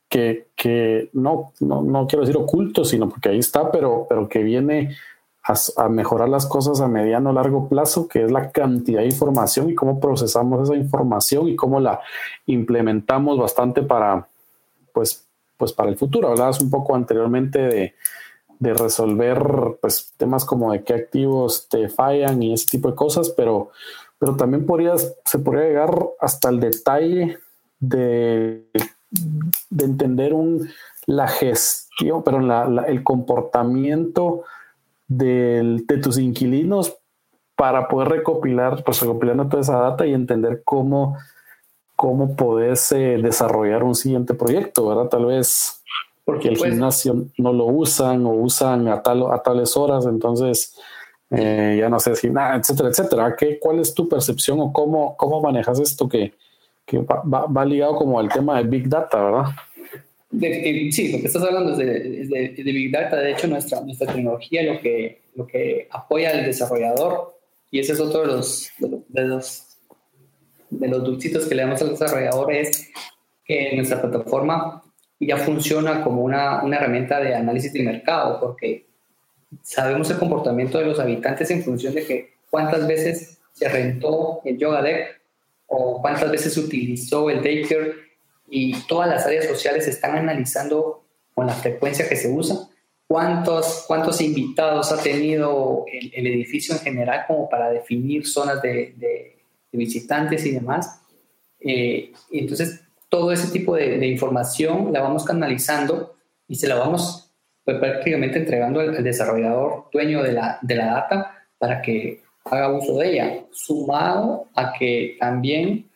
que, 0.07 1.09
no, 1.13 1.51
no, 1.59 2.07
quiero 2.07 2.22
decir 2.22 2.38
oculto, 2.38 2.86
sino 2.86 3.09
porque 3.09 3.30
ahí 3.30 3.39
está, 3.39 3.70
pero, 3.72 4.05
pero 4.07 4.30
que 4.30 4.43
viene 4.43 4.95
a, 5.43 5.89
mejorar 5.89 6.30
las 6.30 6.45
cosas 6.45 6.80
a 6.80 6.88
mediano 6.88 7.32
o 7.32 7.34
largo 7.34 7.68
plazo, 7.68 8.07
que 8.07 8.24
es 8.24 8.32
la 8.32 8.51
cantidad 8.51 9.01
de 9.01 9.07
información 9.07 9.70
y 9.70 9.76
cómo 9.76 9.99
procesamos 9.99 10.63
esa 10.63 10.76
información 10.76 11.49
y 11.49 11.55
cómo 11.55 11.80
la 11.80 11.99
implementamos 12.45 13.38
bastante 13.38 13.82
para, 13.82 14.28
pues, 14.93 15.28
pues 15.57 15.74
para 15.74 15.89
el 15.89 15.97
futuro. 15.97 16.30
Hablabas 16.30 16.61
un 16.61 16.70
poco 16.70 16.95
anteriormente 16.95 17.59
de, 17.59 17.95
de 18.60 18.74
resolver 18.74 19.78
pues 19.82 20.14
temas 20.18 20.45
como 20.45 20.72
de 20.72 20.84
qué 20.84 20.93
activos 20.93 21.68
te 21.70 21.89
fallan 21.89 22.41
y 22.41 22.53
ese 22.53 22.68
tipo 22.68 22.89
de 22.89 22.95
cosas, 22.95 23.30
pero, 23.30 23.70
pero 24.18 24.36
también 24.36 24.66
se 25.26 25.39
podría 25.39 25.66
llegar 25.66 26.10
hasta 26.20 26.49
el 26.49 26.60
detalle 26.60 27.38
de, 27.80 28.66
de 29.70 29.86
entender 29.86 30.34
un, 30.34 30.70
la 31.06 31.28
gestión, 31.28 32.24
pero 32.24 32.39
el 32.86 33.03
comportamiento 33.03 34.43
de 35.08 35.99
tus 36.01 36.18
inquilinos 36.18 36.97
para 37.56 37.88
poder 37.88 38.10
recopilar, 38.10 38.84
pues 38.84 39.01
recopilando 39.01 39.47
toda 39.47 39.62
esa 39.62 39.78
data 39.78 40.06
y 40.06 40.14
entender 40.14 40.62
cómo, 40.64 41.18
cómo 41.95 42.36
podés 42.36 42.91
eh, 42.91 43.18
desarrollar 43.22 43.84
un 43.84 43.95
siguiente 43.95 44.34
proyecto, 44.34 44.88
¿verdad? 44.88 45.08
Tal 45.08 45.26
vez 45.26 45.82
porque 46.26 46.50
el 46.50 46.58
gimnasio 46.58 47.28
no 47.38 47.54
lo 47.54 47.66
usan 47.66 48.26
o 48.26 48.32
usan 48.32 48.88
a, 48.88 49.02
tal, 49.02 49.32
a 49.32 49.42
tales 49.44 49.78
horas, 49.78 50.08
entonces 50.08 50.76
eh, 51.30 51.78
ya 51.80 51.88
no 51.88 52.00
sé 52.00 52.16
si 52.16 52.32
nada, 52.32 52.56
etcétera, 52.56 52.90
etcétera. 52.90 53.36
¿Qué, 53.38 53.60
¿Cuál 53.60 53.80
es 53.80 53.94
tu 53.94 54.10
percepción 54.10 54.60
o 54.60 54.74
cómo, 54.74 55.16
cómo 55.16 55.40
manejas 55.40 55.80
esto 55.80 56.10
que, 56.10 56.34
que 56.84 56.98
va, 56.98 57.22
va, 57.24 57.66
ligado 57.66 57.96
como 57.96 58.20
al 58.20 58.30
tema 58.30 58.58
de 58.58 58.68
Big 58.68 58.90
Data, 58.90 59.24
verdad? 59.24 59.46
sí, 60.92 61.12
lo 61.14 61.20
que 61.20 61.28
estás 61.28 61.44
hablando 61.44 61.72
es 61.74 61.78
de, 61.78 62.64
de, 62.64 62.64
Big 62.64 62.92
Data. 62.92 63.18
De 63.18 63.32
hecho, 63.32 63.48
nuestra, 63.48 63.82
nuestra 63.82 64.12
tecnología 64.12 64.64
lo 64.64 64.80
que, 64.80 65.22
lo 65.36 65.46
que 65.46 65.88
apoya 65.92 66.32
al 66.32 66.44
desarrollador, 66.44 67.38
y 67.70 67.80
ese 67.80 67.94
es 67.94 68.00
otro 68.00 68.22
de 68.22 68.28
los, 68.28 68.70
de 68.80 69.26
los, 69.26 69.78
de 70.72 70.88
los 70.88 71.04
dulcitos 71.04 71.46
que 71.46 71.54
le 71.54 71.62
damos 71.62 71.82
al 71.84 71.90
desarrollador, 71.90 72.52
es 72.52 72.90
que 73.46 73.76
nuestra 73.76 74.02
plataforma 74.02 74.82
ya 75.26 75.38
funciona 75.38 76.04
como 76.04 76.22
una, 76.24 76.64
una 76.64 76.78
herramienta 76.78 77.20
de 77.20 77.36
análisis 77.36 77.74
de 77.74 77.84
mercado, 77.84 78.40
porque 78.40 78.86
sabemos 79.62 80.10
el 80.10 80.18
comportamiento 80.18 80.78
de 80.78 80.86
los 80.86 81.00
habitantes 81.00 81.50
en 81.52 81.64
función 81.64 81.94
de 81.94 82.06
que 82.06 82.34
cuántas 82.50 82.88
veces 82.88 83.40
se 83.54 83.70
rentó 83.70 84.42
el 84.44 84.58
yoga 84.58 84.82
deck 84.82 85.22
o 85.68 86.02
cuántas 86.02 86.32
veces 86.32 86.54
se 86.54 86.60
utilizó 86.60 87.30
el 87.30 87.42
daycare 87.42 87.94
y 88.50 88.74
todas 88.84 89.10
las 89.10 89.26
áreas 89.26 89.46
sociales 89.46 89.88
están 89.88 90.18
analizando 90.18 91.04
con 91.34 91.48
la 91.48 91.54
frecuencia 91.54 92.08
que 92.08 92.16
se 92.16 92.30
usa 92.30 92.70
cuántos, 93.08 93.86
cuántos 93.88 94.22
invitados 94.22 94.92
ha 94.92 95.02
tenido 95.02 95.86
el, 95.92 96.12
el 96.14 96.28
edificio 96.28 96.76
en 96.76 96.82
general 96.82 97.26
como 97.28 97.50
para 97.50 97.70
definir 97.70 98.28
zonas 98.28 98.62
de, 98.62 98.94
de, 98.98 99.32
visitantes 99.72 100.46
y 100.46 100.52
demás. 100.52 101.02
Eh, 101.60 102.14
entonces 102.32 102.85
todo 103.16 103.32
ese 103.32 103.49
tipo 103.49 103.78
de, 103.78 104.05
información 104.07 104.91
la 104.91 104.99
vamos 104.99 105.24
canalizando 105.24 106.16
y 106.49 106.55
se 106.55 106.68
la 106.68 106.76
vamos 106.76 107.32
pues, 107.63 107.78
prácticamente 107.78 108.39
entregando 108.39 108.82
al, 108.82 109.01
desarrollador 109.01 109.86
dueño 109.93 110.22
de 110.22 110.34
la, 110.34 110.59
de 110.61 110.76
la 110.76 110.88
data 110.88 111.32
para 111.57 111.82
que 111.82 112.22
haga 112.43 112.74
uso 112.74 112.97
de 112.97 113.11
ella, 113.11 113.45
sumado 113.53 114.47
a 114.53 114.74
que 114.74 115.16
también 115.18 115.89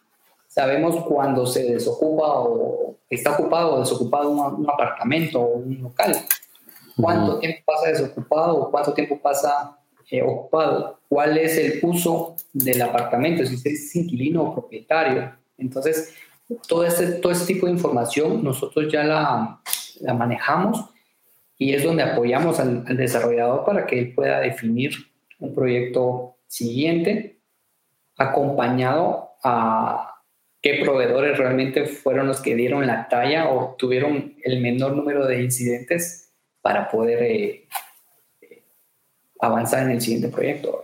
sabemos 0.47 0.95
cuando 1.03 1.45
se 1.45 1.73
desocupa 1.73 2.39
o 2.39 2.95
está 3.09 3.33
ocupado 3.33 3.73
o 3.73 3.79
desocupado 3.81 4.29
un, 4.29 4.69
apartamento 4.69 5.41
o 5.41 5.57
un 5.57 5.81
local, 5.81 6.15
cuánto 6.95 7.37
tiempo 7.39 7.63
pasa 7.65 7.89
desocupado 7.89 8.57
o 8.59 8.71
cuánto 8.71 8.93
tiempo 8.93 9.19
pasa 9.19 9.77
eh, 10.09 10.21
ocupado, 10.21 11.01
cuál 11.09 11.37
es 11.37 11.57
el 11.57 11.81
uso 11.83 12.37
del 12.53 12.81
apartamento, 12.81 13.45
si 13.45 13.55
es 13.55 13.93
inquilino 13.93 14.43
o 14.43 14.53
propietario. 14.53 15.33
Entonces, 15.57 16.15
todo 16.67 16.85
este, 16.85 17.07
todo 17.13 17.31
este 17.31 17.53
tipo 17.53 17.67
de 17.67 17.73
información 17.73 18.43
nosotros 18.43 18.91
ya 18.91 19.03
la, 19.03 19.61
manejamos 20.15 20.85
y 21.57 21.73
es 21.73 21.83
donde 21.83 22.03
apoyamos 22.03 22.59
al, 22.59 22.85
desarrollador 22.97 23.65
para 23.65 23.85
que 23.85 23.99
él 23.99 24.13
pueda 24.13 24.39
definir 24.39 24.91
un 25.39 25.53
proyecto 25.53 26.37
siguiente 26.47 27.39
acompañado 28.17 29.31
a 29.43 30.21
qué 30.61 30.81
proveedores 30.83 31.37
realmente 31.37 31.85
fueron 31.85 32.27
los 32.27 32.41
que 32.41 32.55
dieron 32.55 32.87
la 32.87 33.07
talla 33.07 33.49
o 33.49 33.75
tuvieron 33.77 34.35
el 34.43 34.61
menor 34.61 34.95
número 34.95 35.25
de 35.25 35.43
incidentes 35.43 36.33
para 36.61 36.89
poder 36.89 37.23
eh, 37.23 37.67
avanzar 39.39 39.83
en 39.83 39.91
el 39.91 40.01
siguiente 40.01 40.29
proyecto. 40.29 40.83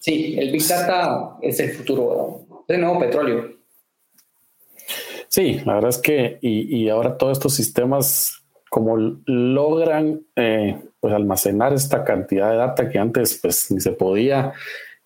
Sí, 0.00 0.36
el 0.38 0.50
Big 0.50 0.66
Data 0.66 1.36
es 1.40 1.60
el 1.60 1.70
futuro, 1.70 2.64
el 2.68 2.80
nuevo 2.80 2.98
petróleo. 2.98 3.53
Sí, 5.34 5.60
la 5.64 5.74
verdad 5.74 5.90
es 5.90 5.98
que, 5.98 6.38
y, 6.42 6.88
ahora 6.90 7.18
todos 7.18 7.38
estos 7.38 7.54
sistemas, 7.54 8.44
como 8.70 8.96
logran 9.26 10.20
eh, 10.36 10.80
pues 11.00 11.12
almacenar 11.12 11.72
esta 11.72 12.04
cantidad 12.04 12.52
de 12.52 12.56
data 12.56 12.88
que 12.88 13.00
antes 13.00 13.40
pues 13.42 13.68
ni 13.72 13.80
se 13.80 13.90
podía, 13.90 14.52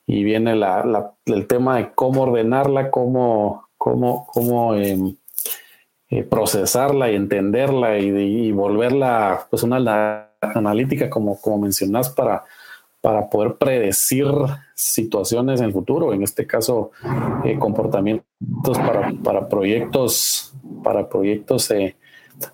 y 0.07 0.25
viene 0.25 0.55
la, 0.55 1.15
el 1.25 1.47
tema 1.47 1.79
de 1.79 1.93
cómo 1.95 2.25
ordenarla, 2.25 2.91
cómo, 2.91 3.69
cómo, 3.79 4.27
cómo 4.27 4.75
em, 4.75 5.17
eh, 6.11 6.25
procesarla 6.25 7.11
y 7.11 7.15
entenderla 7.15 7.99
y, 7.99 8.53
volverla 8.53 9.47
pues 9.49 9.63
una 9.63 10.29
analítica 10.43 11.09
como, 11.09 11.41
como 11.41 11.57
mencionas 11.57 12.11
para, 12.11 12.45
para 13.01 13.29
poder 13.31 13.57
predecir 13.57 14.27
situaciones 14.75 15.61
en 15.61 15.67
el 15.67 15.73
futuro, 15.73 16.13
en 16.13 16.23
este 16.23 16.47
caso 16.47 16.91
eh, 17.45 17.59
comportamientos 17.59 18.25
para, 18.77 19.13
para, 19.23 19.49
proyectos, 19.49 20.55
para 20.83 21.09
proyectos 21.09 21.71
eh, 21.71 21.97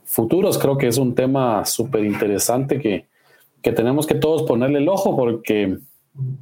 futuros. 0.04 0.58
Creo 0.58 0.76
que 0.76 0.88
es 0.88 0.98
un 0.98 1.14
tema 1.14 1.64
súper 1.64 2.04
interesante 2.04 2.78
que, 2.78 3.06
que, 3.62 3.72
tenemos 3.72 4.06
que 4.06 4.14
todos 4.14 4.42
ponerle 4.42 4.78
el 4.78 4.88
ojo 4.88 5.16
porque 5.16 5.78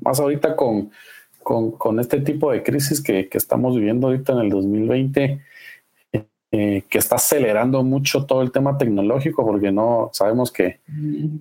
más 0.00 0.20
ahorita 0.20 0.56
con, 0.56 0.90
con, 1.42 1.72
con 1.72 2.00
este 2.00 2.20
tipo 2.20 2.50
de 2.50 2.62
crisis 2.62 3.00
que, 3.00 3.28
que, 3.28 3.38
estamos 3.38 3.76
viviendo 3.76 4.08
ahorita 4.08 4.32
en 4.32 4.38
el 4.38 4.50
2020, 4.50 5.40
eh, 6.54 6.84
que 6.90 6.98
está 6.98 7.16
acelerando 7.16 7.82
mucho 7.82 8.26
todo 8.26 8.42
el 8.42 8.52
tema 8.52 8.76
tecnológico, 8.76 9.42
porque 9.42 9.72
no 9.72 10.10
sabemos 10.12 10.52
que, 10.52 10.80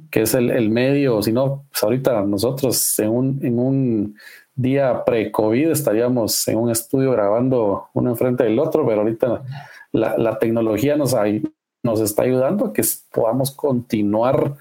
que 0.10 0.22
es 0.22 0.34
el, 0.36 0.50
el 0.50 0.70
medio, 0.70 1.22
sino 1.22 1.66
pues 1.70 1.84
ahorita 1.84 2.22
nosotros 2.22 2.98
en 2.98 3.10
un, 3.10 3.40
en 3.44 3.60
un 3.60 4.16
día 4.56 5.04
pre-COVID 5.04 5.70
estaríamos 5.70 6.48
en 6.48 6.60
un 6.60 6.72
estudio 6.72 7.12
grabando 7.12 7.90
uno 7.94 8.12
enfrente 8.12 8.46
del 8.46 8.58
otro, 8.58 8.88
pero 8.88 9.02
ahorita 9.02 9.44
la, 9.92 10.18
la 10.18 10.40
tecnología 10.40 10.96
nos, 10.96 11.14
nos 11.84 12.00
está 12.00 12.24
ayudando 12.24 12.68
a 12.68 12.74
que 12.74 12.84
podamos 13.14 13.52
continuar, 13.52 14.56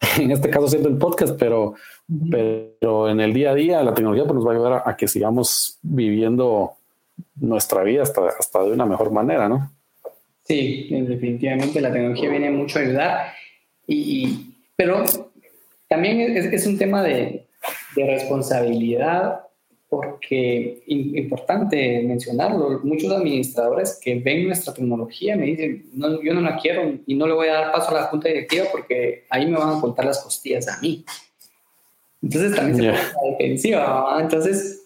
en 0.18 0.30
este 0.30 0.48
caso 0.48 0.68
siendo 0.68 0.88
el 0.88 0.96
podcast, 0.96 1.36
pero, 1.38 1.74
pero 2.30 3.10
en 3.10 3.20
el 3.20 3.34
día 3.34 3.50
a 3.50 3.54
día 3.54 3.82
la 3.82 3.92
tecnología 3.92 4.24
pues, 4.24 4.36
nos 4.36 4.46
va 4.46 4.52
a 4.52 4.54
ayudar 4.54 4.72
a, 4.72 4.90
a 4.90 4.96
que 4.96 5.06
sigamos 5.06 5.78
viviendo 5.82 6.72
nuestra 7.34 7.82
vida 7.82 8.00
hasta, 8.04 8.26
hasta 8.28 8.62
de 8.62 8.72
una 8.72 8.86
mejor 8.86 9.10
manera, 9.10 9.50
¿no? 9.50 9.70
Sí, 10.52 10.86
definitivamente 10.90 11.80
la 11.80 11.90
tecnología 11.90 12.28
viene 12.28 12.50
mucho 12.50 12.78
a 12.78 12.82
ayudar, 12.82 13.32
y, 13.86 14.50
pero 14.76 15.02
también 15.88 16.36
es, 16.36 16.66
un 16.66 16.76
tema 16.76 17.02
de, 17.02 17.46
responsabilidad 17.96 19.40
porque 19.88 20.82
importante 20.88 22.02
mencionarlo, 22.02 22.80
muchos 22.82 23.10
administradores 23.10 23.98
que 24.02 24.16
ven 24.16 24.46
nuestra 24.46 24.74
tecnología 24.74 25.36
me 25.36 25.46
dicen, 25.46 25.86
no, 25.94 26.22
yo 26.22 26.34
no 26.34 26.42
la 26.42 26.58
quiero 26.58 26.98
y 27.06 27.14
no 27.14 27.26
le 27.26 27.32
voy 27.32 27.48
a 27.48 27.54
dar 27.54 27.72
paso 27.72 27.90
a 27.90 28.00
la 28.00 28.06
junta 28.08 28.28
directiva 28.28 28.66
porque 28.70 29.24
ahí 29.30 29.46
me 29.46 29.56
van 29.56 29.78
a 29.78 29.80
contar 29.80 30.04
las 30.04 30.22
costillas 30.22 30.68
a 30.68 30.78
mí. 30.82 31.02
Entonces 32.22 32.54
también 32.54 32.76
se 32.76 32.82
yeah. 32.82 32.92
la 32.92 33.30
defensiva. 33.30 34.18
Entonces, 34.20 34.82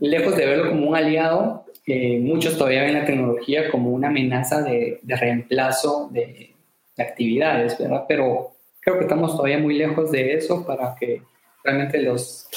lejos 0.00 0.36
de 0.36 0.44
verlo 0.44 0.70
como 0.70 0.88
un 0.88 0.96
aliado, 0.96 1.65
muchos 1.86 2.58
todavía 2.58 2.82
ven 2.82 2.94
la 2.94 3.04
tecnología 3.04 3.70
como 3.70 3.90
una 3.90 4.08
amenaza 4.08 4.62
de, 4.62 5.00
reemplazo 5.04 6.08
de, 6.12 6.52
actividades, 6.98 7.78
¿verdad? 7.78 8.06
Pero 8.08 8.52
creo 8.80 8.96
que 8.96 9.04
estamos 9.04 9.36
todavía 9.36 9.58
muy 9.58 9.76
lejos 9.76 10.10
de 10.10 10.34
eso 10.34 10.64
para 10.66 10.96
que 10.98 11.22
realmente 11.62 12.00
los... 12.00 12.48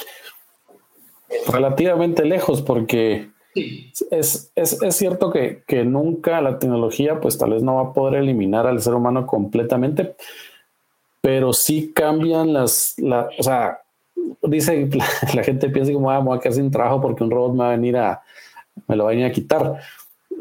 Relativamente 1.48 2.24
lejos 2.24 2.62
porque 2.62 3.28
es, 3.54 4.52
es, 4.56 4.82
es, 4.82 4.96
cierto 4.96 5.30
que, 5.30 5.62
que, 5.68 5.84
nunca 5.84 6.40
la 6.40 6.58
tecnología 6.58 7.20
pues 7.20 7.38
tal 7.38 7.52
vez 7.52 7.62
no 7.62 7.76
va 7.76 7.90
a 7.90 7.94
poder 7.94 8.22
eliminar 8.22 8.66
al 8.66 8.82
ser 8.82 8.94
humano 8.94 9.28
completamente, 9.28 10.16
pero 11.22 11.52
sí 11.52 11.92
cambian 11.94 12.54
las... 12.54 12.96
La, 12.98 13.30
o 13.38 13.44
sea, 13.44 13.82
dice, 14.44 14.90
la, 14.94 15.06
la 15.36 15.44
gente 15.44 15.70
piensa 15.70 15.92
como, 15.92 16.10
ah, 16.10 16.22
me 16.22 16.28
voy 16.28 16.38
a 16.38 16.42
quedar 16.42 16.54
sin 16.54 16.72
trabajo 16.72 17.02
porque 17.02 17.26
un 17.26 17.32
robot 17.32 17.52
me 17.52 17.60
va 17.60 17.68
a 17.68 17.76
venir 17.76 17.98
a, 17.98 18.24
me 18.90 18.98
lo 18.98 19.06
vayan 19.06 19.30
a 19.30 19.32
quitar. 19.32 19.80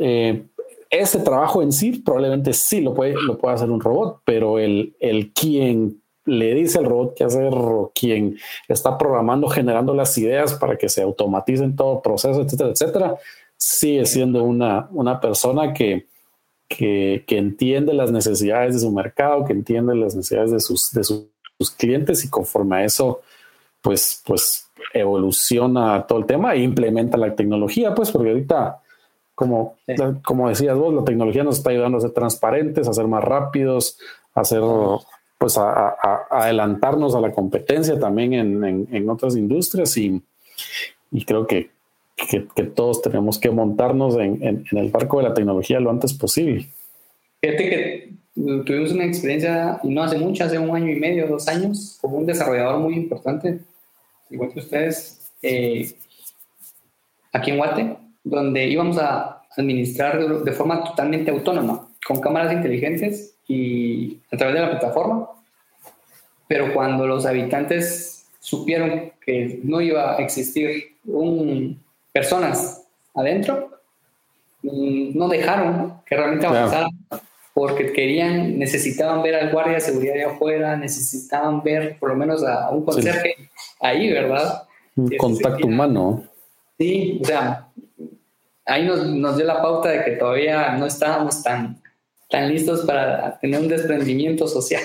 Eh, 0.00 0.42
ese 0.90 1.20
trabajo 1.20 1.62
en 1.62 1.70
sí 1.70 1.92
probablemente 2.04 2.52
sí 2.52 2.80
lo 2.80 2.94
puede, 2.94 3.14
lo 3.22 3.38
puede 3.38 3.54
hacer 3.54 3.70
un 3.70 3.80
robot, 3.80 4.22
pero 4.24 4.58
el, 4.58 4.96
el 4.98 5.32
quien 5.32 6.00
le 6.24 6.54
dice 6.54 6.78
al 6.78 6.84
robot 6.84 7.14
qué 7.16 7.24
hacer 7.24 7.52
o 7.54 7.92
quien 7.94 8.36
está 8.68 8.98
programando, 8.98 9.48
generando 9.48 9.94
las 9.94 10.16
ideas 10.18 10.54
para 10.54 10.76
que 10.76 10.88
se 10.88 11.02
automaticen 11.02 11.76
todo 11.76 12.02
proceso, 12.02 12.42
etcétera, 12.42 12.70
etcétera, 12.70 13.16
sigue 13.56 14.04
siendo 14.06 14.44
una, 14.44 14.88
una 14.92 15.20
persona 15.20 15.72
que, 15.72 16.06
que, 16.68 17.24
entiende 17.28 17.94
las 17.94 18.12
necesidades 18.12 18.74
de 18.74 18.80
su 18.80 18.92
mercado, 18.92 19.44
que 19.44 19.52
entiende 19.52 19.94
las 19.94 20.14
necesidades 20.14 20.52
de 20.52 20.60
sus, 20.60 20.90
de 20.92 21.04
sus, 21.04 21.26
clientes 21.76 22.24
y 22.24 22.30
conforme 22.30 22.76
a 22.76 22.84
eso, 22.84 23.20
pues, 23.80 24.22
pues 24.24 24.67
evoluciona 24.92 26.06
todo 26.06 26.18
el 26.18 26.26
tema 26.26 26.54
e 26.54 26.62
implementa 26.62 27.16
la 27.16 27.34
tecnología, 27.34 27.94
pues 27.94 28.10
porque 28.10 28.30
ahorita, 28.30 28.80
como, 29.34 29.76
como 30.24 30.48
decías 30.48 30.76
vos, 30.76 30.94
la 30.94 31.04
tecnología 31.04 31.44
nos 31.44 31.58
está 31.58 31.70
ayudando 31.70 31.98
a 31.98 32.02
ser 32.02 32.10
transparentes, 32.10 32.88
a 32.88 32.92
ser 32.92 33.06
más 33.06 33.22
rápidos, 33.22 33.98
a 34.34 34.40
hacer, 34.40 34.62
pues 35.38 35.58
a, 35.58 35.96
adelantarnos 36.30 37.14
a 37.14 37.20
la 37.20 37.32
competencia 37.32 37.98
también 37.98 38.34
en, 38.34 39.08
otras 39.08 39.36
industrias 39.36 39.96
y, 39.96 40.22
y 41.10 41.24
creo 41.24 41.46
que, 41.46 41.70
que, 42.26 42.64
todos 42.64 43.02
tenemos 43.02 43.38
que 43.38 43.50
montarnos 43.50 44.16
en, 44.16 44.64
el 44.70 44.90
barco 44.90 45.18
de 45.18 45.28
la 45.28 45.34
tecnología 45.34 45.80
lo 45.80 45.90
antes 45.90 46.12
posible. 46.12 46.66
Fíjate 47.40 47.70
que 47.70 48.12
tuvimos 48.66 48.92
una 48.92 49.04
experiencia, 49.04 49.80
y 49.82 49.90
no 49.90 50.02
hace 50.02 50.18
mucho, 50.18 50.44
hace 50.44 50.58
un 50.58 50.74
año 50.74 50.90
y 50.90 50.98
medio, 50.98 51.28
dos 51.28 51.46
años, 51.48 51.98
como 52.00 52.18
un 52.18 52.26
desarrollador 52.26 52.80
muy 52.80 52.94
importante, 52.94 53.60
igual 54.30 54.52
que 54.52 54.60
ustedes, 54.60 55.32
eh, 55.42 55.92
aquí 57.32 57.50
en 57.50 57.56
Guate, 57.56 57.96
donde 58.24 58.66
íbamos 58.66 58.98
a 58.98 59.42
administrar 59.56 60.18
de, 60.44 60.52
forma 60.52 60.84
totalmente 60.84 61.30
autónoma, 61.30 61.88
con 62.06 62.20
cámaras 62.20 62.52
inteligentes 62.52 63.34
y 63.46 64.18
a 64.32 64.36
través 64.36 64.54
de 64.54 64.60
la 64.60 64.70
plataforma. 64.70 65.28
Pero 66.46 66.72
cuando 66.72 67.06
los 67.06 67.26
habitantes 67.26 68.26
supieron 68.40 69.12
que 69.24 69.60
no 69.64 69.80
iba 69.80 70.16
a 70.16 70.18
existir 70.18 70.96
un 71.04 71.82
personas 72.12 72.86
adentro, 73.14 73.70
no 74.62 75.28
dejaron 75.28 76.00
que 76.06 76.16
realmente 76.16 76.46
avanzaran 76.46 76.90
porque 77.52 77.92
querían, 77.92 78.58
necesitaban 78.58 79.20
ver 79.22 79.34
al 79.34 79.50
guardia 79.50 79.74
de 79.74 79.80
seguridad 79.80 80.14
de 80.14 80.24
afuera, 80.24 80.76
necesitaban 80.76 81.62
ver 81.62 81.98
por 81.98 82.10
lo 82.10 82.16
menos 82.16 82.44
a 82.44 82.70
un 82.70 82.84
conserje 82.84 83.50
ahí, 83.80 84.12
¿verdad? 84.12 84.64
Un 84.96 85.16
contacto 85.16 85.66
humano. 85.66 86.24
Sí, 86.78 87.18
o 87.22 87.24
sea, 87.24 87.68
ahí 88.64 88.86
nos, 88.86 89.06
nos, 89.06 89.36
dio 89.36 89.46
la 89.46 89.60
pauta 89.62 89.90
de 89.90 90.04
que 90.04 90.10
todavía 90.12 90.72
no 90.72 90.86
estábamos 90.86 91.42
tan, 91.42 91.80
tan 92.30 92.48
listos 92.48 92.84
para 92.84 93.38
tener 93.38 93.60
un 93.60 93.68
desprendimiento 93.68 94.46
social. 94.46 94.82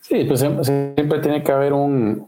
Sí, 0.00 0.24
pues 0.24 0.40
siempre 0.40 1.18
tiene 1.20 1.42
que 1.42 1.52
haber 1.52 1.72
un, 1.72 2.26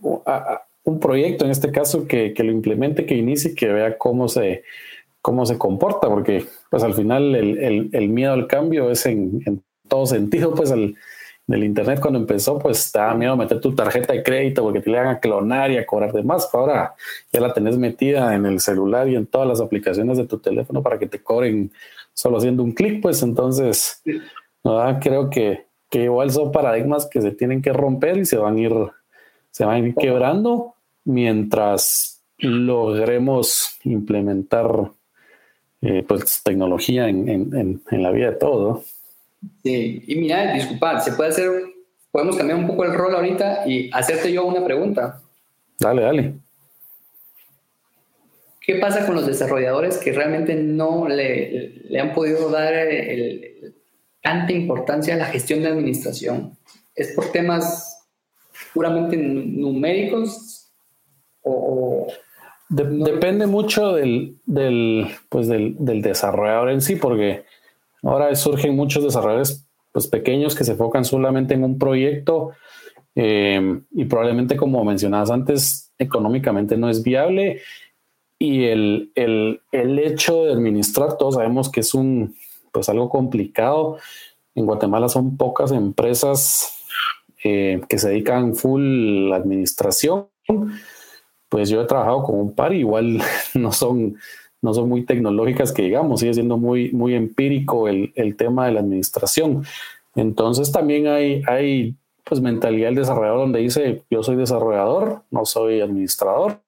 un 0.89 1.01
proyecto, 1.01 1.45
en 1.45 1.51
este 1.51 1.71
caso, 1.71 2.07
que, 2.07 2.33
lo 2.37 2.51
implemente, 2.51 3.07
que 3.07 3.15
inicie, 3.15 3.55
que 3.55 3.69
vea 3.69 3.99
cómo 3.99 4.29
se, 4.29 4.65
cómo 5.21 5.45
se 5.45 5.59
comporta, 5.59 6.09
porque 6.09 6.45
pues 6.71 6.83
al 6.83 6.95
final 6.95 7.35
el, 7.35 8.09
miedo 8.09 8.33
al 8.33 8.47
cambio 8.47 8.91
es 8.91 9.05
en, 9.07 9.63
todo 9.87 10.07
sentido, 10.07 10.55
pues 10.55 10.71
el, 10.71 10.97
del 11.49 11.65
Internet 11.65 11.99
cuando 11.99 12.21
empezó, 12.21 12.59
pues 12.59 12.93
te 12.93 12.99
daba 12.99 13.15
miedo 13.15 13.37
meter 13.37 13.59
tu 13.59 13.75
tarjeta 13.75 14.13
de 14.13 14.23
crédito 14.23 14.63
porque 14.63 14.81
te 14.81 14.91
le 14.91 14.99
hagan 14.99 15.17
a 15.17 15.19
clonar 15.19 15.71
y 15.71 15.79
a 15.79 15.87
cobrar 15.87 16.13
de 16.13 16.23
más. 16.23 16.49
Ahora 16.53 16.95
ya 17.33 17.41
la 17.41 17.55
tenés 17.55 17.79
metida 17.79 18.35
en 18.35 18.47
el 18.47 18.61
celular 18.61 19.09
y 19.09 19.17
en 19.17 19.27
todas 19.27 19.49
las 19.49 19.61
aplicaciones 19.61 20.19
de 20.19 20.27
tu 20.27 20.39
teléfono 20.39 20.83
para 20.83 20.99
que 20.99 21.07
te 21.07 21.23
cobren 21.23 21.73
solo 22.13 22.37
haciendo 22.37 22.63
un 22.63 22.73
clic, 22.73 23.01
pues 23.01 23.23
entonces, 23.23 24.03
creo 25.01 25.31
que, 25.31 25.67
que 25.89 26.05
igual 26.05 26.31
son 26.31 26.53
paradigmas 26.53 27.07
que 27.07 27.23
se 27.23 27.31
tienen 27.31 27.63
que 27.63 27.73
romper 27.73 28.19
y 28.19 28.27
se 28.27 28.37
van 28.37 28.57
a 28.57 28.61
ir, 28.61 28.75
se 29.51 29.65
van 29.65 29.75
a 29.77 29.87
ir 29.87 29.95
quebrando 29.95 30.75
mientras 31.05 32.23
logremos 32.39 33.79
implementar 33.85 34.91
eh, 35.81 36.05
pues 36.07 36.43
tecnología 36.43 37.09
en, 37.09 37.83
la 37.91 38.11
vida 38.11 38.33
de 38.33 38.37
todo. 38.37 38.83
Sí, 39.63 40.05
y 40.07 40.17
mira, 40.17 40.53
disculpa, 40.53 41.01
se 41.01 41.13
puede 41.13 41.31
hacer, 41.31 41.51
podemos 42.11 42.37
cambiar 42.37 42.59
un 42.59 42.67
poco 42.67 42.85
el 42.85 42.95
rol 42.95 43.15
ahorita 43.15 43.67
y 43.67 43.91
hacerte 43.93 44.33
yo 44.33 44.45
una 44.45 44.65
pregunta. 44.65 45.21
Dale, 45.79 46.03
dale. 46.03 46.35
¿Qué 48.61 48.75
pasa 48.77 49.07
con 49.07 49.15
los 49.15 49.27
desarrolladores 49.27 49.99
que 49.99 50.13
realmente 50.13 50.55
no 50.55 51.09
le, 51.09 51.99
han 51.99 52.13
podido 52.13 52.51
dar 52.51 52.75
tanta 54.23 54.53
importancia 54.53 55.15
a 55.15 55.19
la 55.19 55.27
gestión 55.27 55.63
de 55.63 55.69
administración? 55.69 56.59
¿Es 56.95 57.15
por 57.15 57.33
temas 57.33 58.07
puramente 58.75 59.17
numéricos 59.17 60.59
Depende 62.71 63.47
mucho 63.47 63.95
del, 63.95 64.37
pues 65.31 65.49
del, 65.49 66.03
desarrollador 66.03 66.71
en 66.71 66.83
sí, 66.83 66.97
porque 66.97 67.45
ahora 68.03 68.35
surgen 68.35 68.77
muchos 68.77 69.05
desarrolladores 69.05 69.67
pues, 69.93 70.07
pequeños 70.07 70.55
que 70.55 70.65
se 70.65 70.73
enfocan 70.73 71.05
solamente 71.05 71.55
en 71.55 71.65
un 71.65 71.79
proyecto 71.79 72.53
eh, 73.15 73.81
y 73.91 74.05
probablemente, 74.05 74.57
como 74.57 74.85
mencionabas 74.85 75.31
antes, 75.31 75.93
económicamente 75.99 76.77
no 76.77 76.89
es 76.89 77.03
viable. 77.03 77.63
Y 78.39 78.65
el, 78.67 79.11
hecho 79.73 80.45
de 80.45 80.53
administrar, 80.53 81.17
todos 81.17 81.35
sabemos 81.35 81.71
que 81.71 81.81
es 81.81 81.95
un, 81.95 82.37
pues 82.71 82.89
algo 82.89 83.09
complicado. 83.11 83.99
En 84.55 84.67
Guatemala 84.67 85.09
son 85.09 85.37
pocas 85.37 85.73
empresas 85.73 86.85
eh, 87.43 87.81
que 87.89 87.99
se 87.99 88.11
dedican 88.11 88.55
full 88.55 89.33
administración 89.33 90.29
pues 91.49 91.69
yo 91.71 91.81
he 91.81 91.87
trabajado 91.87 92.23
con 92.23 92.39
un 92.39 92.55
par, 92.55 92.73
igual 92.75 93.21
no 93.55 93.73
son, 93.73 94.17
no 94.61 94.75
son 94.75 94.89
muy 94.89 95.05
tecnológicas 95.05 95.73
que 95.73 95.83
digamos, 95.83 96.21
sigue 96.21 96.35
siendo 96.35 96.57
muy, 96.57 96.91
muy 96.93 97.15
empírico 97.15 97.89
el, 97.89 98.13
tema 98.37 98.67
de 98.67 98.73
la 98.73 98.81
administración. 98.81 99.65
Entonces 100.15 100.73
también 100.73 101.07
hay, 101.07 101.43
hay 101.47 101.95
pues 102.25 102.41
mentalidad 102.41 102.89
del 102.89 102.97
desarrollador 102.97 103.39
donde 103.39 103.61
dice 103.61 104.03
yo 104.11 104.23
soy 104.23 104.37
desarrollador, 104.37 105.23
no 105.31 105.45
soy 105.45 105.81
administrador, 105.81 106.61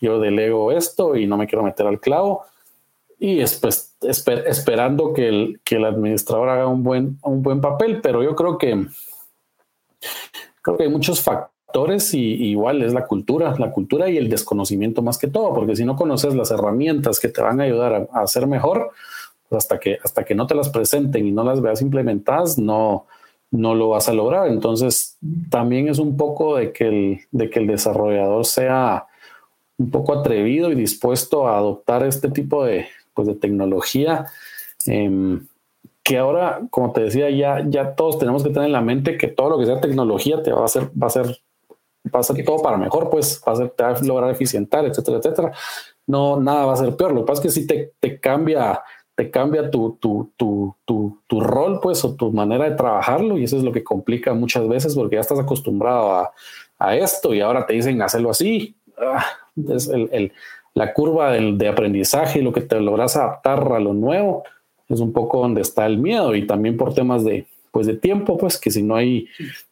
yo 0.00 0.18
delego 0.18 0.72
esto 0.72 1.16
y 1.16 1.26
no 1.26 1.36
me 1.36 1.46
quiero 1.46 1.62
meter 1.62 1.86
al 1.86 2.00
clavo. 2.00 2.44
Y 3.18 3.36
después 3.36 3.96
esperando 4.00 5.12
que 5.12 5.28
el, 5.28 5.60
que 5.62 5.76
el 5.76 5.84
administrador 5.84 6.48
haga 6.48 6.66
un 6.66 6.82
buen, 6.82 7.18
un 7.22 7.42
buen 7.42 7.60
papel, 7.60 8.00
pero 8.02 8.22
yo 8.22 8.34
creo 8.34 8.58
que 8.58 8.86
creo 10.60 10.76
que 10.76 10.84
hay 10.84 10.88
muchos 10.88 11.20
factores 11.20 11.51
y 12.12 12.50
igual 12.50 12.82
es 12.82 12.92
la 12.92 13.06
cultura, 13.06 13.54
la 13.58 13.72
cultura 13.72 14.08
y 14.08 14.16
el 14.16 14.28
desconocimiento 14.28 15.02
más 15.02 15.18
que 15.18 15.28
todo, 15.28 15.54
porque 15.54 15.76
si 15.76 15.84
no 15.84 15.96
conoces 15.96 16.34
las 16.34 16.50
herramientas 16.50 17.20
que 17.20 17.28
te 17.28 17.42
van 17.42 17.60
a 17.60 17.64
ayudar 17.64 18.08
a, 18.12 18.20
hacer 18.20 18.46
mejor, 18.46 18.90
pues 19.48 19.64
hasta 19.64 19.78
que 19.78 19.98
hasta 20.02 20.24
que 20.24 20.34
no 20.34 20.46
te 20.46 20.54
las 20.54 20.68
presenten 20.68 21.26
y 21.26 21.32
no 21.32 21.44
las 21.44 21.60
veas 21.60 21.82
implementadas, 21.82 22.58
no 22.58 23.06
no 23.52 23.74
lo 23.74 23.90
vas 23.90 24.08
a 24.08 24.14
lograr. 24.14 24.48
Entonces, 24.48 25.18
también 25.50 25.88
es 25.88 25.98
un 25.98 26.16
poco 26.16 26.56
de 26.56 26.72
que 26.72 26.88
el, 26.88 27.20
de 27.30 27.50
que 27.50 27.60
el 27.60 27.66
desarrollador 27.66 28.46
sea 28.46 29.06
un 29.78 29.90
poco 29.90 30.14
atrevido 30.14 30.72
y 30.72 30.74
dispuesto 30.74 31.46
a 31.46 31.58
adoptar 31.58 32.02
este 32.04 32.30
tipo 32.30 32.64
de, 32.64 32.86
pues, 33.14 33.28
de 33.28 33.34
tecnología. 33.34 34.26
Em, 34.86 35.46
que 36.02 36.18
ahora, 36.18 36.62
como 36.70 36.92
te 36.92 37.02
decía, 37.02 37.30
ya, 37.30 37.64
ya 37.68 37.94
todos 37.94 38.18
tenemos 38.18 38.42
que 38.42 38.50
tener 38.50 38.66
en 38.66 38.72
la 38.72 38.80
mente 38.80 39.16
que 39.16 39.28
todo 39.28 39.50
lo 39.50 39.58
que 39.58 39.66
sea 39.66 39.80
tecnología 39.80 40.42
te 40.42 40.52
va 40.52 40.62
a 40.62 40.64
hacer, 40.64 40.90
va 41.00 41.06
a 41.06 41.10
ser 41.10 41.38
va 42.04 42.20
a 42.20 42.22
ser 42.22 42.44
todo 42.44 42.60
para 42.62 42.76
mejor, 42.76 43.10
pues 43.10 43.42
va 43.46 43.52
a, 43.52 43.68
te 43.68 43.82
va 43.82 43.90
a 43.90 44.02
lograr 44.02 44.30
eficientar, 44.30 44.84
etcétera, 44.84 45.18
etcétera. 45.18 45.52
No, 46.06 46.40
nada 46.40 46.66
va 46.66 46.72
a 46.72 46.76
ser 46.76 46.96
peor. 46.96 47.12
Lo 47.12 47.20
que 47.20 47.26
pasa 47.26 47.40
es 47.40 47.54
que 47.54 47.60
si 47.60 47.66
te, 47.66 47.92
te 48.00 48.18
cambia, 48.18 48.82
te 49.14 49.30
cambia 49.30 49.70
tu, 49.70 49.96
tu, 50.00 50.32
tu, 50.36 50.76
tu, 50.84 51.40
rol, 51.40 51.80
pues, 51.80 52.04
o 52.04 52.14
tu 52.14 52.32
manera 52.32 52.68
de 52.68 52.76
trabajarlo, 52.76 53.38
y 53.38 53.44
eso 53.44 53.56
es 53.56 53.62
lo 53.62 53.72
que 53.72 53.84
complica 53.84 54.34
muchas 54.34 54.68
veces 54.68 54.94
porque 54.94 55.16
ya 55.16 55.20
estás 55.20 55.38
acostumbrado 55.38 56.12
a, 56.12 56.32
a 56.78 56.96
esto 56.96 57.34
y 57.34 57.40
ahora 57.40 57.66
te 57.66 57.74
dicen 57.74 58.02
hacerlo 58.02 58.30
así. 58.30 58.74
Ah, 58.98 59.24
es 59.68 59.88
el, 59.88 60.08
el, 60.12 60.32
la 60.74 60.92
curva 60.92 61.32
del, 61.32 61.58
de 61.58 61.68
aprendizaje 61.68 62.38
y 62.38 62.42
lo 62.42 62.52
que 62.52 62.62
te 62.62 62.80
logras 62.80 63.16
adaptar 63.16 63.72
a 63.72 63.80
lo 63.80 63.94
nuevo 63.94 64.44
es 64.88 65.00
un 65.00 65.12
poco 65.12 65.40
donde 65.40 65.60
está 65.60 65.86
el 65.86 65.98
miedo 65.98 66.34
y 66.34 66.46
también 66.46 66.76
por 66.76 66.94
temas 66.94 67.24
de, 67.24 67.46
pues 67.72 67.86
de 67.86 67.96
tiempo, 67.96 68.36
pues 68.36 68.58
que 68.58 68.70
si 68.70 68.82
no 68.82 68.94
hay 68.94 69.26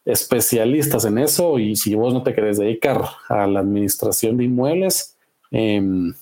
especialistas 0.07 1.05
en 1.05 1.19
eso 1.19 1.59
y 1.59 1.77
si 1.77 1.95
vos 1.95 2.13
no 2.15 2.23
te 2.23 2.35
querés 2.35 2.59
dedicar 2.59 3.05
a 3.29 3.47
la 3.47 3.61
administración 3.61 4.39
de 4.39 4.45
inmuebles, 4.45 5.17
em, 5.51 6.15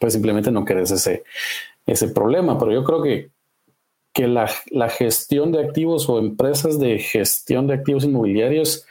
pues 0.00 0.14
simplemente 0.14 0.50
no 0.50 0.64
querés 0.64 0.90
ese, 0.90 1.24
ese 1.86 2.08
problema. 2.08 2.58
Pero 2.58 2.72
yo 2.72 2.84
creo 2.84 3.02
que, 3.02 3.30
que 4.14 4.26
la, 4.26 4.48
gestión 4.88 5.52
de 5.52 5.62
activos 5.62 6.08
o 6.08 6.18
empresas 6.18 6.80
de 6.80 6.98
gestión 6.98 7.66
de 7.66 7.74
activos 7.74 8.04
inmobiliarios 8.04 8.86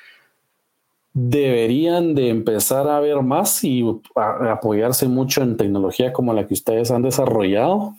deberían 1.14 2.14
de 2.14 2.30
empezar 2.30 2.88
a 2.88 3.00
ver 3.00 3.24
más 3.24 3.64
y 3.64 3.84
apoyarse 4.16 5.08
mucho 5.08 5.42
en 5.42 5.58
tecnología 5.58 6.14
como 6.14 6.32
la 6.32 6.46
que 6.46 6.54
ustedes 6.54 6.92
han 6.92 7.02
desarrollado 7.02 7.96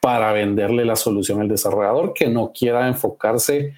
para 0.00 0.32
venderle 0.32 0.84
la 0.84 0.96
solución 0.96 1.40
al 1.40 1.48
desarrollador 1.48 2.14
que 2.14 2.28
no 2.28 2.52
quiera 2.52 2.88
enfocarse 2.88 3.74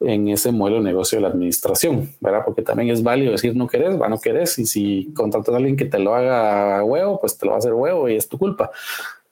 en 0.00 0.28
ese 0.28 0.52
modelo 0.52 0.78
de 0.78 0.84
negocio 0.84 1.16
de 1.16 1.22
la 1.22 1.28
administración, 1.28 2.10
¿verdad? 2.20 2.42
Porque 2.44 2.62
también 2.62 2.90
es 2.90 3.02
válido 3.02 3.32
decir 3.32 3.56
no 3.56 3.66
querés, 3.66 4.00
va, 4.00 4.08
no 4.08 4.20
querés, 4.20 4.58
y 4.58 4.66
si 4.66 5.12
contratas 5.14 5.54
a 5.54 5.56
alguien 5.56 5.76
que 5.76 5.86
te 5.86 5.98
lo 5.98 6.14
haga 6.14 6.84
huevo, 6.84 7.18
pues 7.18 7.38
te 7.38 7.46
lo 7.46 7.52
va 7.52 7.56
a 7.56 7.58
hacer 7.58 7.72
huevo 7.72 8.08
y 8.08 8.16
es 8.16 8.28
tu 8.28 8.38
culpa. 8.38 8.70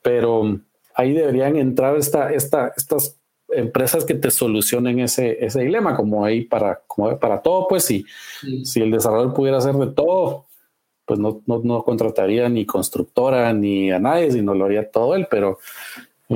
Pero, 0.02 0.58
ahí 0.94 1.12
deberían 1.12 1.56
entrar 1.56 1.96
esta, 1.96 2.32
esta, 2.32 2.72
estas 2.76 3.18
empresas 3.48 4.04
que 4.04 4.14
te 4.14 4.30
solucionen 4.30 5.00
ese, 5.00 5.44
ese 5.44 5.60
dilema, 5.60 5.96
como 5.96 6.24
ahí 6.24 6.42
para, 6.42 6.80
como 6.86 7.18
para 7.18 7.42
todo, 7.42 7.68
pues 7.68 7.84
si, 7.84 8.04
si 8.64 8.80
el 8.80 8.90
desarrollador 8.90 9.34
pudiera 9.34 9.58
hacer 9.58 9.74
de 9.74 9.88
todo, 9.88 10.46
pues 11.04 11.18
no, 11.20 11.42
no, 11.46 11.60
no, 11.62 11.82
contrataría 11.84 12.48
ni 12.48 12.64
constructora 12.64 13.52
ni 13.52 13.90
a 13.90 13.98
nadie, 13.98 14.32
sino 14.32 14.54
lo 14.54 14.64
haría 14.64 14.90
todo 14.90 15.14
él, 15.14 15.26
pero 15.30 15.58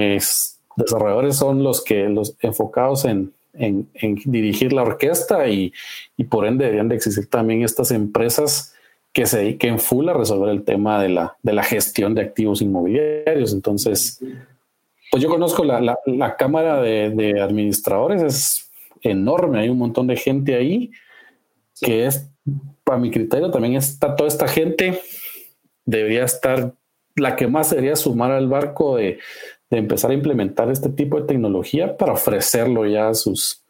es, 0.00 0.58
desarrolladores 0.76 1.36
son 1.36 1.62
los 1.62 1.82
que 1.82 2.08
los 2.08 2.36
enfocados 2.40 3.04
en, 3.04 3.32
en, 3.54 3.88
en 3.94 4.16
dirigir 4.24 4.72
la 4.72 4.82
orquesta 4.82 5.48
y, 5.48 5.72
y, 6.16 6.24
por 6.24 6.46
ende 6.46 6.64
deberían 6.64 6.88
de 6.88 6.96
existir 6.96 7.28
también 7.28 7.62
estas 7.62 7.90
empresas 7.90 8.74
que 9.12 9.26
se 9.26 9.38
dediquen 9.38 9.78
full 9.78 10.08
a 10.08 10.14
resolver 10.14 10.50
el 10.50 10.64
tema 10.64 11.02
de 11.02 11.08
la, 11.08 11.36
de 11.42 11.52
la 11.52 11.62
gestión 11.62 12.14
de 12.14 12.22
activos 12.22 12.62
inmobiliarios. 12.62 13.52
Entonces, 13.52 14.22
pues 15.10 15.22
yo 15.22 15.28
conozco 15.28 15.64
la, 15.64 15.80
la, 15.80 15.98
la 16.06 16.36
cámara 16.36 16.80
de, 16.80 17.10
de, 17.10 17.40
administradores, 17.40 18.22
es 18.22 18.70
enorme, 19.02 19.60
hay 19.60 19.68
un 19.68 19.78
montón 19.78 20.06
de 20.06 20.16
gente 20.16 20.54
ahí 20.54 20.90
que 21.80 22.06
es, 22.06 22.28
para 22.84 22.98
mi 22.98 23.10
criterio, 23.10 23.50
también 23.50 23.74
está 23.74 24.16
toda 24.16 24.28
esta 24.28 24.48
gente, 24.48 25.00
debería 25.84 26.24
estar, 26.24 26.74
la 27.14 27.36
que 27.36 27.46
más 27.46 27.70
debería 27.70 27.96
sumar 27.96 28.32
al 28.32 28.48
barco 28.48 28.96
de, 28.96 29.18
de 29.70 29.78
empezar 29.78 30.10
a 30.10 30.14
implementar 30.14 30.70
este 30.70 30.88
tipo 30.88 31.20
de 31.20 31.26
tecnología 31.26 31.96
para 31.96 32.12
ofrecerlo 32.12 32.86
ya 32.86 33.08
a 33.08 33.14
sus, 33.14 33.62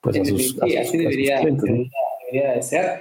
pues 0.00 0.18
a 0.18 0.24
sus, 0.24 0.52
sí, 0.52 0.76
así 0.76 0.98
debería, 0.98 1.40
clientes, 1.40 1.64
debería, 1.64 1.90
debería, 2.30 2.52
de 2.54 2.62
ser. 2.62 3.00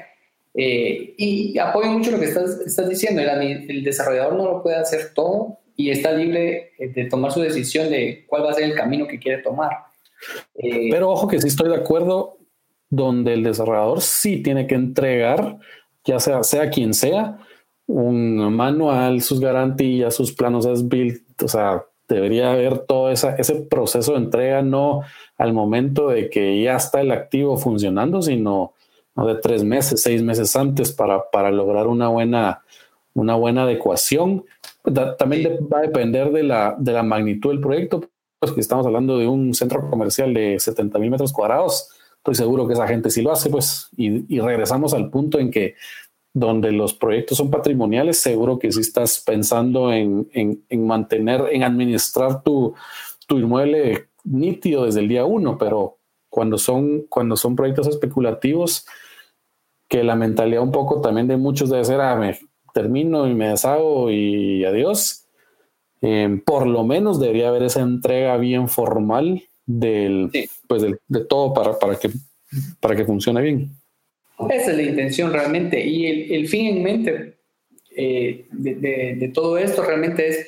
Eh, 0.53 1.13
y 1.17 1.57
apoyo 1.59 1.91
mucho 1.91 2.11
lo 2.11 2.19
que 2.19 2.25
estás, 2.25 2.59
estás 2.65 2.89
diciendo, 2.89 3.21
el, 3.21 3.69
el 3.69 3.83
desarrollador 3.83 4.35
no 4.35 4.45
lo 4.45 4.63
puede 4.63 4.75
hacer 4.75 5.13
todo, 5.13 5.59
y 5.81 5.89
está 5.89 6.11
libre 6.11 6.71
eh, 6.77 6.89
de 6.89 7.05
tomar 7.05 7.31
su 7.31 7.41
decisión 7.41 7.89
de 7.89 8.25
cuál 8.27 8.45
va 8.45 8.51
a 8.51 8.53
ser 8.53 8.65
el 8.65 8.75
camino 8.75 9.07
que 9.07 9.19
quiere 9.19 9.41
tomar. 9.41 9.71
Eh, 10.55 10.89
Pero 10.91 11.09
ojo 11.09 11.27
que 11.27 11.41
sí 11.41 11.47
estoy 11.47 11.69
de 11.69 11.77
acuerdo 11.77 12.37
donde 12.89 13.33
el 13.33 13.43
desarrollador 13.43 14.01
sí 14.01 14.43
tiene 14.43 14.67
que 14.67 14.75
entregar, 14.75 15.57
ya 16.03 16.19
sea, 16.19 16.43
sea 16.43 16.69
quien 16.69 16.93
sea, 16.93 17.39
un 17.87 18.53
manual, 18.53 19.21
sus 19.21 19.39
garantías, 19.39 20.13
sus 20.13 20.33
planos 20.33 20.65
as 20.65 20.87
built, 20.87 21.41
o 21.41 21.47
sea, 21.47 21.83
debería 22.13 22.51
haber 22.51 22.79
todo 22.79 23.11
ese 23.11 23.55
proceso 23.69 24.13
de 24.13 24.19
entrega, 24.19 24.61
no 24.61 25.01
al 25.37 25.53
momento 25.53 26.09
de 26.09 26.29
que 26.29 26.61
ya 26.61 26.75
está 26.75 27.01
el 27.01 27.11
activo 27.11 27.57
funcionando, 27.57 28.21
sino 28.21 28.73
no 29.15 29.27
de 29.27 29.35
tres 29.35 29.63
meses, 29.63 30.01
seis 30.01 30.21
meses 30.21 30.55
antes 30.55 30.91
para, 30.91 31.29
para 31.31 31.51
lograr 31.51 31.87
una 31.87 32.07
buena, 32.07 32.61
una 33.13 33.35
buena 33.35 33.63
adecuación 33.63 34.45
también 35.17 35.67
va 35.71 35.79
a 35.79 35.81
depender 35.81 36.31
de 36.31 36.43
la, 36.43 36.75
de 36.77 36.91
la 36.91 37.03
magnitud 37.03 37.51
del 37.51 37.61
proyecto, 37.61 38.09
pues 38.39 38.53
estamos 38.57 38.85
hablando 38.85 39.17
de 39.17 39.27
un 39.27 39.53
centro 39.53 39.89
comercial 39.89 40.33
de 40.33 40.59
70 40.59 40.97
mil 40.99 41.11
metros 41.11 41.31
cuadrados. 41.31 41.89
Estoy 42.17 42.35
seguro 42.35 42.67
que 42.67 42.73
esa 42.73 42.87
gente 42.87 43.09
sí 43.09 43.21
lo 43.21 43.31
hace, 43.31 43.49
pues, 43.49 43.89
y, 43.97 44.35
y, 44.35 44.39
regresamos 44.39 44.93
al 44.93 45.09
punto 45.09 45.39
en 45.39 45.49
que 45.49 45.75
donde 46.33 46.71
los 46.71 46.93
proyectos 46.93 47.37
son 47.37 47.49
patrimoniales, 47.49 48.19
seguro 48.19 48.57
que 48.57 48.71
si 48.71 48.81
estás 48.81 49.19
pensando 49.19 49.91
en, 49.91 50.29
en, 50.33 50.63
en 50.69 50.87
mantener, 50.87 51.43
en 51.51 51.63
administrar 51.63 52.43
tu, 52.43 52.73
tu 53.27 53.37
inmueble 53.37 54.07
nítido 54.23 54.85
desde 54.85 55.01
el 55.01 55.09
día 55.09 55.25
uno, 55.25 55.57
pero 55.57 55.97
cuando 56.29 56.57
son, 56.57 57.01
cuando 57.09 57.35
son 57.35 57.55
proyectos 57.55 57.87
especulativos, 57.87 58.85
que 59.89 60.03
la 60.03 60.15
mentalidad 60.15 60.63
un 60.63 60.71
poco 60.71 61.01
también 61.01 61.27
de 61.27 61.35
muchos 61.35 61.69
debe 61.69 61.83
ser, 61.83 61.99
ah, 61.99 62.15
me, 62.15 62.37
termino 62.73 63.27
y 63.27 63.33
me 63.33 63.49
deshago 63.49 64.09
y 64.09 64.63
adiós. 64.65 65.25
Eh, 66.01 66.41
por 66.45 66.65
lo 66.65 66.83
menos 66.83 67.19
debería 67.19 67.49
haber 67.49 67.63
esa 67.63 67.81
entrega 67.81 68.37
bien 68.37 68.67
formal 68.67 69.43
del, 69.65 70.29
sí. 70.31 70.49
pues 70.67 70.81
del, 70.81 70.99
de 71.07 71.25
todo 71.25 71.53
para, 71.53 71.77
para, 71.77 71.95
que, 71.97 72.09
para 72.79 72.95
que 72.95 73.05
funcione 73.05 73.41
bien. 73.41 73.80
Esa 74.49 74.71
es 74.71 74.77
la 74.77 74.83
intención 74.83 75.31
realmente. 75.33 75.85
Y 75.85 76.07
el, 76.07 76.31
el 76.31 76.47
fin 76.47 76.77
en 76.77 76.83
mente 76.83 77.37
eh, 77.95 78.45
de, 78.51 78.75
de, 78.75 79.15
de, 79.15 79.27
todo 79.29 79.57
esto 79.57 79.83
realmente 79.83 80.27
es 80.27 80.47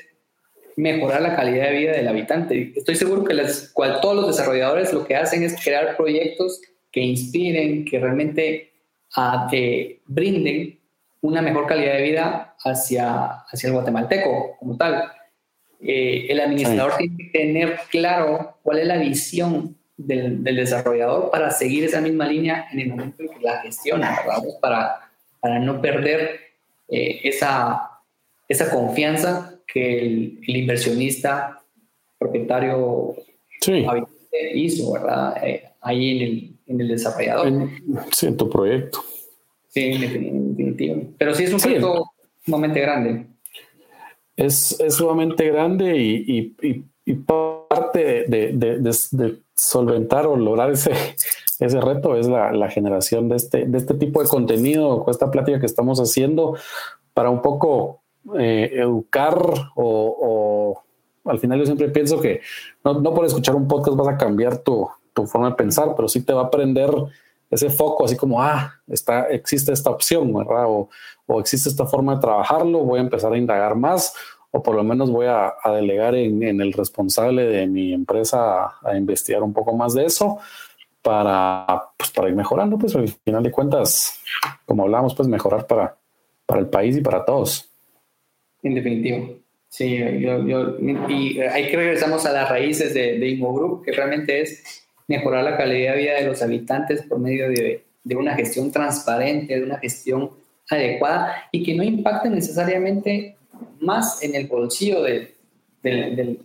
mejorar 0.76 1.22
la 1.22 1.36
calidad 1.36 1.70
de 1.70 1.78
vida 1.78 1.92
del 1.92 2.08
habitante. 2.08 2.74
Estoy 2.76 2.96
seguro 2.96 3.24
que 3.24 3.34
las, 3.34 3.70
cual, 3.74 4.00
todos 4.02 4.16
los 4.16 4.28
desarrolladores 4.28 4.94
lo 4.94 5.06
que 5.06 5.16
hacen 5.16 5.44
es 5.44 5.56
crear 5.62 5.98
proyectos 5.98 6.62
que 6.92 7.02
inspiren, 7.02 7.86
que 7.86 8.00
realmente 8.00 8.72
uh, 9.18 9.50
que 9.50 10.02
brinden 10.06 10.80
una 11.22 11.42
mejor 11.42 11.68
calidad 11.68 11.94
de 11.94 12.04
vida 12.04 12.56
hacia, 12.64 13.26
hacia 13.50 13.68
el 13.68 13.74
guatemalteco 13.74 14.58
como 14.60 14.78
tal. 14.78 15.12
Eh, 15.82 16.28
el 16.30 16.40
administrador 16.40 16.94
sí. 16.98 17.10
tiene 17.10 17.18
que 17.18 17.40
tener 17.40 17.80
claro 17.90 18.58
cuál 18.64 18.80
es 18.80 18.88
la 18.88 18.98
visión 18.98 19.78
del, 19.98 20.44
del, 20.44 20.56
desarrollador 20.56 21.30
para 21.30 21.52
seguir 21.52 21.84
esa 21.84 22.02
misma 22.02 22.28
línea 22.28 22.68
en 22.72 22.80
el 22.80 22.90
momento 22.90 23.24
en 23.24 23.30
que 23.30 23.40
la 23.42 23.62
gestiona, 23.62 24.18
¿verdad? 24.22 24.44
Para, 24.62 25.12
para 25.40 25.60
no 25.60 25.82
perder 25.82 26.40
eh, 26.90 27.22
esa, 27.24 28.02
esa 28.48 28.70
confianza 28.70 29.60
que 29.68 30.00
el, 30.00 30.40
el 30.48 30.58
inversionista, 30.58 31.62
propietario 32.18 33.16
sí. 33.62 33.86
hizo, 34.54 34.94
¿verdad? 34.94 35.46
Eh, 35.46 35.64
ahí 35.82 36.12
en 36.12 36.22
el, 36.24 36.56
en 36.68 36.82
el 36.82 36.88
desarrollador. 36.88 37.48
En, 37.48 37.70
sí, 38.12 38.28
en 38.28 38.38
tu 38.38 38.50
proyecto. 38.50 39.04
Sí, 39.70 39.98
definitivo. 39.98 41.04
Pero 41.18 41.34
sí 41.34 41.44
es 41.44 41.54
un 41.54 41.60
sí. 41.60 41.66
proyecto 41.66 42.12
sumamente 42.46 42.80
grande. 42.80 43.26
Es, 44.36 44.80
es 44.80 44.96
sumamente 44.96 45.48
grande 45.50 45.96
y, 45.98 46.56
y, 46.62 46.84
y 47.06 47.14
parte 47.14 48.26
de, 48.28 48.54
de, 48.54 48.78
de, 48.80 48.92
de, 49.12 49.36
solventar 49.56 50.26
o 50.28 50.36
lograr 50.36 50.72
ese, 50.72 50.92
ese 51.60 51.82
reto 51.82 52.16
es 52.16 52.28
la, 52.28 52.52
la, 52.52 52.70
generación 52.70 53.30
de 53.30 53.36
este, 53.36 53.66
de 53.66 53.78
este 53.78 53.94
tipo 53.94 54.22
de 54.22 54.28
contenido, 54.28 55.06
esta 55.10 55.32
plática 55.32 55.60
que 55.60 55.66
estamos 55.66 56.00
haciendo 56.00 56.58
para 57.14 57.30
un 57.30 57.42
poco 57.42 58.02
eh, 58.38 58.72
educar 58.74 59.38
o, 59.76 60.84
o, 61.26 61.30
al 61.30 61.40
final 61.40 61.60
yo 61.60 61.66
siempre 61.66 61.90
pienso 61.90 62.20
que 62.20 62.42
no, 62.84 63.00
no 63.00 63.14
por 63.14 63.26
escuchar 63.26 63.56
un 63.56 63.68
podcast 63.68 63.98
vas 63.98 64.08
a 64.08 64.18
cambiar 64.18 64.58
tu, 64.58 64.90
tu 65.14 65.26
forma 65.28 65.50
de 65.50 65.56
pensar, 65.56 65.94
pero 65.96 66.08
sí 66.08 66.22
te 66.22 66.34
va 66.34 66.42
a 66.42 66.46
aprender 66.46 66.92
ese 67.50 67.70
foco 67.70 68.06
así 68.06 68.18
como, 68.18 68.42
ah, 68.42 68.74
está, 68.88 69.28
existe 69.28 69.72
esta 69.72 69.92
opción, 69.92 70.34
¿verdad? 70.34 70.66
O, 70.68 70.90
o, 71.28 71.40
existe 71.40 71.70
esta 71.70 71.86
forma 71.86 72.16
de 72.16 72.22
trabajarlo, 72.22 72.80
voy 72.80 73.00
a 73.00 73.04
empezar 73.04 73.32
a 73.32 73.38
indagar 73.38 73.76
más 73.76 74.14
o 74.56 74.62
por 74.62 74.76
lo 74.76 74.84
menos 74.84 75.10
voy 75.10 75.26
a, 75.26 75.56
delegar 75.74 76.14
en, 76.14 76.44
el 76.44 76.74
responsable 76.74 77.46
de 77.46 77.66
mi 77.66 77.92
empresa 77.92 78.76
a, 78.84 78.96
investigar 78.96 79.42
un 79.42 79.52
poco 79.52 79.76
más 79.76 79.96
de 79.96 80.06
eso 80.06 80.38
para, 81.02 81.90
pues, 81.98 82.12
para 82.12 82.30
ir 82.30 82.36
mejorando, 82.36 82.78
pues 82.78 82.96
al 82.96 83.08
final 83.08 83.42
de 83.42 83.52
cuentas, 83.52 84.22
como 84.66 84.84
hablamos, 84.84 85.16
pues 85.16 85.28
mejorar 85.28 85.66
para, 85.66 85.96
para 86.46 86.62
el 86.62 86.68
país 86.68 86.96
y 86.96 87.02
para 87.02 87.26
todos. 87.26 87.68
En 88.62 88.76
definitivo. 88.76 89.38
Sí, 89.70 89.98
yo, 90.20 90.78
y 91.10 91.40
hay 91.40 91.72
que 91.72 91.76
regresamos 91.76 92.24
a 92.28 92.32
las 92.32 92.48
raíces 92.48 92.94
de, 92.94 93.18
de 93.18 93.28
Inmo 93.30 93.56
Group, 93.56 93.84
que 93.84 93.92
realmente 93.92 94.40
es 94.40 94.86
mejorar 95.08 95.44
la 95.44 95.58
calidad 95.58 95.94
de 95.94 95.98
vida 95.98 96.14
de 96.14 96.28
los 96.28 96.44
habitantes 96.44 97.02
por 97.02 97.18
medio 97.18 97.50
de, 97.50 97.84
de 98.04 98.16
una 98.16 98.36
gestión 98.36 98.72
transparente, 98.72 99.56
de 99.56 99.64
una 99.64 99.80
gestión 99.80 100.30
adecuada 100.70 101.48
y 101.52 101.64
que 101.64 101.74
no 101.74 101.82
impacte 101.82 102.30
necesariamente 102.30 103.36
más 103.80 104.22
en 104.24 104.36
el 104.36 104.48
bolsillo 104.48 105.02
de, 105.02 105.36
de, 105.82 105.92
del, 105.92 106.40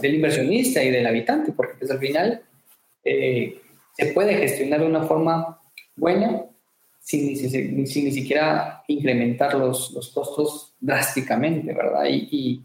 del, 0.00 0.14
inversionista 0.14 0.82
y 0.82 0.90
del 0.90 1.06
habitante, 1.06 1.52
porque 1.52 1.74
pues 1.78 1.90
al 1.90 1.98
final 1.98 2.42
eh, 3.04 3.60
se 3.92 4.06
puede 4.06 4.34
gestionar 4.34 4.80
de 4.80 4.86
una 4.86 5.02
forma 5.02 5.60
buena 5.96 6.44
sin, 7.00 7.36
sin, 7.36 7.86
sin 7.86 8.04
ni 8.04 8.12
siquiera 8.12 8.82
incrementar 8.88 9.54
los, 9.54 9.92
los, 9.92 10.10
costos 10.10 10.74
drásticamente, 10.80 11.72
¿verdad? 11.72 12.06
Y, 12.06 12.28
y, 12.30 12.62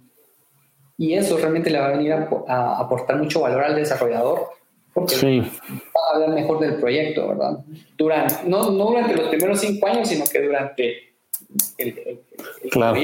y, 0.98 1.14
eso 1.14 1.38
realmente 1.38 1.70
le 1.70 1.80
va 1.80 1.88
a 1.88 1.98
venir 1.98 2.14
a, 2.14 2.30
a 2.48 2.80
aportar 2.80 3.18
mucho 3.18 3.42
valor 3.42 3.64
al 3.64 3.76
desarrollador 3.76 4.60
porque 4.94 5.16
sí. 5.16 5.40
va 5.40 6.02
a 6.12 6.16
hablar 6.16 6.30
mejor 6.30 6.60
del 6.60 6.76
proyecto, 6.76 7.28
¿verdad? 7.28 7.60
Durante, 7.98 8.36
no, 8.48 8.72
no 8.72 8.86
durante 8.86 9.16
los 9.16 9.30
primeros 9.30 9.60
cinco 9.60 9.88
años, 9.88 10.08
sino 10.08 10.26
que 10.26 10.42
durante 10.42 11.09
el, 11.78 11.88
el, 11.88 12.20
el 12.64 12.70
claro. 12.70 13.00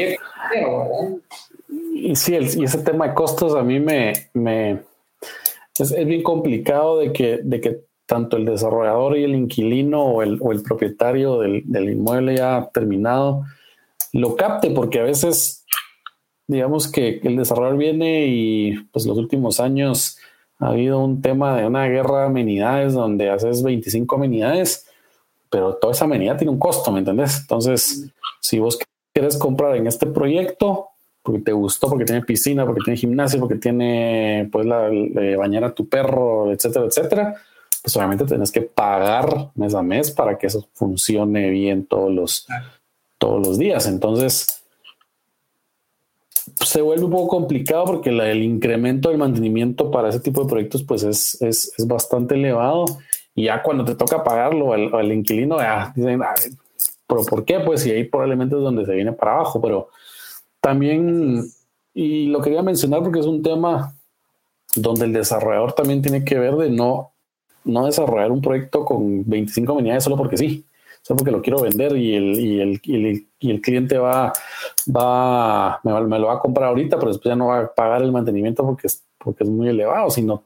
Y 1.94 2.16
sí, 2.16 2.36
el, 2.36 2.46
y 2.58 2.64
ese 2.64 2.80
tema 2.80 3.08
de 3.08 3.14
costos 3.14 3.56
a 3.56 3.64
mí 3.64 3.80
me, 3.80 4.14
me 4.34 4.84
es, 5.78 5.92
es, 5.92 6.06
bien 6.06 6.24
complicado 6.24 7.00
de 7.00 7.12
que, 7.12 7.40
de 7.44 7.62
que 7.62 7.82
tanto 8.06 8.38
el 8.38 8.46
desarrollador 8.46 9.18
y 9.18 9.24
el 9.24 9.36
inquilino 9.36 10.04
o 10.04 10.22
el, 10.22 10.38
o 10.42 10.52
el 10.52 10.62
propietario 10.62 11.40
del, 11.40 11.64
del 11.66 11.90
inmueble 11.90 12.38
ya 12.38 12.70
terminado 12.74 13.44
lo 14.14 14.36
capte, 14.36 14.70
porque 14.72 15.00
a 15.00 15.04
veces 15.04 15.66
digamos 16.48 16.90
que 16.90 17.20
el 17.24 17.36
desarrollador 17.36 17.78
viene 17.78 18.28
y 18.28 18.80
pues 18.92 19.06
los 19.06 19.18
últimos 19.18 19.60
años 19.60 20.18
ha 20.60 20.68
habido 20.68 21.00
un 21.00 21.22
tema 21.22 21.58
de 21.58 21.68
una 21.68 21.86
guerra 21.88 22.22
de 22.22 22.26
amenidades 22.28 22.94
donde 22.94 23.30
haces 23.30 23.62
25 23.62 24.16
amenidades, 24.16 24.85
pero 25.56 25.74
toda 25.76 25.93
esa 25.93 26.03
amenidad 26.03 26.36
tiene 26.36 26.51
un 26.51 26.60
costo, 26.60 26.91
¿me 26.91 26.99
entendés? 26.99 27.39
Entonces, 27.39 28.12
si 28.41 28.60
vos 28.60 28.78
quieres 29.14 29.38
comprar 29.38 29.78
en 29.78 29.88
este 29.88 30.06
proyecto, 30.06 30.89
porque 31.24 31.39
te 31.39 31.53
gustó, 31.53 31.88
porque 31.88 32.03
tiene 32.03 32.24
piscina, 32.24 32.66
porque 32.66 32.82
tiene 32.84 32.97
gimnasio, 32.97 33.39
porque 33.39 33.56
tiene 33.56 34.49
pues 34.51 34.66
la, 34.66 34.89
bañar 35.38 35.64
a 35.64 35.74
tu 35.74 35.88
perro, 35.88 36.51
etcétera, 36.51 36.88
etcétera, 36.88 37.36
pues 37.82 37.95
obviamente 37.95 38.26
tienes 38.26 38.51
que 38.51 38.64
pagar 38.64 39.51
mes 39.56 39.74
a 39.74 39.82
mes 39.82 40.12
para 40.12 40.38
que 40.38 40.47
eso 40.47 40.68
funcione 40.74 41.49
bien 41.51 41.86
todos 41.86 42.12
los, 42.12 42.47
todos 43.18 43.47
los 43.47 43.58
días. 43.58 43.88
Entonces, 43.88 44.62
se 46.66 46.82
vuelve 46.82 47.06
un 47.06 47.12
poco 47.12 47.30
complicado 47.30 47.86
porque 47.86 48.10
el 48.10 48.43
incremento 48.43 49.08
del 49.08 49.20
mantenimiento 49.20 49.89
para 49.89 50.10
ese 50.10 50.20
tipo 50.20 50.43
de 50.43 50.49
proyectos 50.49 50.84
pues 50.84 51.03
es, 51.03 51.41
es, 51.41 51.72
es 51.78 51.88
bastante 51.88 52.36
elevado 52.36 52.84
y 53.36 53.46
ya 53.46 53.62
cuando 53.62 53.84
te 53.84 53.96
toca 53.96 54.24
pagarlo 54.24 54.72
al, 54.72 55.12
inquilino, 55.12 55.60
ya 55.60 55.92
dicen, 55.94 56.22
pero 57.06 57.22
¿por 57.26 57.44
qué? 57.44 57.60
Pues 57.60 57.82
si 57.82 57.92
ahí 57.92 58.06
probablemente 58.06 58.56
es 58.56 58.62
donde 58.62 58.86
se 58.86 58.94
viene 58.94 59.12
para 59.12 59.34
abajo, 59.34 59.62
pero 59.62 59.90
también, 60.62 61.44
y 61.94 62.28
lo 62.28 62.42
quería 62.42 62.62
mencionar 62.62 63.04
porque 63.04 63.20
es 63.20 63.26
un 63.26 63.44
tema 63.44 63.94
donde 64.74 65.06
el 65.06 65.14
desarrollador 65.14 65.74
también 65.74 66.02
tiene 66.02 66.24
que 66.24 66.40
ver 66.40 66.56
de 66.56 66.70
no, 66.70 67.12
no 67.66 67.86
desarrollar 67.86 68.32
un 68.32 68.42
proyecto 68.42 68.86
con 68.86 69.28
25 69.30 69.74
unidades 69.74 70.06
solo 70.06 70.16
porque 70.16 70.38
sí, 70.38 70.66
solo 71.02 71.18
porque 71.18 71.32
lo 71.32 71.42
quiero 71.42 71.62
vender 71.62 71.96
y 71.98 72.16
el, 72.16 72.40
y 72.40 72.62
el, 72.62 73.28
y 73.40 73.52
el, 73.52 73.62
cliente 73.62 73.98
va, 73.98 74.32
va 74.88 75.80
me, 75.84 76.02
me, 76.02 76.20
lo 76.20 76.28
va 76.28 76.36
a 76.36 76.40
comprar 76.40 76.70
ahorita, 76.70 76.98
pero 76.98 77.12
después 77.12 77.32
ya 77.32 77.36
no 77.36 77.48
va 77.48 77.60
a 77.60 77.74
pagar 77.74 78.02
el 78.02 78.14
mantenimiento 78.14 78.64
porque 78.64 78.88
es, 78.88 79.04
porque 79.18 79.44
es 79.44 79.50
muy 79.50 79.68
elevado, 79.68 80.10
sino 80.10 80.44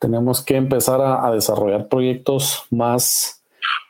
tenemos 0.00 0.42
que 0.42 0.56
empezar 0.56 1.00
a, 1.02 1.30
desarrollar 1.30 1.86
proyectos 1.86 2.64
más 2.70 3.44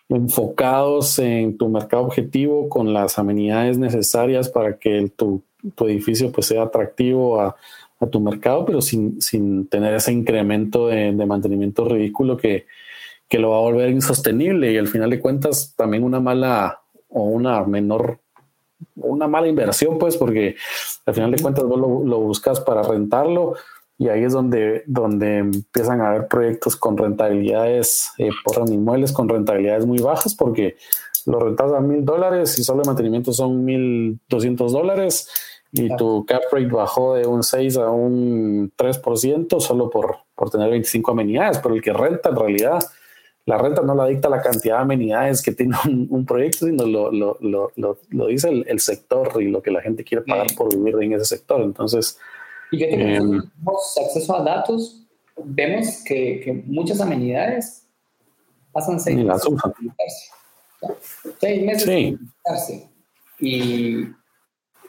enfocados 0.09 1.21
en 1.21 1.57
tu 1.57 1.69
mercado 1.69 2.03
objetivo 2.03 2.69
con 2.69 2.93
las 2.93 3.19
amenidades 3.19 3.79
necesarias 3.79 4.49
para 4.49 4.77
que 4.77 5.11
tu, 5.17 5.43
edificio 5.87 6.33
pues, 6.33 6.49
sea 6.49 6.65
atractivo 6.65 7.41
a, 7.41 7.57
tu 8.11 8.19
mercado, 8.19 8.65
pero 8.65 8.81
sin, 8.81 9.21
sin, 9.21 9.67
tener 9.69 9.93
ese 9.93 10.11
incremento 10.11 10.89
de, 10.89 11.13
mantenimiento 11.13 11.85
ridículo 11.85 12.35
que, 12.35 12.67
que, 13.29 13.39
lo 13.39 13.51
va 13.51 13.59
a 13.59 13.61
volver 13.61 13.91
insostenible. 13.91 14.73
Y 14.73 14.79
al 14.79 14.89
final 14.89 15.11
de 15.11 15.21
cuentas 15.21 15.75
también 15.77 16.03
una 16.03 16.19
mala 16.19 16.81
o 17.11 17.25
una 17.25 17.63
menor, 17.65 18.19
una 18.97 19.29
mala 19.29 19.49
inversión, 19.49 19.99
pues, 19.99 20.17
porque 20.17 20.57
al 21.05 21.13
final 21.15 21.31
de 21.31 21.43
cuentas 21.43 21.65
vos 21.65 21.79
lo, 21.79 22.03
lo 22.07 22.21
buscas 22.21 22.59
para 22.61 22.83
rentarlo 22.83 23.55
y 24.01 24.09
ahí 24.09 24.25
es 24.25 24.33
donde, 24.33 24.83
donde 24.87 25.37
empiezan 25.37 26.01
a 26.01 26.09
haber 26.09 26.27
proyectos 26.27 26.75
con 26.75 26.97
rentabilidades 26.97 28.13
eh, 28.17 28.31
por 28.43 28.67
inmuebles 28.67 29.13
con 29.13 29.29
rentabilidades 29.29 29.85
muy 29.85 29.99
bajas 29.99 30.35
porque 30.35 30.77
lo 31.27 31.39
rentas 31.39 31.71
a 31.71 31.81
mil 31.81 32.03
dólares 32.03 32.59
y 32.59 32.65
solo 32.65 32.81
el 32.81 32.87
mantenimiento 32.87 33.35
son 33.35 33.63
mil 33.63 34.19
doscientos 34.27 34.73
dólares 34.73 35.29
y 35.73 35.95
tu 35.97 36.25
cap 36.25 36.41
rate 36.51 36.67
bajó 36.67 37.15
de 37.15 37.27
un 37.27 37.43
6 37.43 37.77
a 37.77 37.91
un 37.91 38.73
3% 38.75 39.61
solo 39.61 39.91
por, 39.91 40.17
por 40.35 40.49
tener 40.49 40.71
25 40.71 41.13
amenidades, 41.13 41.59
pero 41.59 41.75
el 41.75 41.83
que 41.83 41.93
renta 41.93 42.31
en 42.31 42.37
realidad, 42.37 42.81
la 43.45 43.59
renta 43.59 43.83
no 43.83 43.95
la 43.95 44.07
dicta 44.07 44.31
la 44.31 44.41
cantidad 44.41 44.77
de 44.77 44.83
amenidades 44.83 45.43
que 45.43 45.53
tiene 45.53 45.77
un, 45.85 46.25
proyecto, 46.25 46.67
sino 46.67 46.87
lo, 46.87 47.13
lo, 47.13 47.37
lo, 47.41 47.99
lo 48.09 48.27
dice 48.27 48.49
el, 48.49 48.65
el, 48.67 48.81
sector 48.81 49.41
y 49.41 49.49
lo 49.49 49.63
que 49.63 49.71
la 49.71 49.83
gente 49.83 50.03
quiere 50.03 50.25
pagar 50.25 50.49
por 50.57 50.75
vivir 50.75 50.97
en 51.05 51.13
ese 51.13 51.37
sector. 51.37 51.61
Entonces, 51.61 52.19
y 52.71 52.79
que 52.79 52.87
tenemos 52.87 53.99
acceso 53.99 54.37
a 54.37 54.43
datos, 54.43 55.07
vemos 55.37 56.03
que, 56.05 56.41
que 56.41 56.53
muchas 56.67 57.01
amenidades 57.01 57.87
pasan 58.73 59.01
seis 59.01 59.17
meses 59.17 60.31
Seis 61.39 61.63
meses 61.63 61.85
sí. 61.85 62.87
Y 63.41 64.07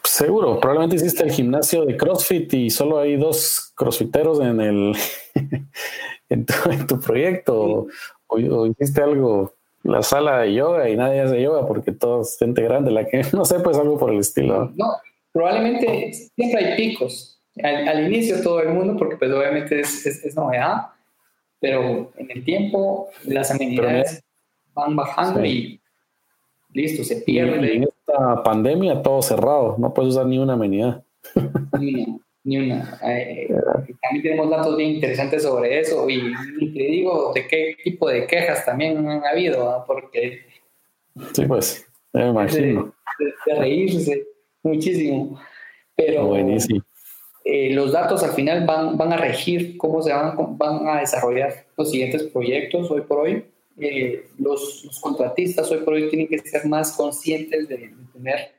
Seguro, 0.03 0.59
probablemente 0.59 0.95
hiciste 0.95 1.23
el 1.23 1.31
gimnasio 1.31 1.85
de 1.85 1.95
CrossFit 1.95 2.53
y 2.53 2.69
solo 2.69 2.99
hay 2.99 3.17
dos 3.17 3.71
crossfiteros 3.75 4.39
en 4.39 4.59
el 4.59 4.93
en, 6.29 6.45
tu, 6.87 6.99
proyecto. 6.99 7.87
O, 8.27 8.65
hiciste 8.67 9.01
algo, 9.01 9.53
la 9.83 10.01
sala 10.01 10.39
de 10.39 10.55
yoga 10.55 10.89
y 10.89 10.97
nadie 10.97 11.21
hace 11.21 11.41
yoga 11.41 11.67
porque 11.67 11.91
todo 11.91 12.21
es 12.21 12.35
gente 12.37 12.63
grande, 12.63 12.91
la 12.91 13.05
que 13.05 13.23
no 13.33 13.45
sé, 13.45 13.59
pues 13.59 13.77
algo 13.77 13.97
por 13.97 14.11
el 14.11 14.19
estilo. 14.19 14.71
No, 14.75 14.87
probablemente 15.31 16.13
siempre 16.35 16.65
hay 16.65 16.75
picos 16.75 17.30
al, 17.63 18.05
inicio 18.05 18.41
todo 18.41 18.61
el 18.61 18.69
mundo, 18.69 18.95
porque 18.97 19.17
pues 19.17 19.31
obviamente 19.31 19.79
es, 19.79 20.05
es, 20.05 20.35
novedad, 20.35 20.87
pero 21.59 22.11
en 22.17 22.31
el 22.31 22.43
tiempo 22.43 23.09
las 23.25 23.51
amenidades 23.51 24.23
van 24.73 24.95
bajando 24.95 25.43
y 25.45 25.81
listo, 26.73 27.03
se 27.03 27.17
pierde. 27.17 27.75
en 27.75 27.83
esta 27.83 28.43
pandemia 28.43 29.01
todo 29.01 29.21
cerrado, 29.21 29.75
no 29.77 29.93
puedes 29.93 30.13
usar 30.13 30.25
ni 30.25 30.37
una 30.37 30.53
amenidad. 30.53 31.03
Ni 31.79 32.03
una, 32.03 32.19
ni 32.43 32.57
una. 32.57 32.99
Eh, 33.03 33.53
también 34.01 34.23
tenemos 34.23 34.49
datos 34.49 34.77
bien 34.77 34.91
interesantes 34.91 35.43
sobre 35.43 35.79
eso 35.79 36.09
y, 36.09 36.33
te 36.59 36.83
digo 36.83 37.31
de 37.33 37.47
qué 37.47 37.75
tipo 37.83 38.09
de 38.09 38.25
quejas 38.25 38.65
también 38.65 38.97
han 39.07 39.25
habido, 39.25 39.83
porque... 39.85 40.41
Sí, 41.33 41.45
pues, 41.45 41.85
me 42.13 42.29
imagino. 42.29 42.93
De, 43.45 43.55
reírse 43.55 44.25
muchísimo. 44.63 45.39
Pero, 45.95 46.27
Buenísimo. 46.27 46.81
Eh, 47.43 47.73
los 47.73 47.91
datos 47.91 48.23
al 48.23 48.31
final 48.31 48.65
van, 48.65 48.97
van 48.97 49.13
a 49.13 49.17
regir 49.17 49.75
cómo 49.77 50.01
se 50.01 50.13
van, 50.13 50.35
van 50.57 50.87
a 50.87 50.99
desarrollar 50.99 51.65
los 51.75 51.89
siguientes 51.89 52.23
proyectos 52.23 52.89
hoy 52.91 53.01
por 53.01 53.19
hoy. 53.19 53.45
Eh, 53.79 54.27
los, 54.37 54.99
contratistas 55.01 55.71
hoy 55.71 55.79
por 55.79 55.95
hoy 55.95 56.09
tienen 56.09 56.27
que 56.27 56.37
ser 56.39 56.65
más 56.67 56.91
conscientes 56.91 57.67
de, 57.67 57.91
tener 58.13 58.51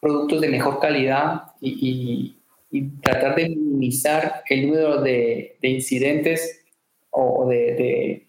productos 0.00 0.40
de 0.40 0.48
mejor 0.48 0.78
calidad 0.78 1.42
y, 1.60 2.36
y, 2.70 2.82
tratar 3.00 3.34
de 3.36 3.48
minimizar 3.48 4.42
el 4.48 4.66
número 4.66 5.00
de, 5.00 5.56
de 5.62 5.68
incidentes 5.68 6.64
o 7.10 7.46
de, 7.48 8.26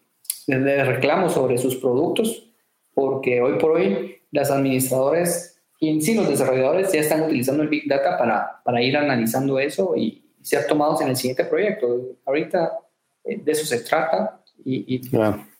de, 0.48 0.84
reclamos 0.86 1.34
sobre 1.34 1.58
sus 1.58 1.76
productos, 1.76 2.50
porque 2.94 3.42
hoy 3.42 3.58
por 3.60 3.72
hoy 3.72 4.18
las 4.32 4.50
administradoras 4.50 5.57
y 5.80 5.90
en 5.90 6.02
sí, 6.02 6.16
los 6.16 6.28
desarrolladores 6.28 6.92
ya 6.92 7.02
están 7.02 7.24
utilizando 7.24 7.62
el 7.62 7.70
Big 7.70 7.88
Data 7.88 8.18
para, 8.18 8.62
para 8.64 8.82
ir 8.82 8.98
analizando 8.98 9.60
eso 9.60 9.96
y 9.96 10.24
ser 10.42 10.66
tomados 10.66 11.02
en 11.02 11.10
el 11.10 11.16
siguiente 11.16 11.46
proyecto. 11.46 11.88
Ahorita 12.26 12.80
eh, 13.24 13.40
de 13.44 13.52
eso 13.52 13.66
se 13.66 13.82
trata 13.82 14.42
y, 14.66 15.02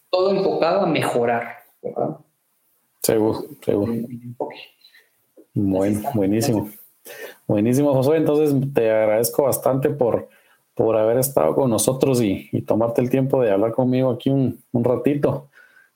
todo 0.10 0.32
enfocado 0.32 0.82
a 0.82 0.88
mejorar. 0.88 1.58
¿verdad? 1.82 2.18
Seguro, 3.02 3.46
seguro. 3.64 3.94
Bueno, 5.54 6.02
buenísimo. 6.14 6.70
Buenísimo, 7.46 7.94
José. 7.94 8.18
Entonces 8.18 8.74
te 8.74 8.90
agradezco 8.90 9.44
bastante 9.44 9.90
por, 9.90 10.30
por 10.74 10.98
haber 10.98 11.20
estado 11.20 11.54
con 11.54 11.70
nosotros 11.70 12.22
y, 12.22 12.50
tomarte 12.66 13.02
el 13.02 13.10
tiempo 13.10 13.42
de 13.42 13.52
hablar 13.52 13.72
conmigo 13.74 14.10
aquí 14.10 14.30
un, 14.30 14.64
un 14.72 14.84
ratito. 14.84 15.50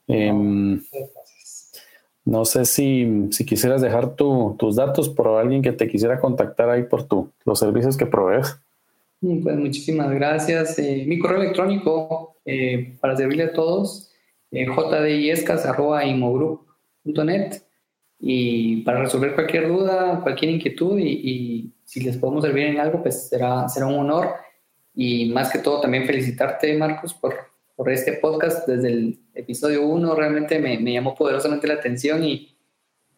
Em, 0.07 0.81
no 2.31 2.45
sé 2.45 2.63
si, 2.63 3.27
si 3.31 3.45
quisieras 3.45 3.81
dejar 3.81 4.15
tus 4.15 4.77
datos 4.77 5.09
por 5.09 5.27
alguien 5.27 5.61
que 5.61 5.73
te 5.73 5.89
quisiera 5.89 6.17
contactar 6.17 6.69
ahí 6.69 6.83
por 6.83 7.03
tu, 7.03 7.29
los 7.43 7.59
servicios 7.59 7.97
que 7.97 8.05
provees. 8.05 8.57
Pues 9.19 9.57
muchísimas 9.57 10.09
gracias. 10.11 10.79
Eh, 10.79 11.03
mi 11.05 11.19
correo 11.19 11.41
electrónico 11.41 12.37
eh, 12.45 12.95
para 13.01 13.17
servirle 13.17 13.43
a 13.43 13.51
todos, 13.51 14.13
eh, 14.49 14.65
jdiescas.imogroup.net 14.65 17.63
y 18.17 18.77
para 18.83 19.01
resolver 19.01 19.35
cualquier 19.35 19.67
duda, 19.67 20.21
cualquier 20.23 20.51
inquietud 20.51 20.97
y, 20.99 21.09
y, 21.09 21.73
si 21.83 21.99
les 21.99 22.15
podemos 22.15 22.45
servir 22.45 22.67
en 22.67 22.79
algo, 22.79 23.01
pues 23.01 23.27
será, 23.27 23.67
será 23.67 23.87
un 23.87 23.99
honor. 23.99 24.35
Y 24.95 25.33
más 25.33 25.51
que 25.51 25.59
todo 25.59 25.81
también 25.81 26.05
felicitarte, 26.05 26.77
Marcos, 26.77 27.13
por, 27.13 27.50
por 27.81 27.89
este 27.89 28.13
podcast 28.13 28.67
desde 28.67 28.89
el 28.89 29.19
episodio 29.33 29.87
1 29.87 30.13
realmente 30.13 30.59
me, 30.59 30.77
me, 30.77 30.93
llamó 30.93 31.15
poderosamente 31.15 31.65
la 31.65 31.73
atención 31.73 32.23
y, 32.23 32.55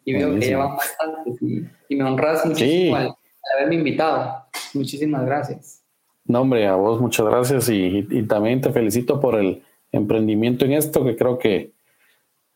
y 0.06 0.14
veo 0.14 0.32
que 0.32 0.40
llevan 0.40 0.74
bastante 0.74 1.32
y, 1.38 1.66
y, 1.90 1.96
me 1.96 2.04
honras 2.04 2.46
muchísimo 2.46 2.96
al, 2.96 3.14
haberme 3.54 3.74
invitado. 3.74 4.46
Muchísimas 4.72 5.26
gracias. 5.26 5.82
No, 6.24 6.40
hombre, 6.40 6.66
a 6.66 6.76
vos 6.76 6.98
muchas 6.98 7.26
gracias 7.26 7.68
y, 7.68 8.06
y, 8.10 8.22
también 8.22 8.62
te 8.62 8.72
felicito 8.72 9.20
por 9.20 9.38
el 9.38 9.62
emprendimiento 9.92 10.64
en 10.64 10.72
esto, 10.72 11.04
que 11.04 11.14
creo 11.14 11.38
que 11.38 11.72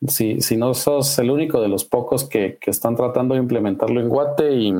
si, 0.07 0.41
si 0.41 0.57
no 0.57 0.73
sos 0.73 1.19
el 1.19 1.31
único 1.31 1.61
de 1.61 1.69
los 1.69 1.85
pocos 1.85 2.27
que, 2.27 2.57
que 2.59 2.71
están 2.71 2.97
tratando 2.97 3.35
de 3.35 3.41
implementarlo 3.41 4.01
en 4.01 4.09
Guate 4.09 4.55
y, 4.55 4.73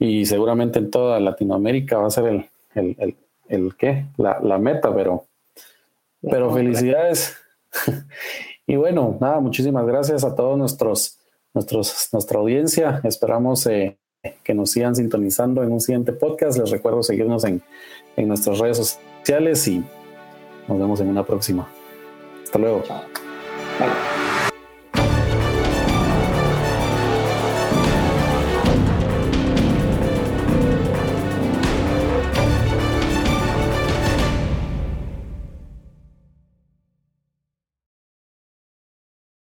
y, 0.00 0.26
seguramente 0.26 0.80
en 0.80 0.90
toda 0.90 1.20
Latinoamérica 1.20 1.98
va 1.98 2.08
a 2.08 2.10
ser 2.10 2.24
el, 2.24 2.46
el, 2.74 2.96
el, 2.98 3.16
el 3.46 3.76
¿qué? 3.76 4.06
La, 4.16 4.40
la 4.40 4.58
meta, 4.58 4.92
pero 4.92 5.26
pero 6.22 6.52
felicidades. 6.52 7.36
y 8.66 8.76
bueno, 8.76 9.18
nada, 9.20 9.40
muchísimas 9.40 9.86
gracias 9.86 10.24
a 10.24 10.34
todos 10.34 10.58
nuestros, 10.58 11.18
nuestros 11.54 12.08
nuestra 12.12 12.38
audiencia. 12.38 13.00
Esperamos 13.04 13.66
eh, 13.66 13.98
que 14.42 14.54
nos 14.54 14.70
sigan 14.70 14.94
sintonizando 14.94 15.62
en 15.62 15.72
un 15.72 15.80
siguiente 15.80 16.12
podcast. 16.12 16.58
Les 16.58 16.70
recuerdo 16.70 17.02
seguirnos 17.02 17.44
en, 17.44 17.62
en 18.16 18.28
nuestras 18.28 18.58
redes 18.58 18.98
sociales 19.22 19.66
y 19.68 19.84
nos 20.68 20.78
vemos 20.78 21.00
en 21.00 21.08
una 21.08 21.24
próxima. 21.24 21.68
Hasta 22.44 22.58
luego. 22.58 22.82
Chao. 22.82 23.02